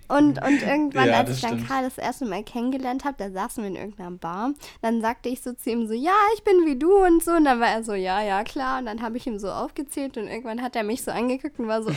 Und, 0.08 0.42
und 0.42 0.62
irgendwann, 0.62 1.08
Ja, 1.08 1.18
als 1.18 1.30
ich 1.30 1.40
dann 1.40 1.54
stimmt. 1.54 1.68
Karl 1.68 1.84
das 1.84 1.98
erste 1.98 2.24
Mal 2.24 2.42
kennengelernt 2.42 3.04
habe, 3.04 3.16
da 3.18 3.30
saßen 3.30 3.62
wir 3.62 3.70
in 3.70 3.76
irgendeiner 3.76 4.12
Bar. 4.12 4.52
Dann 4.82 5.00
sagte 5.00 5.28
ich 5.28 5.42
so 5.42 5.52
zu 5.52 5.70
ihm 5.70 5.86
so, 5.86 5.94
ja, 5.94 6.12
ich 6.34 6.44
bin 6.44 6.64
wie 6.66 6.78
du 6.78 7.04
und 7.04 7.22
so. 7.22 7.32
Und 7.32 7.44
dann 7.44 7.60
war 7.60 7.68
er 7.68 7.84
so, 7.84 7.94
ja, 7.94 8.22
ja, 8.22 8.44
klar. 8.44 8.78
Und 8.78 8.86
dann 8.86 9.02
habe 9.02 9.16
ich 9.16 9.26
ihm 9.26 9.38
so 9.38 9.50
aufgezählt 9.50 10.16
und 10.16 10.28
irgendwann 10.28 10.62
hat 10.62 10.76
er 10.76 10.84
mich 10.84 11.02
so 11.02 11.10
angeguckt 11.10 11.58
und 11.58 11.68
war 11.68 11.82
so, 11.82 11.90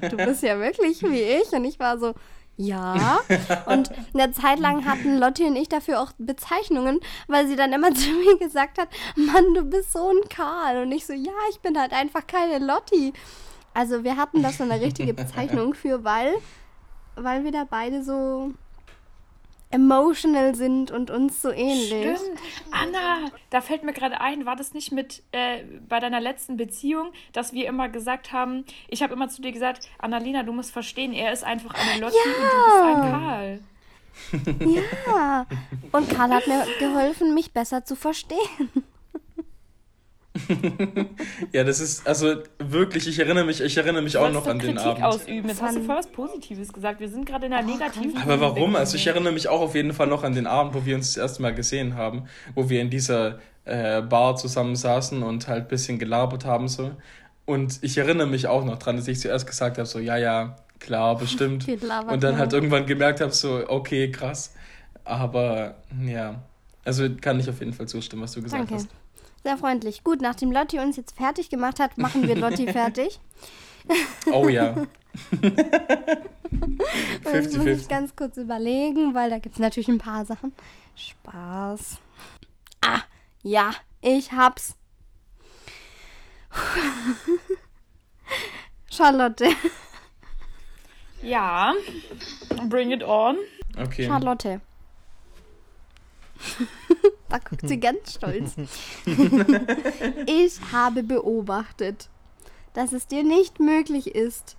du 0.00 0.16
bist 0.16 0.42
ja 0.42 0.58
wirklich 0.58 1.02
wie 1.02 1.22
ich. 1.22 1.52
Und 1.52 1.64
ich 1.64 1.78
war 1.78 1.98
so, 1.98 2.14
ja. 2.58 3.20
Und 3.66 3.90
eine 4.12 4.32
Zeit 4.32 4.58
lang 4.58 4.84
hatten 4.84 5.16
Lotti 5.16 5.44
und 5.44 5.54
ich 5.54 5.68
dafür 5.68 6.02
auch 6.02 6.10
Bezeichnungen, 6.18 6.98
weil 7.28 7.46
sie 7.46 7.54
dann 7.54 7.72
immer 7.72 7.92
zu 7.94 8.10
mir 8.10 8.36
gesagt 8.38 8.78
hat, 8.78 8.88
Mann, 9.14 9.54
du 9.54 9.62
bist 9.62 9.92
so 9.92 10.10
ein 10.10 10.28
Karl. 10.28 10.82
Und 10.82 10.92
ich 10.92 11.06
so, 11.06 11.12
ja, 11.12 11.32
ich 11.50 11.60
bin 11.60 11.78
halt 11.78 11.92
einfach 11.92 12.26
keine 12.26 12.58
Lotti. 12.64 13.12
Also 13.74 14.04
wir 14.04 14.16
hatten 14.16 14.42
da 14.42 14.50
so 14.50 14.64
eine 14.64 14.80
richtige 14.80 15.14
Bezeichnung 15.22 15.74
für, 15.74 16.04
weil, 16.04 16.34
weil 17.16 17.44
wir 17.44 17.52
da 17.52 17.64
beide 17.68 18.02
so 18.02 18.52
emotional 19.70 20.54
sind 20.54 20.90
und 20.90 21.10
uns 21.10 21.42
so 21.42 21.50
ähnlich. 21.50 22.18
Stimmt. 22.18 22.40
Anna, 22.70 23.30
da 23.50 23.60
fällt 23.60 23.84
mir 23.84 23.92
gerade 23.92 24.20
ein, 24.20 24.46
war 24.46 24.56
das 24.56 24.72
nicht 24.72 24.92
mit 24.92 25.22
äh, 25.32 25.62
bei 25.88 26.00
deiner 26.00 26.20
letzten 26.20 26.56
Beziehung, 26.56 27.12
dass 27.32 27.52
wir 27.52 27.66
immer 27.66 27.88
gesagt 27.88 28.32
haben, 28.32 28.64
ich 28.88 29.02
habe 29.02 29.12
immer 29.12 29.28
zu 29.28 29.42
dir 29.42 29.52
gesagt, 29.52 29.88
Annalena, 29.98 30.42
du 30.42 30.52
musst 30.52 30.70
verstehen, 30.70 31.12
er 31.12 31.32
ist 31.32 31.44
einfach 31.44 31.74
eine 31.74 32.00
Lotti 32.00 32.16
und 32.16 32.34
du 32.34 32.64
bist 32.64 32.82
ein 32.82 33.10
Karl. 33.10 33.60
Ja. 35.06 35.46
Und 35.92 36.10
Karl 36.10 36.30
hat 36.30 36.46
mir 36.46 36.66
geholfen, 36.78 37.34
mich 37.34 37.52
besser 37.52 37.84
zu 37.84 37.94
verstehen. 37.94 38.70
Ja, 41.52 41.64
das 41.64 41.80
ist, 41.80 42.06
also 42.06 42.36
wirklich, 42.58 43.08
ich 43.08 43.18
erinnere 43.18 43.44
mich, 43.44 43.60
ich 43.60 43.76
erinnere 43.76 44.02
mich 44.02 44.12
Du 44.12 44.18
auch 44.20 44.30
noch 44.30 44.46
an 44.46 44.58
den 44.58 44.74
Kritik 44.74 44.86
Abend. 44.86 45.04
ausüben. 45.04 45.48
Jetzt 45.48 45.62
hast 45.62 45.76
du 45.76 45.82
voll 45.82 45.96
was 45.96 46.06
Positives 46.08 46.72
gesagt. 46.72 47.00
Wir 47.00 47.08
sind 47.08 47.26
gerade 47.26 47.46
in 47.46 47.52
einer 47.52 47.66
negativen. 47.66 48.16
Aber 48.16 48.40
warum? 48.40 48.76
Also 48.76 48.96
ich 48.96 49.06
erinnere 49.06 49.32
mich 49.32 49.48
auch 49.48 49.60
auf 49.60 49.74
jeden 49.74 49.92
Fall 49.92 50.06
noch 50.06 50.24
an 50.24 50.34
den 50.34 50.46
Abend, 50.46 50.74
wo 50.74 50.84
wir 50.84 50.96
uns 50.96 51.14
das 51.14 51.22
erste 51.22 51.42
Mal 51.42 51.54
gesehen 51.54 51.94
haben, 51.94 52.24
wo 52.54 52.68
wir 52.68 52.80
in 52.80 52.90
dieser 52.90 53.38
äh, 53.64 54.02
Bar 54.02 54.36
zusammen 54.36 54.76
saßen 54.76 55.22
und 55.22 55.48
halt 55.48 55.64
ein 55.64 55.68
bisschen 55.68 55.98
gelabert 55.98 56.44
haben 56.44 56.68
so. 56.68 56.92
Und 57.44 57.78
ich 57.82 57.96
erinnere 57.96 58.26
mich 58.26 58.46
auch 58.46 58.64
noch 58.64 58.78
dran, 58.78 58.96
dass 58.96 59.08
ich 59.08 59.20
zuerst 59.20 59.46
gesagt 59.46 59.78
habe, 59.78 59.86
so, 59.86 59.98
ja, 59.98 60.18
ja, 60.18 60.56
klar, 60.80 61.16
bestimmt. 61.16 61.66
Und 62.08 62.22
dann 62.22 62.36
halt 62.36 62.52
irgendwann 62.52 62.84
gemerkt 62.84 63.22
habe, 63.22 63.32
so, 63.32 63.64
okay, 63.68 64.10
krass. 64.10 64.54
Aber 65.04 65.76
ja, 66.04 66.42
also 66.84 67.08
kann 67.20 67.40
ich 67.40 67.48
auf 67.48 67.60
jeden 67.60 67.72
Fall 67.72 67.88
zustimmen, 67.88 68.22
was 68.22 68.32
du 68.32 68.42
gesagt 68.42 68.70
Danke. 68.70 68.74
hast. 68.74 68.88
Sehr 69.48 69.56
freundlich. 69.56 70.04
Gut, 70.04 70.20
nachdem 70.20 70.52
Lotti 70.52 70.78
uns 70.78 70.98
jetzt 70.98 71.16
fertig 71.16 71.48
gemacht 71.48 71.80
hat, 71.80 71.96
machen 71.96 72.28
wir 72.28 72.36
Lotti 72.36 72.66
fertig. 72.70 73.18
Oh 74.30 74.46
ja. 74.46 74.74
Und 75.32 75.48
Jetzt 77.24 77.56
muss 77.56 77.66
ich 77.66 77.84
50-50. 77.84 77.88
ganz 77.88 78.14
kurz 78.14 78.36
überlegen, 78.36 79.14
weil 79.14 79.30
da 79.30 79.38
gibt 79.38 79.54
es 79.54 79.58
natürlich 79.58 79.88
ein 79.88 79.96
paar 79.96 80.26
Sachen. 80.26 80.52
Spaß. 80.96 81.96
Ah, 82.82 83.00
ja, 83.42 83.70
ich 84.02 84.32
hab's. 84.32 84.76
Charlotte. 88.90 89.48
Ja, 91.22 91.72
bring 92.68 92.90
it 92.90 93.02
on. 93.02 93.38
Okay. 93.78 94.06
Charlotte. 94.06 94.60
Da 97.28 97.38
guckt 97.38 97.68
sie 97.68 97.78
ganz 97.78 98.14
stolz. 98.14 98.56
ich 100.26 100.60
habe 100.72 101.02
beobachtet, 101.02 102.08
dass 102.74 102.92
es 102.92 103.06
dir 103.06 103.24
nicht 103.24 103.60
möglich 103.60 104.14
ist, 104.14 104.56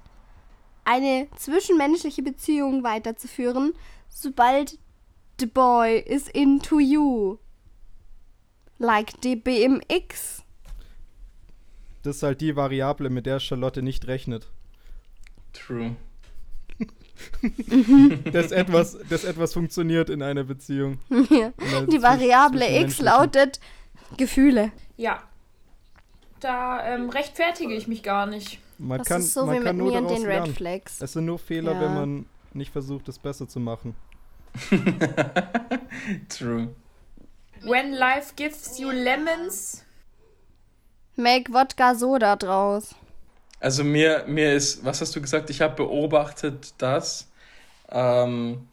eine 0.84 1.28
zwischenmenschliche 1.36 2.24
Beziehung 2.24 2.84
weiterzuführen, 2.84 3.74
sobald 4.08 4.78
the 5.40 5.46
boy 5.46 6.00
is 6.00 6.28
into 6.28 6.80
you. 6.80 7.38
Like 8.78 9.14
the 9.24 9.36
BMX. 9.36 10.44
Das 12.04 12.18
ist 12.18 12.24
halt 12.24 12.42
die 12.42 12.56
Variable, 12.56 13.10
mit 13.10 13.26
der 13.26 13.40
Charlotte 13.40 13.82
nicht 13.82 14.08
rechnet. 14.08 14.50
True. 15.54 15.96
Dass 18.32 18.52
etwas, 18.52 18.98
dass 19.10 19.24
etwas 19.24 19.54
funktioniert 19.54 20.10
in 20.10 20.22
einer 20.22 20.44
Beziehung. 20.44 21.00
Ja. 21.30 21.52
Einer 21.58 21.88
Die 21.88 22.02
Variable 22.02 22.82
X 22.82 23.00
lautet 23.00 23.60
Gefühle. 24.18 24.72
Ja. 24.98 25.22
Da 26.40 26.84
ähm, 26.86 27.10
rechtfertige 27.10 27.74
ich 27.74 27.88
mich 27.88 28.02
gar 28.04 28.26
nicht. 28.26 28.60
Man 28.78 29.00
Das 29.00 29.08
kann, 29.08 29.22
ist 29.22 29.34
so 29.34 29.46
man 29.46 29.56
wie 29.60 29.64
kann 29.64 29.76
mit 29.76 29.86
nur 29.86 29.92
mir 29.94 29.98
und 30.00 30.10
den 30.10 30.26
Red 30.26 30.36
lernen. 30.36 30.54
Flags. 30.56 31.02
Es 31.02 31.14
sind 31.14 31.26
nur 31.26 31.38
Fehler, 31.40 31.74
Ja. 31.74 31.82
wenn 31.82 31.94
man 31.94 32.26
nicht 32.54 32.72
versucht, 32.72 33.08
es 33.10 33.20
besser 33.20 33.48
zu 33.48 33.60
machen. 33.60 33.94
True. 36.30 36.70
When 37.64 37.92
life 37.94 38.34
gives 38.36 38.80
you 38.80 38.90
lemons. 38.90 39.84
Make 41.16 41.52
Wodka 41.54 41.96
Soda 41.96 42.36
draus. 42.38 42.96
Also 43.60 43.84
mir, 43.84 44.24
mir 44.28 44.54
ist, 44.54 44.86
was 44.86 45.02
hast 45.02 45.16
du 45.16 45.22
gesagt? 45.22 45.50
Ich 45.50 45.62
habe 45.62 45.76
beobachtet, 45.76 46.74
dass 46.78 47.28
ähm, 47.92 48.68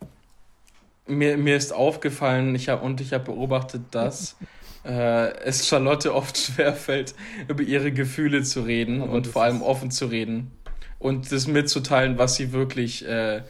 mir, 1.07 1.37
mir 1.37 1.57
ist 1.57 1.72
aufgefallen, 1.72 2.55
ich 2.55 2.68
hab, 2.68 2.82
und 2.82 3.01
ich 3.01 3.12
habe 3.12 3.24
beobachtet, 3.24 3.82
dass 3.91 4.37
äh, 4.84 5.32
es 5.39 5.66
Charlotte 5.66 6.14
oft 6.14 6.39
schwerfällt, 6.39 7.14
über 7.49 7.62
ihre 7.62 7.93
Gefühle 7.93 8.43
zu 8.43 8.62
reden 8.62 9.03
Aber 9.03 9.12
und 9.12 9.26
vor 9.26 9.43
allem 9.43 9.62
offen 9.62 9.91
zu 9.91 10.07
reden 10.07 10.53
und 10.99 11.32
das 11.32 11.47
mitzuteilen, 11.47 12.18
was 12.18 12.37
sie 12.37 12.53
wirklich, 12.53 13.07
äh, 13.07 13.43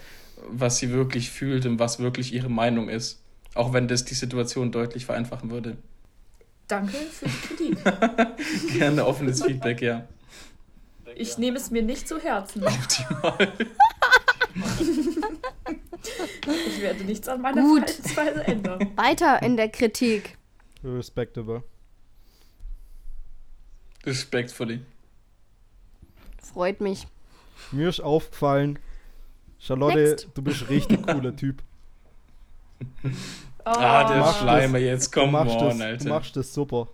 was 0.49 0.79
sie 0.79 0.91
wirklich 0.91 1.31
fühlt 1.31 1.67
und 1.67 1.79
was 1.79 1.99
wirklich 1.99 2.33
ihre 2.33 2.51
Meinung 2.51 2.89
ist. 2.89 3.23
Auch 3.55 3.73
wenn 3.73 3.89
das 3.89 4.05
die 4.05 4.15
Situation 4.15 4.71
deutlich 4.71 5.07
vereinfachen 5.07 5.51
würde. 5.51 5.77
Danke 6.69 6.97
für 6.97 7.27
die 7.27 7.75
Kritik. 7.75 7.79
Gerne 8.79 9.07
offenes 9.07 9.43
Feedback, 9.43 9.81
ja. 9.81 10.07
Ich 11.19 11.39
nehme 11.39 11.57
es 11.57 11.71
mir 11.71 11.83
nicht 11.83 12.07
zu 12.07 12.19
Herzen. 12.21 12.63
Optimal. 12.65 13.53
Ich 16.69 16.81
werde 16.81 17.03
nichts 17.05 17.27
an 17.29 17.41
meiner 17.41 17.61
Gut. 17.63 17.91
Verhaltensweise 17.91 18.45
ändern. 18.47 18.93
Weiter 18.97 19.43
in 19.43 19.57
der 19.57 19.69
Kritik. 19.69 20.39
Respectable. 20.85 21.63
Respectfully. 24.05 24.81
Freut 26.41 26.81
mich. 26.81 27.07
Mir 27.73 27.89
ist 27.89 28.01
aufgefallen, 28.01 28.79
Charlotte, 29.59 29.99
Next. 29.99 30.29
du 30.35 30.43
bist 30.43 30.69
richtig 30.69 31.05
cooler 31.07 31.35
Typ. 31.35 31.63
Ah, 33.65 34.05
der 34.05 34.33
Schleimer 34.33 34.79
jetzt, 34.79 35.15
Du 35.15 35.21
komm 35.21 35.33
machst, 35.33 35.57
on, 35.57 35.71
das, 35.71 35.81
Alter. 35.81 36.05
du 36.05 36.09
machst 36.11 36.37
das 36.37 36.55
super. 36.55 36.89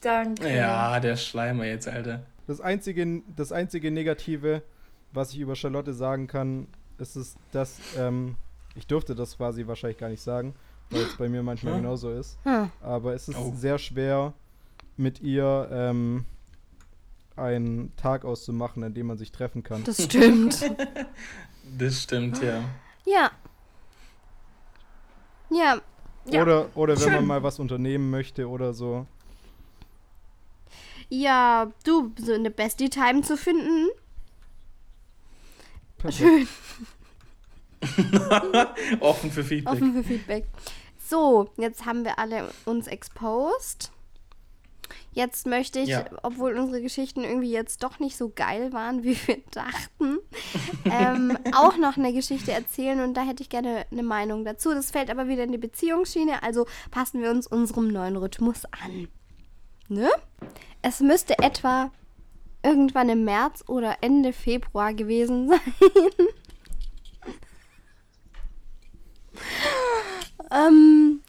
Danke. 0.00 0.48
Ja, 0.50 0.98
der 0.98 1.16
Schleimer 1.16 1.66
jetzt, 1.66 1.86
Alter. 1.88 2.22
Das 2.50 2.60
einzige, 2.60 3.22
das 3.36 3.52
einzige 3.52 3.92
Negative, 3.92 4.62
was 5.12 5.32
ich 5.32 5.38
über 5.38 5.54
Charlotte 5.54 5.94
sagen 5.94 6.26
kann, 6.26 6.66
ist 6.98 7.14
es, 7.14 7.36
dass 7.52 7.78
ähm, 7.96 8.34
ich 8.74 8.88
durfte 8.88 9.14
das 9.14 9.36
quasi 9.36 9.68
wahrscheinlich 9.68 9.98
gar 9.98 10.08
nicht 10.08 10.20
sagen, 10.20 10.56
weil 10.90 11.02
es 11.02 11.16
bei 11.16 11.28
mir 11.28 11.44
manchmal 11.44 11.74
Hm. 11.74 11.82
genauso 11.82 12.10
ist. 12.10 12.38
Hm. 12.42 12.68
Aber 12.82 13.14
es 13.14 13.28
ist 13.28 13.38
Oh. 13.38 13.52
sehr 13.56 13.78
schwer, 13.78 14.32
mit 14.96 15.20
ihr 15.20 15.68
ähm, 15.70 16.24
einen 17.36 17.94
Tag 17.96 18.24
auszumachen, 18.24 18.82
an 18.82 18.94
dem 18.94 19.06
man 19.06 19.16
sich 19.16 19.30
treffen 19.30 19.62
kann. 19.62 19.84
Das 19.84 20.02
stimmt. 20.02 20.58
Das 21.78 22.02
stimmt, 22.02 22.42
ja. 22.42 22.64
ja, 23.06 23.30
Ja, 25.50 25.80
Ja, 26.28 26.42
Oder, 26.42 26.66
oder 26.74 27.00
wenn 27.00 27.12
man 27.12 27.26
mal 27.26 27.42
was 27.44 27.60
unternehmen 27.60 28.10
möchte 28.10 28.48
oder 28.48 28.74
so. 28.74 29.06
Ja, 31.10 31.70
du, 31.84 32.12
so 32.18 32.32
eine 32.32 32.50
Bestie-Time 32.50 33.22
zu 33.22 33.36
finden. 33.36 33.88
Perfekt. 35.98 36.18
Schön. 36.18 36.48
Offen 39.00 39.30
für 39.30 39.44
Feedback. 39.44 39.72
Offen 39.72 39.92
für 39.94 40.04
Feedback. 40.04 40.46
So, 41.06 41.50
jetzt 41.56 41.84
haben 41.84 42.04
wir 42.04 42.18
alle 42.18 42.50
uns 42.64 42.86
exposed. 42.86 43.90
Jetzt 45.12 45.46
möchte 45.46 45.80
ich, 45.80 45.88
Ja. 45.88 46.04
obwohl 46.22 46.56
unsere 46.56 46.80
Geschichten 46.80 47.24
irgendwie 47.24 47.50
jetzt 47.50 47.82
doch 47.82 47.98
nicht 47.98 48.16
so 48.16 48.30
geil 48.34 48.72
waren, 48.72 49.02
wie 49.02 49.16
wir 49.26 49.38
dachten, 49.50 50.18
ähm, 50.84 51.36
auch 51.52 51.76
noch 51.78 51.96
eine 51.96 52.12
Geschichte 52.12 52.52
erzählen 52.52 53.00
und 53.00 53.14
da 53.14 53.22
hätte 53.22 53.42
ich 53.42 53.48
gerne 53.48 53.86
eine 53.90 54.04
Meinung 54.04 54.44
dazu. 54.44 54.72
Das 54.72 54.92
fällt 54.92 55.10
aber 55.10 55.26
wieder 55.26 55.42
in 55.42 55.50
die 55.52 55.58
Beziehungsschiene, 55.58 56.44
also 56.44 56.66
passen 56.92 57.20
wir 57.22 57.30
uns 57.30 57.48
unserem 57.48 57.88
neuen 57.88 58.16
Rhythmus 58.16 58.64
an. 58.66 59.08
Ne? 59.88 60.08
Es 60.82 61.00
müsste 61.00 61.38
etwa 61.38 61.90
irgendwann 62.62 63.08
im 63.08 63.24
März 63.24 63.64
oder 63.66 63.98
Ende 64.00 64.32
Februar 64.32 64.94
gewesen 64.94 65.48
sein. 65.48 65.60
ähm, 70.68 71.20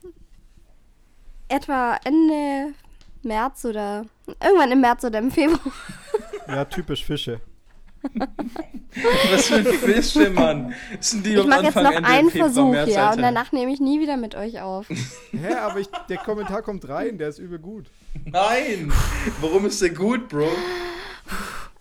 etwa 1.48 1.98
Ende 2.04 2.74
März 3.24 3.66
oder 3.66 4.06
irgendwann 4.28 4.72
im 4.72 4.82
März 4.82 5.04
oder 5.04 5.20
im 5.20 5.32
Februar. 5.32 5.74
Ja, 6.48 6.66
typisch 6.66 7.06
Fische. 7.06 7.42
Was 9.32 9.46
für 9.48 9.64
Fische, 9.64 10.30
Mann. 10.30 10.74
Sind 11.00 11.26
die 11.26 11.36
Ich 11.36 11.46
mache 11.46 11.66
jetzt 11.66 11.76
noch 11.76 11.92
Ende 11.92 12.08
einen 12.08 12.30
Februar, 12.30 12.50
Versuch, 12.50 12.72
März, 12.72 12.90
ja, 12.90 13.12
und 13.12 13.22
danach 13.22 13.52
nehme 13.52 13.72
ich 13.72 13.80
nie 13.80 14.00
wieder 14.00 14.18
mit 14.18 14.36
euch 14.36 14.62
auf. 14.62 14.88
Hä, 15.32 15.54
aber 15.54 15.80
ich, 15.80 15.88
der 16.10 16.18
Kommentar 16.18 16.62
kommt 16.62 16.88
rein, 16.90 17.18
der 17.18 17.30
ist 17.30 17.40
übel 17.40 17.60
gut. 17.60 17.86
Nein! 18.26 18.92
Warum 19.40 19.66
ist 19.66 19.82
der 19.82 19.92
gut, 19.92 20.28
Bro? 20.28 20.50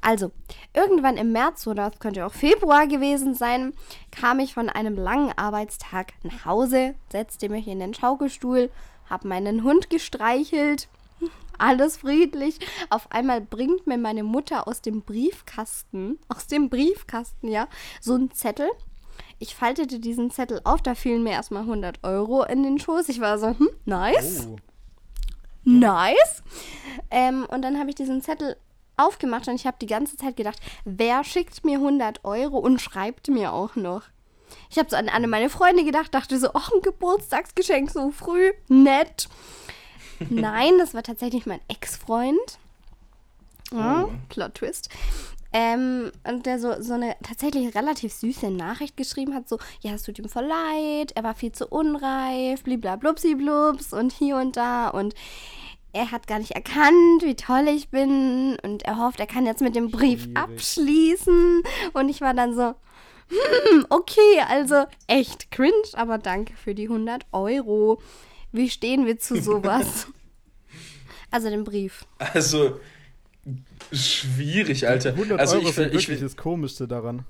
Also, 0.00 0.30
irgendwann 0.72 1.16
im 1.16 1.32
März 1.32 1.66
oder 1.66 1.90
es 1.92 1.98
könnte 1.98 2.24
auch 2.24 2.32
Februar 2.32 2.86
gewesen 2.86 3.34
sein, 3.34 3.74
kam 4.10 4.38
ich 4.38 4.54
von 4.54 4.68
einem 4.68 4.96
langen 4.96 5.32
Arbeitstag 5.36 6.12
nach 6.22 6.44
Hause, 6.44 6.94
setzte 7.10 7.48
mich 7.48 7.66
in 7.66 7.80
den 7.80 7.92
Schaukelstuhl, 7.92 8.70
habe 9.08 9.28
meinen 9.28 9.62
Hund 9.62 9.90
gestreichelt, 9.90 10.88
alles 11.60 11.98
friedlich. 11.98 12.58
Auf 12.88 13.10
einmal 13.12 13.40
bringt 13.40 13.86
mir 13.86 13.98
meine 13.98 14.22
Mutter 14.22 14.66
aus 14.66 14.80
dem 14.82 15.02
Briefkasten, 15.02 16.18
aus 16.28 16.46
dem 16.46 16.68
Briefkasten, 16.70 17.48
ja, 17.48 17.68
so 18.00 18.14
einen 18.14 18.30
Zettel. 18.32 18.68
Ich 19.38 19.54
faltete 19.54 20.00
diesen 20.00 20.30
Zettel 20.30 20.60
auf, 20.64 20.82
da 20.82 20.94
fielen 20.94 21.22
mir 21.22 21.32
erstmal 21.32 21.62
100 21.62 22.04
Euro 22.04 22.42
in 22.44 22.62
den 22.62 22.78
Schoß. 22.78 23.08
Ich 23.08 23.20
war 23.20 23.38
so, 23.38 23.48
hm, 23.48 23.68
nice 23.84 24.46
Oh. 24.50 24.56
nice. 25.64 26.42
Ähm, 27.10 27.46
und 27.48 27.62
dann 27.62 27.78
habe 27.78 27.90
ich 27.90 27.94
diesen 27.96 28.22
Zettel 28.22 28.56
aufgemacht 28.96 29.48
und 29.48 29.54
ich 29.54 29.66
habe 29.66 29.76
die 29.80 29.86
ganze 29.86 30.16
Zeit 30.16 30.36
gedacht, 30.36 30.58
wer 30.84 31.24
schickt 31.24 31.64
mir 31.64 31.78
100 31.78 32.24
Euro 32.24 32.58
und 32.58 32.80
schreibt 32.80 33.28
mir 33.28 33.52
auch 33.52 33.76
noch? 33.76 34.02
Ich 34.68 34.78
habe 34.78 34.90
so 34.90 34.96
an 34.96 35.08
alle 35.08 35.26
meine 35.26 35.48
Freunde 35.50 35.84
gedacht, 35.84 36.14
dachte 36.14 36.38
so, 36.38 36.50
ach, 36.54 36.70
ein 36.72 36.82
Geburtstagsgeschenk 36.82 37.90
so 37.90 38.10
früh, 38.10 38.52
nett. 38.68 39.28
Nein, 40.28 40.72
das 40.78 40.94
war 40.94 41.02
tatsächlich 41.02 41.46
mein 41.46 41.60
Ex-Freund. 41.68 42.58
Ja, 43.72 44.04
Oh. 44.04 44.10
Plot 44.28 44.54
Twist. 44.56 44.88
Ähm, 45.52 46.12
und 46.24 46.46
der 46.46 46.60
so, 46.60 46.80
so 46.80 46.94
eine 46.94 47.16
tatsächlich 47.24 47.74
relativ 47.74 48.12
süße 48.12 48.50
Nachricht 48.50 48.96
geschrieben 48.96 49.34
hat, 49.34 49.48
so, 49.48 49.58
ja, 49.80 49.92
es 49.92 50.04
tut 50.04 50.18
ihm 50.18 50.28
voll 50.28 50.44
leid, 50.46 51.12
er 51.16 51.24
war 51.24 51.34
viel 51.34 51.50
zu 51.50 51.66
unreif, 51.66 52.62
bliblablupsi-blubs 52.62 53.92
und 53.92 54.12
hier 54.12 54.36
und 54.36 54.56
da 54.56 54.88
und 54.90 55.14
er 55.92 56.12
hat 56.12 56.28
gar 56.28 56.38
nicht 56.38 56.52
erkannt, 56.52 57.22
wie 57.22 57.34
toll 57.34 57.66
ich 57.66 57.88
bin 57.88 58.58
und 58.62 58.84
er 58.84 58.98
hofft, 58.98 59.18
er 59.18 59.26
kann 59.26 59.44
jetzt 59.44 59.60
mit 59.60 59.74
dem 59.74 59.90
Brief 59.90 60.22
Schwierig. 60.22 60.36
abschließen 60.38 61.62
und 61.94 62.08
ich 62.08 62.20
war 62.20 62.32
dann 62.34 62.54
so, 62.54 62.74
hm, 63.28 63.86
okay, 63.88 64.40
also 64.48 64.84
echt 65.08 65.50
cringe, 65.50 65.72
aber 65.94 66.18
danke 66.18 66.54
für 66.54 66.76
die 66.76 66.88
100 66.88 67.26
Euro. 67.32 68.00
Wie 68.52 68.68
stehen 68.68 69.06
wir 69.06 69.18
zu 69.18 69.40
sowas? 69.40 70.08
also 71.30 71.50
den 71.50 71.64
Brief. 71.64 72.04
Also, 72.18 72.80
schwierig, 73.92 74.88
Alter. 74.88 75.10
100 75.10 75.38
also 75.38 75.56
Euro 75.56 75.68
ich, 75.68 75.78
ich, 75.78 76.08
wirklich 76.08 76.20
das 76.20 76.36
Komischste 76.36 76.88
daran. 76.88 77.24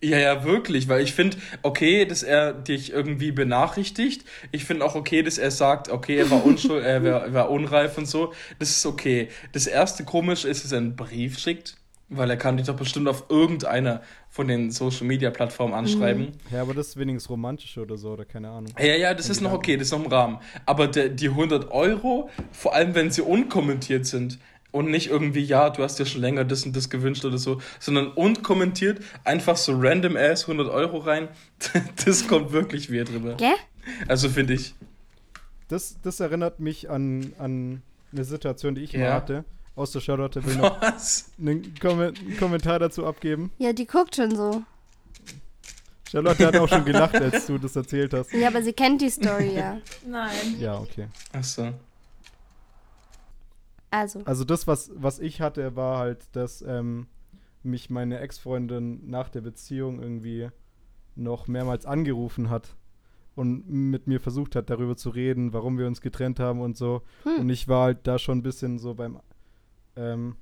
Ja, 0.00 0.18
ja, 0.18 0.44
wirklich, 0.44 0.88
weil 0.88 1.02
ich 1.02 1.12
finde, 1.12 1.36
okay, 1.62 2.04
dass 2.04 2.22
er 2.22 2.52
dich 2.52 2.92
irgendwie 2.92 3.32
benachrichtigt. 3.32 4.24
Ich 4.52 4.64
finde 4.64 4.84
auch 4.84 4.94
okay, 4.94 5.22
dass 5.22 5.38
er 5.38 5.50
sagt, 5.50 5.88
okay, 5.88 6.16
er 6.16 6.30
war 6.30 6.44
unschuld, 6.46 6.84
er 6.84 7.02
war, 7.04 7.24
er 7.24 7.34
war 7.34 7.50
unreif 7.50 7.96
und 7.98 8.06
so. 8.06 8.32
Das 8.58 8.70
ist 8.70 8.84
okay. 8.86 9.28
Das 9.52 9.66
erste 9.66 10.04
komisch 10.04 10.44
ist, 10.44 10.64
dass 10.64 10.72
er 10.72 10.78
einen 10.78 10.96
Brief 10.96 11.38
schickt, 11.38 11.76
weil 12.08 12.28
er 12.30 12.36
kann 12.36 12.56
dich 12.56 12.66
doch 12.66 12.76
bestimmt 12.76 13.08
auf 13.08 13.24
irgendeiner 13.28 14.02
von 14.28 14.46
den 14.48 14.70
Social 14.70 15.06
Media 15.06 15.30
Plattformen 15.30 15.74
anschreiben. 15.74 16.32
Ja, 16.50 16.62
aber 16.62 16.74
das 16.74 16.88
ist 16.88 16.96
wenigstens 16.96 17.30
romantisch 17.30 17.76
oder 17.78 17.96
so, 17.96 18.12
oder 18.12 18.24
keine 18.24 18.50
Ahnung. 18.50 18.72
Ja, 18.78 18.94
ja, 18.96 19.14
das 19.14 19.30
ist 19.30 19.40
noch 19.40 19.52
okay, 19.52 19.76
das 19.76 19.88
ist 19.88 19.92
noch 19.92 20.04
im 20.04 20.10
Rahmen. 20.10 20.38
Aber 20.66 20.86
der, 20.88 21.08
die 21.08 21.28
100 21.28 21.70
Euro, 21.72 22.30
vor 22.52 22.74
allem 22.74 22.94
wenn 22.94 23.10
sie 23.10 23.22
unkommentiert 23.22 24.06
sind 24.06 24.38
und 24.70 24.90
nicht 24.90 25.08
irgendwie, 25.08 25.40
ja, 25.42 25.70
du 25.70 25.82
hast 25.82 25.98
dir 26.00 26.06
schon 26.06 26.20
länger 26.20 26.44
das 26.44 26.66
und 26.66 26.74
das 26.76 26.90
gewünscht 26.90 27.24
oder 27.24 27.38
so, 27.38 27.60
sondern 27.78 28.08
unkommentiert 28.08 29.00
einfach 29.24 29.56
so 29.56 29.72
random 29.78 30.16
ass 30.16 30.42
100 30.42 30.68
Euro 30.68 30.98
rein, 30.98 31.28
das 32.04 32.26
kommt 32.26 32.52
wirklich 32.52 32.92
weird 32.92 33.08
drüber. 33.10 33.34
Gell? 33.36 33.54
Also 34.08 34.28
finde 34.28 34.54
ich. 34.54 34.74
Das, 35.68 35.96
das 36.02 36.20
erinnert 36.20 36.60
mich 36.60 36.90
an, 36.90 37.32
an 37.38 37.82
eine 38.12 38.24
Situation, 38.24 38.74
die 38.74 38.82
ich 38.82 38.92
mal 38.94 39.00
Ja. 39.00 39.14
hatte. 39.14 39.44
Aus 39.76 39.90
der 39.90 40.00
Charlotte 40.00 40.44
will 40.44 40.56
noch 40.56 40.80
Was? 40.80 41.32
einen, 41.38 41.74
Kom 41.80 42.00
einen 42.00 42.36
Kommentar 42.38 42.78
dazu 42.78 43.06
abgeben. 43.06 43.50
Ja, 43.58 43.72
die 43.72 43.86
guckt 43.86 44.16
schon 44.16 44.34
so. 44.36 44.62
Charlotte 46.10 46.46
hat 46.46 46.56
auch 46.56 46.68
schon 46.68 46.84
gelacht, 46.84 47.16
als 47.16 47.46
du 47.46 47.58
das 47.58 47.74
erzählt 47.74 48.14
hast. 48.14 48.32
Ja, 48.32 48.48
aber 48.48 48.62
sie 48.62 48.72
kennt 48.72 49.00
die 49.00 49.10
Story 49.10 49.56
ja. 49.56 49.78
Nein. 50.06 50.60
Ja, 50.60 50.78
okay. 50.78 51.08
Achso. 51.32 51.72
Also, 53.90 54.22
Also 54.24 54.44
das, 54.44 54.66
was, 54.66 54.90
was 54.94 55.18
ich 55.18 55.40
hatte, 55.40 55.74
war 55.74 55.98
halt, 55.98 56.24
dass 56.32 56.62
ähm, 56.62 57.06
mich 57.64 57.90
meine 57.90 58.20
Ex-Freundin 58.20 59.08
nach 59.10 59.28
der 59.28 59.40
Beziehung 59.40 60.00
irgendwie 60.00 60.50
noch 61.16 61.48
mehrmals 61.48 61.86
angerufen 61.86 62.50
hat 62.50 62.76
und 63.36 63.68
mit 63.68 64.06
mir 64.06 64.20
versucht 64.20 64.54
hat, 64.54 64.70
darüber 64.70 64.96
zu 64.96 65.10
reden, 65.10 65.52
warum 65.52 65.78
wir 65.78 65.86
uns 65.86 66.00
getrennt 66.00 66.38
haben 66.38 66.60
und 66.60 66.76
so. 66.76 67.02
Hm. 67.24 67.40
Und 67.40 67.50
ich 67.50 67.66
war 67.66 67.84
halt 67.84 68.06
da 68.06 68.18
schon 68.18 68.38
ein 68.38 68.42
bisschen 68.42 68.78
so 68.78 68.94
beim, 68.94 69.18
ähm, 69.96 70.36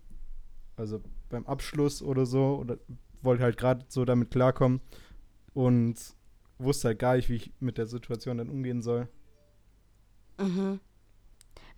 also 0.77 1.01
beim 1.29 1.47
Abschluss 1.47 2.03
oder 2.03 2.27
so, 2.27 2.57
oder 2.57 2.79
wollte 3.23 3.43
halt 3.43 3.57
gerade 3.57 3.85
so 3.89 4.05
damit 4.05 4.31
klarkommen 4.31 4.81
und 5.55 5.97
wusste 6.59 6.89
halt 6.89 6.99
gar 6.99 7.17
nicht, 7.17 7.29
wie 7.29 7.37
ich 7.37 7.53
mit 7.61 7.79
der 7.79 7.87
Situation 7.87 8.39
dann 8.39 8.49
umgehen 8.49 8.83
soll. 8.83 9.09
mhm. 10.39 10.81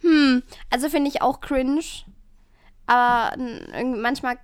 Hm, 0.01 0.43
also 0.70 0.89
finde 0.89 1.09
ich 1.09 1.22
auch 1.22 1.41
cringe. 1.41 2.05
Aber 2.87 3.37
manchmal 3.83 4.39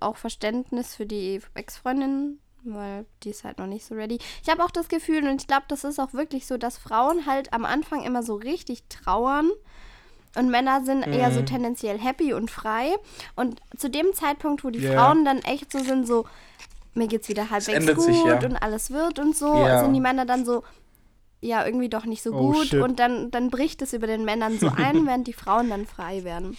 auch 0.00 0.16
Verständnis 0.16 0.94
für 0.94 1.06
die 1.06 1.40
Ex-Freundin, 1.54 2.38
weil 2.64 3.06
die 3.22 3.30
ist 3.30 3.44
halt 3.44 3.58
noch 3.58 3.66
nicht 3.66 3.86
so 3.86 3.94
ready. 3.94 4.18
Ich 4.42 4.50
habe 4.50 4.62
auch 4.62 4.70
das 4.70 4.88
Gefühl, 4.88 5.26
und 5.26 5.40
ich 5.40 5.46
glaube, 5.46 5.64
das 5.68 5.84
ist 5.84 5.98
auch 5.98 6.12
wirklich 6.12 6.46
so, 6.46 6.58
dass 6.58 6.76
Frauen 6.76 7.24
halt 7.26 7.52
am 7.54 7.64
Anfang 7.64 8.02
immer 8.02 8.22
so 8.22 8.34
richtig 8.34 8.84
trauern. 8.88 9.50
Und 10.36 10.50
Männer 10.50 10.84
sind 10.84 11.02
eher 11.06 11.32
so 11.32 11.40
Mhm. 11.40 11.46
tendenziell 11.46 11.98
happy 11.98 12.32
und 12.34 12.50
frei. 12.50 12.94
Und 13.34 13.60
zu 13.76 13.90
dem 13.90 14.12
Zeitpunkt, 14.14 14.62
wo 14.64 14.70
die 14.70 14.78
Ja. 14.80 14.92
Frauen 14.94 15.24
dann 15.24 15.38
echt 15.38 15.72
so 15.72 15.78
sind, 15.80 16.06
so, 16.06 16.24
mir 16.94 17.08
geht's 17.08 17.28
wieder 17.28 17.50
halbwegs 17.50 17.86
gut 17.94 18.04
sich, 18.04 18.24
ja. 18.24 18.38
und 18.38 18.56
alles 18.56 18.90
wird 18.90 19.18
und 19.18 19.36
so, 19.36 19.54
Ja. 19.66 19.82
sind 19.84 19.92
die 19.94 20.00
Männer 20.00 20.26
dann 20.26 20.44
so, 20.44 20.62
ja, 21.40 21.64
irgendwie 21.64 21.88
doch 21.88 22.04
nicht 22.04 22.22
so 22.22 22.32
Oh, 22.32 22.52
gut. 22.52 22.66
shit. 22.66 22.82
Und 22.82 22.98
dann, 23.00 23.30
dann 23.30 23.50
bricht 23.50 23.82
es 23.82 23.92
über 23.92 24.06
den 24.06 24.24
Männern 24.24 24.58
so 24.58 24.68
ein, 24.68 25.04
während 25.06 25.26
die 25.26 25.32
Frauen 25.32 25.70
dann 25.70 25.86
frei 25.86 26.22
werden. 26.24 26.56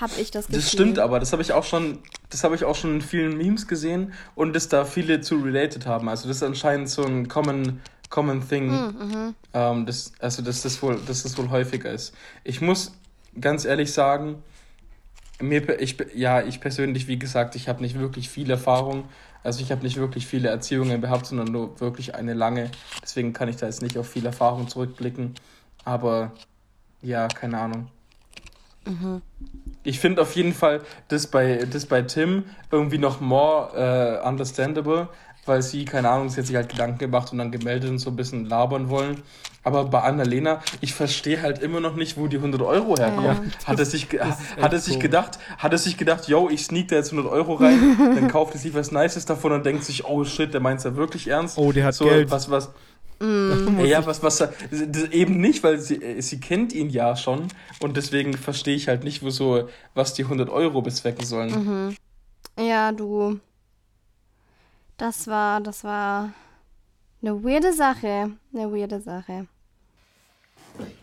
Hab 0.00 0.16
ich 0.18 0.30
das 0.30 0.46
Gefühl. 0.46 0.60
Das 0.62 0.70
stimmt 0.72 0.98
aber, 0.98 1.18
das 1.18 1.32
habe 1.32 1.42
ich 1.42 1.52
auch 1.52 1.64
schon, 1.64 1.98
das 2.30 2.44
habe 2.44 2.54
ich 2.54 2.64
auch 2.64 2.76
schon 2.76 2.96
in 2.96 3.00
vielen 3.00 3.36
Memes 3.36 3.66
gesehen 3.66 4.12
und 4.36 4.54
dass 4.54 4.68
da 4.68 4.84
viele 4.84 5.20
zu 5.22 5.36
related 5.38 5.86
haben. 5.86 6.08
Also 6.08 6.28
das 6.28 6.36
ist 6.38 6.42
anscheinend 6.44 6.88
so 6.88 7.02
ein 7.04 7.26
common, 7.28 7.80
common 8.10 8.46
thing. 8.46 8.70
Mhm, 8.70 9.34
Ähm, 9.54 9.86
das, 9.86 10.12
also 10.20 10.42
dass 10.42 10.62
das 10.62 10.82
wohl, 10.82 10.98
dass 11.06 11.22
das 11.22 11.36
wohl 11.38 11.50
häufiger 11.50 11.90
ist. 11.90 12.14
Ich 12.44 12.60
muss 12.60 12.92
ganz 13.40 13.64
ehrlich 13.64 13.92
sagen, 13.92 14.42
mir, 15.40 15.80
ich, 15.80 15.96
ja, 16.14 16.42
ich 16.42 16.60
persönlich, 16.60 17.06
wie 17.06 17.18
gesagt, 17.18 17.54
ich 17.54 17.68
habe 17.68 17.82
nicht 17.82 17.98
wirklich 17.98 18.28
viel 18.28 18.50
Erfahrung. 18.50 19.04
Also 19.44 19.62
ich 19.62 19.70
habe 19.70 19.84
nicht 19.84 19.96
wirklich 19.96 20.26
viele 20.26 20.48
Erziehungen 20.48 21.00
gehabt, 21.00 21.26
sondern 21.26 21.52
nur 21.52 21.80
wirklich 21.80 22.14
eine 22.14 22.34
lange. 22.34 22.70
Deswegen 23.02 23.32
kann 23.32 23.48
ich 23.48 23.56
da 23.56 23.66
jetzt 23.66 23.82
nicht 23.82 23.96
auf 23.96 24.08
viel 24.08 24.26
Erfahrung 24.26 24.68
zurückblicken. 24.68 25.34
Aber 25.84 26.32
ja, 27.02 27.28
keine 27.28 27.58
Ahnung. 27.60 27.88
Ich 29.84 30.00
finde 30.00 30.22
auf 30.22 30.34
jeden 30.34 30.52
Fall 30.52 30.80
das 31.08 31.28
bei, 31.28 31.66
das 31.70 31.86
bei 31.86 32.02
Tim 32.02 32.44
irgendwie 32.70 32.98
noch 32.98 33.20
more 33.20 34.20
äh, 34.22 34.26
understandable, 34.26 35.08
weil 35.48 35.62
sie, 35.62 35.84
keine 35.84 36.10
Ahnung, 36.10 36.28
sie 36.28 36.40
hat 36.40 36.46
sich 36.46 36.56
halt 36.56 36.68
Gedanken 36.68 36.98
gemacht 36.98 37.32
und 37.32 37.38
dann 37.38 37.50
gemeldet 37.50 37.90
und 37.90 37.98
so 37.98 38.10
ein 38.10 38.16
bisschen 38.16 38.46
labern 38.46 38.88
wollen. 38.88 39.22
Aber 39.64 39.84
bei 39.84 40.00
Annalena, 40.00 40.62
ich 40.80 40.94
verstehe 40.94 41.42
halt 41.42 41.58
immer 41.58 41.80
noch 41.80 41.94
nicht, 41.94 42.16
wo 42.16 42.26
die 42.26 42.36
100 42.36 42.62
Euro 42.62 42.96
herkommen. 42.96 43.52
hat 43.64 43.78
er 43.78 43.84
sich, 43.84 44.08
hat 44.60 44.72
er 44.72 44.78
sich 44.78 44.94
so. 44.94 44.98
gedacht, 44.98 45.38
hat 45.58 45.72
er 45.72 45.78
sich 45.78 45.96
gedacht, 45.96 46.28
yo, 46.28 46.48
ich 46.48 46.64
sneak 46.64 46.88
da 46.88 46.96
jetzt 46.96 47.12
100 47.12 47.30
Euro 47.32 47.54
rein, 47.54 47.96
dann 47.98 48.28
kauft 48.28 48.54
er 48.54 48.60
sich 48.60 48.72
was 48.72 48.92
Nices 48.92 49.26
davon 49.26 49.52
und 49.52 49.66
denkt 49.66 49.84
sich, 49.84 50.04
oh 50.06 50.24
shit, 50.24 50.54
der 50.54 50.60
meint's 50.60 50.84
ja 50.84 50.96
wirklich 50.96 51.28
ernst. 51.28 51.58
Oh, 51.58 51.72
der 51.72 51.86
hat 51.86 51.94
so, 51.94 52.04
Geld. 52.04 52.30
Was, 52.30 52.50
was, 52.50 52.70
Mm. 53.20 53.80
ja, 53.80 53.84
ja, 53.84 54.06
was, 54.06 54.22
was, 54.22 54.48
eben 55.10 55.40
nicht, 55.40 55.64
weil 55.64 55.80
sie, 55.80 55.96
äh, 55.96 56.20
sie 56.20 56.38
kennt 56.38 56.72
ihn 56.72 56.88
ja 56.88 57.16
schon 57.16 57.48
und 57.80 57.96
deswegen 57.96 58.34
verstehe 58.34 58.76
ich 58.76 58.86
halt 58.86 59.02
nicht, 59.02 59.24
wo 59.24 59.30
so, 59.30 59.68
was 59.94 60.14
die 60.14 60.22
100 60.22 60.48
Euro 60.48 60.82
bezwecken 60.82 61.26
sollen. 61.26 61.96
Ja, 62.56 62.92
du. 62.92 63.40
Das 64.98 65.26
war, 65.26 65.60
das 65.60 65.84
war 65.84 66.32
eine 67.22 67.42
weirde 67.42 67.72
Sache. 67.72 68.32
Eine 68.52 68.72
weirde 68.72 69.00
Sache. 69.00 69.46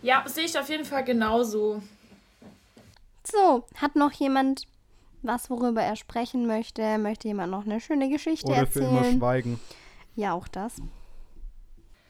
Ja, 0.02 0.24
sehe 0.28 0.46
ich 0.46 0.58
auf 0.58 0.70
jeden 0.70 0.86
Fall 0.86 1.04
genauso. 1.04 1.82
So, 3.24 3.66
hat 3.76 3.96
noch 3.96 4.12
jemand 4.12 4.68
was, 5.24 5.50
worüber 5.50 5.82
er 5.82 5.96
sprechen 5.96 6.46
möchte? 6.46 6.98
Möchte 7.00 7.28
jemand 7.28 7.52
noch 7.52 7.66
eine 7.66 7.82
schöne 7.82 8.10
Geschichte 8.10 8.52
Oder 8.52 8.68
für 8.68 8.80
immer 8.82 8.98
erzählen? 8.98 9.18
schweigen. 9.18 9.60
Ja, 10.16 10.34
auch 10.34 10.48
das. 10.48 10.74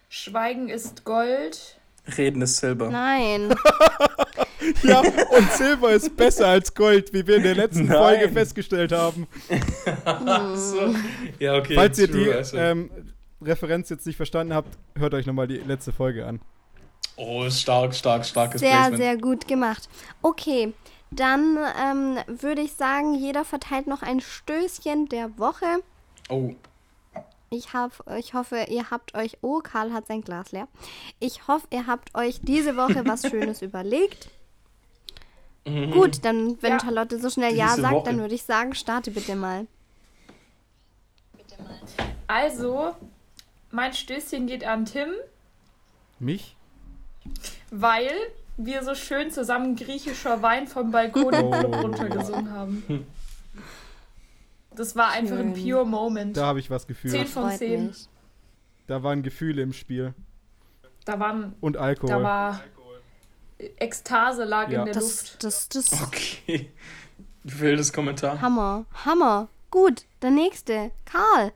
Schweigen 0.09 0.67
ist 0.69 1.05
Gold. 1.05 1.79
Reden 2.17 2.41
ist 2.41 2.57
Silber. 2.57 2.89
Nein. 2.89 3.55
Ja, 4.83 4.99
und 5.01 5.51
Silber 5.53 5.91
ist 5.91 6.15
besser 6.15 6.47
als 6.47 6.73
Gold, 6.73 7.13
wie 7.13 7.25
wir 7.27 7.37
in 7.37 7.43
der 7.43 7.55
letzten 7.55 7.85
Nein. 7.85 7.97
Folge 7.97 8.29
festgestellt 8.29 8.91
haben. 8.91 9.27
so. 10.55 10.95
Ja, 11.39 11.55
okay. 11.57 11.75
Falls 11.75 11.99
ihr 11.99 12.09
true, 12.09 12.23
die 12.25 12.31
also. 12.31 12.57
ähm, 12.57 12.89
Referenz 13.41 13.89
jetzt 13.89 14.05
nicht 14.05 14.15
verstanden 14.17 14.53
habt, 14.53 14.77
hört 14.97 15.13
euch 15.13 15.25
nochmal 15.25 15.47
die 15.47 15.57
letzte 15.57 15.91
Folge 15.91 16.25
an. 16.25 16.39
oh, 17.17 17.43
ist 17.43 17.61
stark, 17.61 17.93
stark, 17.95 18.25
starkes 18.25 18.61
Sehr, 18.61 18.71
Placement. 18.71 18.97
sehr 18.97 19.17
gut 19.17 19.47
gemacht. 19.47 19.89
Okay, 20.21 20.73
dann 21.11 21.57
ähm, 21.81 22.17
würde 22.39 22.61
ich 22.61 22.73
sagen, 22.73 23.15
jeder 23.15 23.45
verteilt 23.45 23.87
noch 23.87 24.01
ein 24.01 24.19
Stößchen 24.21 25.07
der 25.09 25.37
Woche. 25.37 25.65
Oh, 26.29 26.51
Ich, 27.51 27.73
hab, 27.73 27.91
ich 28.17 28.33
hoffe, 28.33 28.65
ihr 28.69 28.89
habt 28.89 29.15
euch. 29.15 29.37
Oh, 29.41 29.59
Karl 29.59 29.93
hat 29.93 30.07
sein 30.07 30.21
Glas 30.21 30.51
leer. 30.51 30.67
Ich 31.19 31.47
hoffe, 31.47 31.67
ihr 31.69 31.85
habt 31.87 32.15
euch 32.15 32.39
diese 32.41 32.75
Woche 32.75 33.03
was 33.05 33.29
Schönes 33.29 33.61
überlegt. 33.61 34.29
Gut, 35.65 36.23
dann, 36.23 36.61
wenn 36.61 36.73
Ja. 36.73 36.79
Charlotte 36.79 37.19
so 37.19 37.29
schnell 37.29 37.55
Ja 37.55 37.69
Diese 37.69 37.81
sagt, 37.81 37.93
Woche. 37.95 38.05
dann 38.11 38.19
würde 38.19 38.35
ich 38.35 38.43
sagen, 38.43 38.75
starte 38.75 39.09
bitte 39.11 39.35
mal. 39.35 39.65
Also, 42.27 42.95
mein 43.71 43.93
Stößchen 43.93 44.47
geht 44.47 44.63
an 44.65 44.85
Tim, 44.85 45.09
Mich? 46.19 46.55
weil 47.71 48.11
wir 48.57 48.83
so 48.83 48.95
schön 48.95 49.31
zusammen 49.31 49.75
griechischer 49.75 50.41
Wein 50.41 50.67
vom 50.67 50.91
Balkon 50.91 51.33
Oh. 51.33 51.51
runtergesungen 51.81 52.51
haben. 52.51 53.05
Das 54.71 54.95
war 54.95 55.09
einfach 55.11 55.37
ein 55.37 55.55
Schön. 55.55 55.63
pure 55.71 55.85
Moment. 55.85 56.37
Da 56.37 56.45
habe 56.47 56.59
ich 56.59 56.69
was 56.69 56.85
gefühlt. 56.87 57.13
Zehn 57.13 57.27
von 57.27 57.43
Freut 57.49 57.57
zehn. 57.59 57.87
mich. 57.87 58.07
Da 58.87 59.03
waren 59.03 59.23
Gefühle 59.23 59.61
im 59.61 59.73
Spiel. 59.73 60.13
Da, 61.05 61.19
waren, 61.19 61.53
Und 61.61 61.77
Alkohol. 61.77 62.09
da 62.09 62.23
war 62.23 62.59
Ekstase 63.77 64.43
lag 64.43 64.69
Ja. 64.69 64.79
in 64.79 64.85
der 64.85 64.93
Das, 64.93 65.03
Luft. 65.03 65.43
das, 65.43 65.69
das. 65.69 66.01
okay. 66.03 66.71
Wildes 67.43 67.93
Kommentar. 67.93 68.41
Hammer, 68.41 68.85
Hammer. 69.05 69.49
Gut, 69.71 70.05
der 70.21 70.31
nächste. 70.31 70.91
Karl. 71.05 71.51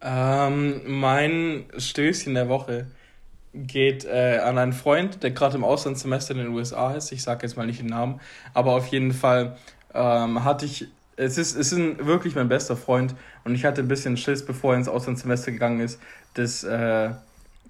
Ähm, 0.00 0.82
mein 1.00 1.64
Stößchen 1.78 2.34
der 2.34 2.48
Woche 2.48 2.86
geht 3.54 4.04
äh, 4.04 4.38
an 4.38 4.58
einen 4.58 4.72
Freund, 4.72 5.22
der 5.22 5.30
gerade 5.30 5.56
im 5.56 5.64
Auslandssemester 5.64 6.32
in 6.32 6.38
den 6.38 6.48
USA 6.48 6.92
ist. 6.94 7.12
Ich 7.12 7.22
sage 7.22 7.46
jetzt 7.46 7.56
mal 7.56 7.66
nicht 7.66 7.80
den 7.80 7.86
Namen, 7.86 8.20
aber 8.54 8.72
auf 8.74 8.86
jeden 8.88 9.12
Fall 9.12 9.56
ähm, 9.94 10.44
hatte 10.44 10.66
ich. 10.66 10.86
Es 11.16 11.36
ist, 11.36 11.54
es 11.56 11.72
ist 11.72 12.04
wirklich 12.06 12.34
mein 12.34 12.48
bester 12.48 12.74
Freund 12.74 13.14
und 13.44 13.54
ich 13.54 13.66
hatte 13.66 13.82
ein 13.82 13.88
bisschen 13.88 14.16
Schiss, 14.16 14.44
bevor 14.46 14.72
er 14.72 14.78
ins 14.78 14.88
Auslandssemester 14.88 15.52
gegangen 15.52 15.80
ist, 15.80 16.00
dass 16.34 16.64
äh, 16.64 17.10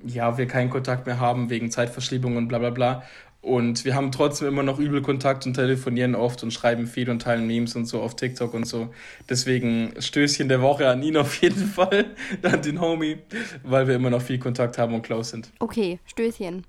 ja, 0.07 0.39
wir 0.39 0.47
keinen 0.47 0.71
Kontakt 0.71 1.07
mehr 1.07 1.21
haben 1.21 1.51
wegen 1.51 1.71
Zeitverschiebung 1.71 2.37
und 2.37 2.49
bla 2.49 2.59
bla 2.59 2.71
bla. 2.71 3.03
Und 3.43 3.85
wir 3.85 3.97
haben 3.97 4.13
trotzdem 4.13 4.47
immer 4.47 4.63
noch 4.63 4.79
übel 4.79 5.03
Kontakt 5.03 5.47
und 5.47 5.55
telefonieren 5.55 6.15
oft 6.15 6.45
und 6.45 6.53
schreiben 6.53 6.87
viel 6.87 7.11
und 7.11 7.23
teilen 7.23 7.49
Memes 7.49 7.75
und 7.75 7.87
so 7.87 8.01
auf 8.01 8.15
TikTok 8.15 8.55
und 8.55 8.67
so. 8.67 8.95
Deswegen 9.29 9.93
Stößchen 9.99 10.49
der 10.49 10.63
Woche 10.63 10.89
an 10.89 11.03
ihn 11.03 11.17
auf 11.17 11.43
jeden 11.43 11.67
Fall, 11.67 12.15
an 12.43 12.63
den 12.63 12.81
Homie, 12.81 13.19
weil 13.65 13.89
wir 13.89 13.97
immer 13.97 14.11
noch 14.11 14.23
viel 14.23 14.39
Kontakt 14.39 14.79
haben 14.79 14.95
und 14.95 15.03
close 15.03 15.31
sind. 15.31 15.51
Okay, 15.59 15.99
Stößchen. 16.07 16.65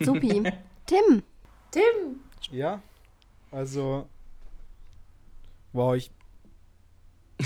Supi. 0.00 0.42
Tim. 0.86 1.22
Tim, 1.70 2.20
Ja, 2.50 2.80
also. 3.50 4.06
Wow, 5.72 5.96
ich. 5.96 6.10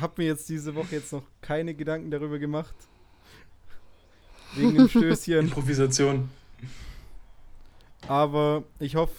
hab 0.00 0.18
mir 0.18 0.24
jetzt 0.24 0.48
diese 0.48 0.74
Woche 0.74 0.96
jetzt 0.96 1.12
noch 1.12 1.22
keine 1.40 1.74
Gedanken 1.74 2.10
darüber 2.10 2.40
gemacht. 2.40 2.74
Wegen 4.54 4.74
dem 4.74 4.88
Stößchen. 4.88 5.40
Improvisation. 5.40 6.30
Aber 8.06 8.64
ich 8.78 8.96
hoffe, 8.96 9.14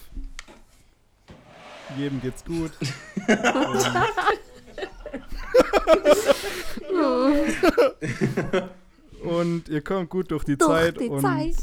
jedem 1.98 2.20
geht's 2.20 2.44
gut. 2.44 2.70
und, 9.22 9.68
ihr 9.68 9.82
kommt 9.82 10.10
gut 10.10 10.30
durch 10.30 10.44
die 10.44 10.56
Durch 10.56 10.70
Zeit. 10.70 11.00
die 11.00 11.08
und, 11.08 11.20
Zeit. 11.20 11.56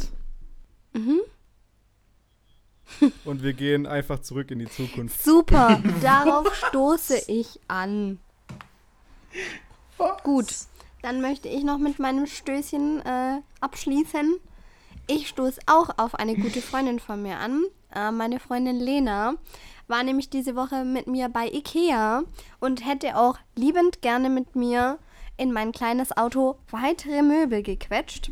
und 3.25 3.43
wir 3.43 3.53
gehen 3.53 3.87
einfach 3.87 4.19
zurück 4.19 4.51
in 4.51 4.59
die 4.59 4.69
Zukunft. 4.69 5.23
Super, 5.23 5.81
darauf 6.01 6.53
stoße 6.55 7.23
ich 7.27 7.59
an. 7.67 8.19
Gut, 10.23 10.53
dann 11.03 11.21
möchte 11.21 11.49
ich 11.49 11.63
noch 11.63 11.77
mit 11.77 11.99
meinem 11.99 12.25
Stößchen 12.25 13.01
äh, 13.05 13.41
abschließen. 13.59 14.39
Ich 15.05 15.27
stoße 15.27 15.59
auch 15.67 15.89
auf 15.97 16.15
eine 16.15 16.33
gute 16.35 16.61
Freundin 16.61 16.99
von 16.99 17.21
mir 17.21 17.37
an. 17.37 17.65
Äh, 17.93 18.11
meine 18.11 18.39
Freundin 18.39 18.79
Lena 18.79 19.35
war 19.87 20.01
nämlich 20.03 20.29
diese 20.29 20.55
Woche 20.55 20.85
mit 20.85 21.07
mir 21.07 21.27
bei 21.27 21.47
Ikea 21.47 22.23
und 22.61 22.87
hätte 22.87 23.17
auch 23.17 23.37
liebend 23.55 24.01
gerne 24.01 24.29
mit 24.29 24.55
mir 24.55 24.97
in 25.35 25.51
mein 25.51 25.73
kleines 25.73 26.15
Auto 26.15 26.55
weitere 26.71 27.21
Möbel 27.21 27.63
gequetscht. 27.63 28.31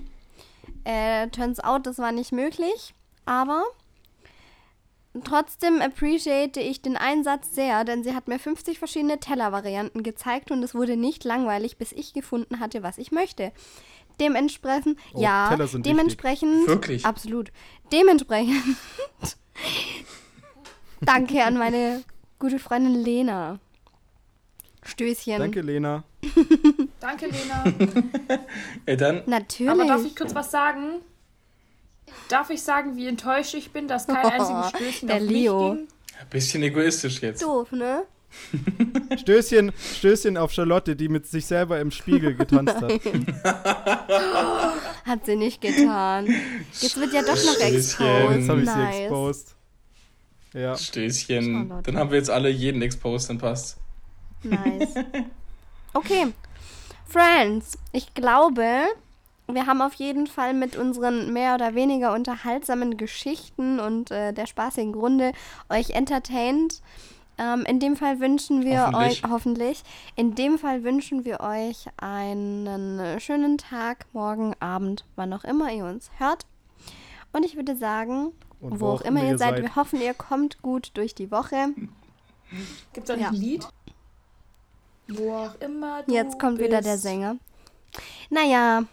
Äh, 0.85 1.27
turns 1.27 1.59
out, 1.59 1.85
das 1.85 1.99
war 1.99 2.13
nicht 2.13 2.31
möglich, 2.31 2.95
aber 3.25 3.65
Trotzdem 5.25 5.81
appreciate 5.81 6.61
ich 6.61 6.81
den 6.81 6.95
Einsatz 6.95 7.53
sehr, 7.53 7.83
denn 7.83 8.01
sie 8.03 8.15
hat 8.15 8.29
mir 8.29 8.39
50 8.39 8.79
verschiedene 8.79 9.19
Tellervarianten 9.19 10.03
gezeigt 10.03 10.51
und 10.51 10.63
es 10.63 10.73
wurde 10.73 10.95
nicht 10.95 11.25
langweilig, 11.25 11.77
bis 11.77 11.91
ich 11.91 12.13
gefunden 12.13 12.61
hatte, 12.61 12.81
was 12.81 12.97
ich 12.97 13.11
möchte. 13.11 13.51
Dementsprechend, 14.21 14.97
Oh, 15.13 15.21
ja, 15.21 15.49
Teller 15.49 15.67
sind 15.67 15.85
dementsprechend, 15.85 16.65
Wirklich? 16.67 17.05
absolut, 17.05 17.51
dementsprechend, 17.91 18.61
danke 21.01 21.43
an 21.43 21.57
meine 21.57 22.03
gute 22.39 22.59
Freundin 22.59 22.95
Lena. 22.95 23.59
Stößchen. 24.83 25.39
Danke, 25.39 25.61
Lena. 25.61 26.03
danke 26.99 27.27
Lena. 27.27 27.63
Ey, 28.85 28.97
dann, 28.97 29.23
Natürlich. 29.27 29.71
Aber 29.71 29.85
darf 29.85 30.03
ich 30.05 30.15
kurz 30.15 30.33
was 30.33 30.49
sagen? 30.51 31.01
Darf 32.29 32.49
ich 32.49 32.61
sagen, 32.61 32.95
wie 32.95 33.07
enttäuscht 33.07 33.53
ich 33.53 33.71
bin, 33.71 33.87
dass 33.87 34.07
kein 34.07 34.17
einziges 34.17 34.69
Stößchen 34.75 35.07
der 35.07 35.17
auf 35.17 35.23
Leo. 35.23 35.69
mich 35.73 35.77
ging? 35.79 35.87
ein 36.21 36.29
bisschen 36.29 36.63
egoistisch 36.63 37.21
jetzt. 37.21 37.41
Doof, 37.41 37.71
ne? 37.71 38.03
Stößchen, 39.17 39.73
Stößchen 39.97 40.37
auf 40.37 40.53
Charlotte, 40.53 40.95
die 40.95 41.09
mit 41.09 41.27
sich 41.27 41.45
selber 41.45 41.81
im 41.81 41.91
Spiegel 41.91 42.33
getanzt 42.35 42.75
hat. 42.75 42.91
Hat 45.05 45.25
sie 45.25 45.35
nicht 45.35 45.61
getan. 45.61 46.27
Jetzt 46.79 46.97
wird 46.97 47.13
ja 47.13 47.21
doch 47.21 47.29
noch 47.35 47.55
Stößchen. 47.55 47.75
exposed. 47.75 48.37
Jetzt 48.37 48.49
habe 48.49 48.61
ich 48.61 48.69
sie 48.69 49.01
exposed. 49.03 49.55
Ja. 50.53 50.77
Stößchen. 50.77 51.67
Charlotte. 51.67 51.83
Dann 51.91 51.97
haben 51.99 52.11
wir 52.11 52.17
jetzt 52.17 52.29
alle 52.29 52.49
jeden 52.49 52.81
exposed, 52.81 53.29
dann 53.29 53.37
passt. 53.37 53.77
Nice. 54.43 54.89
Okay. 55.93 56.27
Friends, 57.07 57.77
ich 57.91 58.13
glaube, 58.13 58.85
wir 59.55 59.65
haben 59.67 59.81
auf 59.81 59.93
jeden 59.95 60.27
Fall 60.27 60.53
mit 60.53 60.75
unseren 60.75 61.31
mehr 61.33 61.55
oder 61.55 61.75
weniger 61.75 62.13
unterhaltsamen 62.13 62.97
Geschichten 62.97 63.79
und 63.79 64.11
äh, 64.11 64.33
der 64.33 64.45
spaßigen 64.47 64.93
Runde 64.93 65.31
euch 65.69 65.91
entertained. 65.91 66.81
Ähm, 67.37 67.63
in 67.65 67.79
dem 67.79 67.95
Fall 67.95 68.19
wünschen 68.19 68.63
wir 68.63 68.87
Hoffentlich. 68.87 69.23
euch, 69.23 69.31
hoffentlich, 69.31 69.83
in 70.15 70.35
dem 70.35 70.59
Fall 70.59 70.83
wünschen 70.83 71.25
wir 71.25 71.39
euch 71.39 71.85
einen 71.97 72.99
äh, 72.99 73.19
schönen 73.19 73.57
Tag, 73.57 74.05
morgen, 74.13 74.53
Abend, 74.59 75.05
wann 75.15 75.33
auch 75.33 75.43
immer 75.43 75.71
ihr 75.71 75.85
uns 75.85 76.11
hört. 76.17 76.45
Und 77.33 77.43
ich 77.45 77.55
würde 77.55 77.75
sagen, 77.75 78.33
Und 78.59 78.79
wo, 78.81 78.89
auch 78.89 79.01
immer 79.01 79.23
ihr 79.23 79.37
seid, 79.37 79.61
wir 79.61 79.75
hoffen, 79.75 80.01
ihr 80.01 80.13
kommt 80.13 80.61
gut 80.61 80.91
durch 80.95 81.15
die 81.15 81.31
Woche. 81.31 81.69
Gibt 82.93 83.09
es 83.09 83.15
nicht 83.15 83.23
Ja. 83.23 83.29
ein 83.29 83.35
Lied? 83.35 83.67
Wo 85.07 85.33
auch 85.33 85.55
immer 85.61 86.03
du 86.03 86.13
Jetzt 86.13 86.37
kommt 86.39 86.59
wieder 86.59 86.81
der 86.81 86.91
bist. 86.91 87.03
Sänger. 87.03 87.37
Naja, 88.29 88.83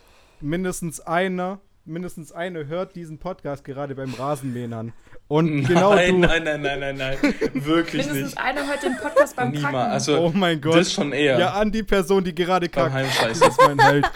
Mindestens 0.40 1.00
einer, 1.00 1.60
mindestens 1.84 2.32
eine 2.32 2.66
hört 2.66 2.94
diesen 2.96 3.18
Podcast 3.18 3.64
gerade 3.64 3.94
beim 3.94 4.14
Rasenmähen 4.14 4.72
an. 4.72 4.92
Und 5.26 5.46
Nein, 5.62 5.64
genau 5.64 5.90
du. 5.90 5.96
nein, 5.96 6.42
nein, 6.44 6.62
nein, 6.62 6.80
nein, 6.80 6.96
nein. 6.96 7.16
Wirklich 7.54 8.06
Mindestens 8.06 8.34
nicht. 8.34 8.38
einer 8.38 8.66
hört 8.66 8.82
den 8.82 8.96
Podcast 8.96 9.36
beim 9.36 9.50
Niemals. 9.50 9.72
Kacken. 9.74 9.90
Also, 9.92 10.18
Oh 10.20 10.32
mein 10.34 10.60
Gott. 10.60 10.76
das 10.76 10.92
schon 10.92 11.12
eher. 11.12 11.38
Ja, 11.38 11.52
an 11.52 11.70
die 11.72 11.82
Person, 11.82 12.24
die 12.24 12.34
gerade 12.34 12.68
beim 12.68 12.84
kackt. 12.84 12.94
Heimscheißen. 12.94 13.40
Das 13.46 13.50
ist 13.58 13.60
mein 13.66 13.78
Held. 13.78 14.10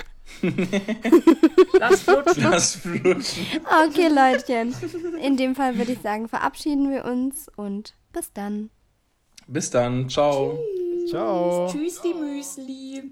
Lass 1.78 2.02
flutschen. 2.02 2.42
Lass 2.50 2.74
flutschen. 2.76 3.46
okay, 3.88 4.08
Leutchen. 4.08 4.74
In 5.22 5.36
dem 5.36 5.54
Fall 5.54 5.76
würde 5.76 5.92
ich 5.92 6.00
sagen, 6.00 6.28
verabschieden 6.28 6.90
wir 6.90 7.04
uns 7.04 7.48
und 7.56 7.94
bis 8.12 8.32
dann. 8.32 8.70
Bis 9.46 9.70
dann. 9.70 10.08
Ciao. 10.08 10.58
Ciao. 11.10 11.68
Tschüssi 11.70 12.14
Müsli. 12.14 13.10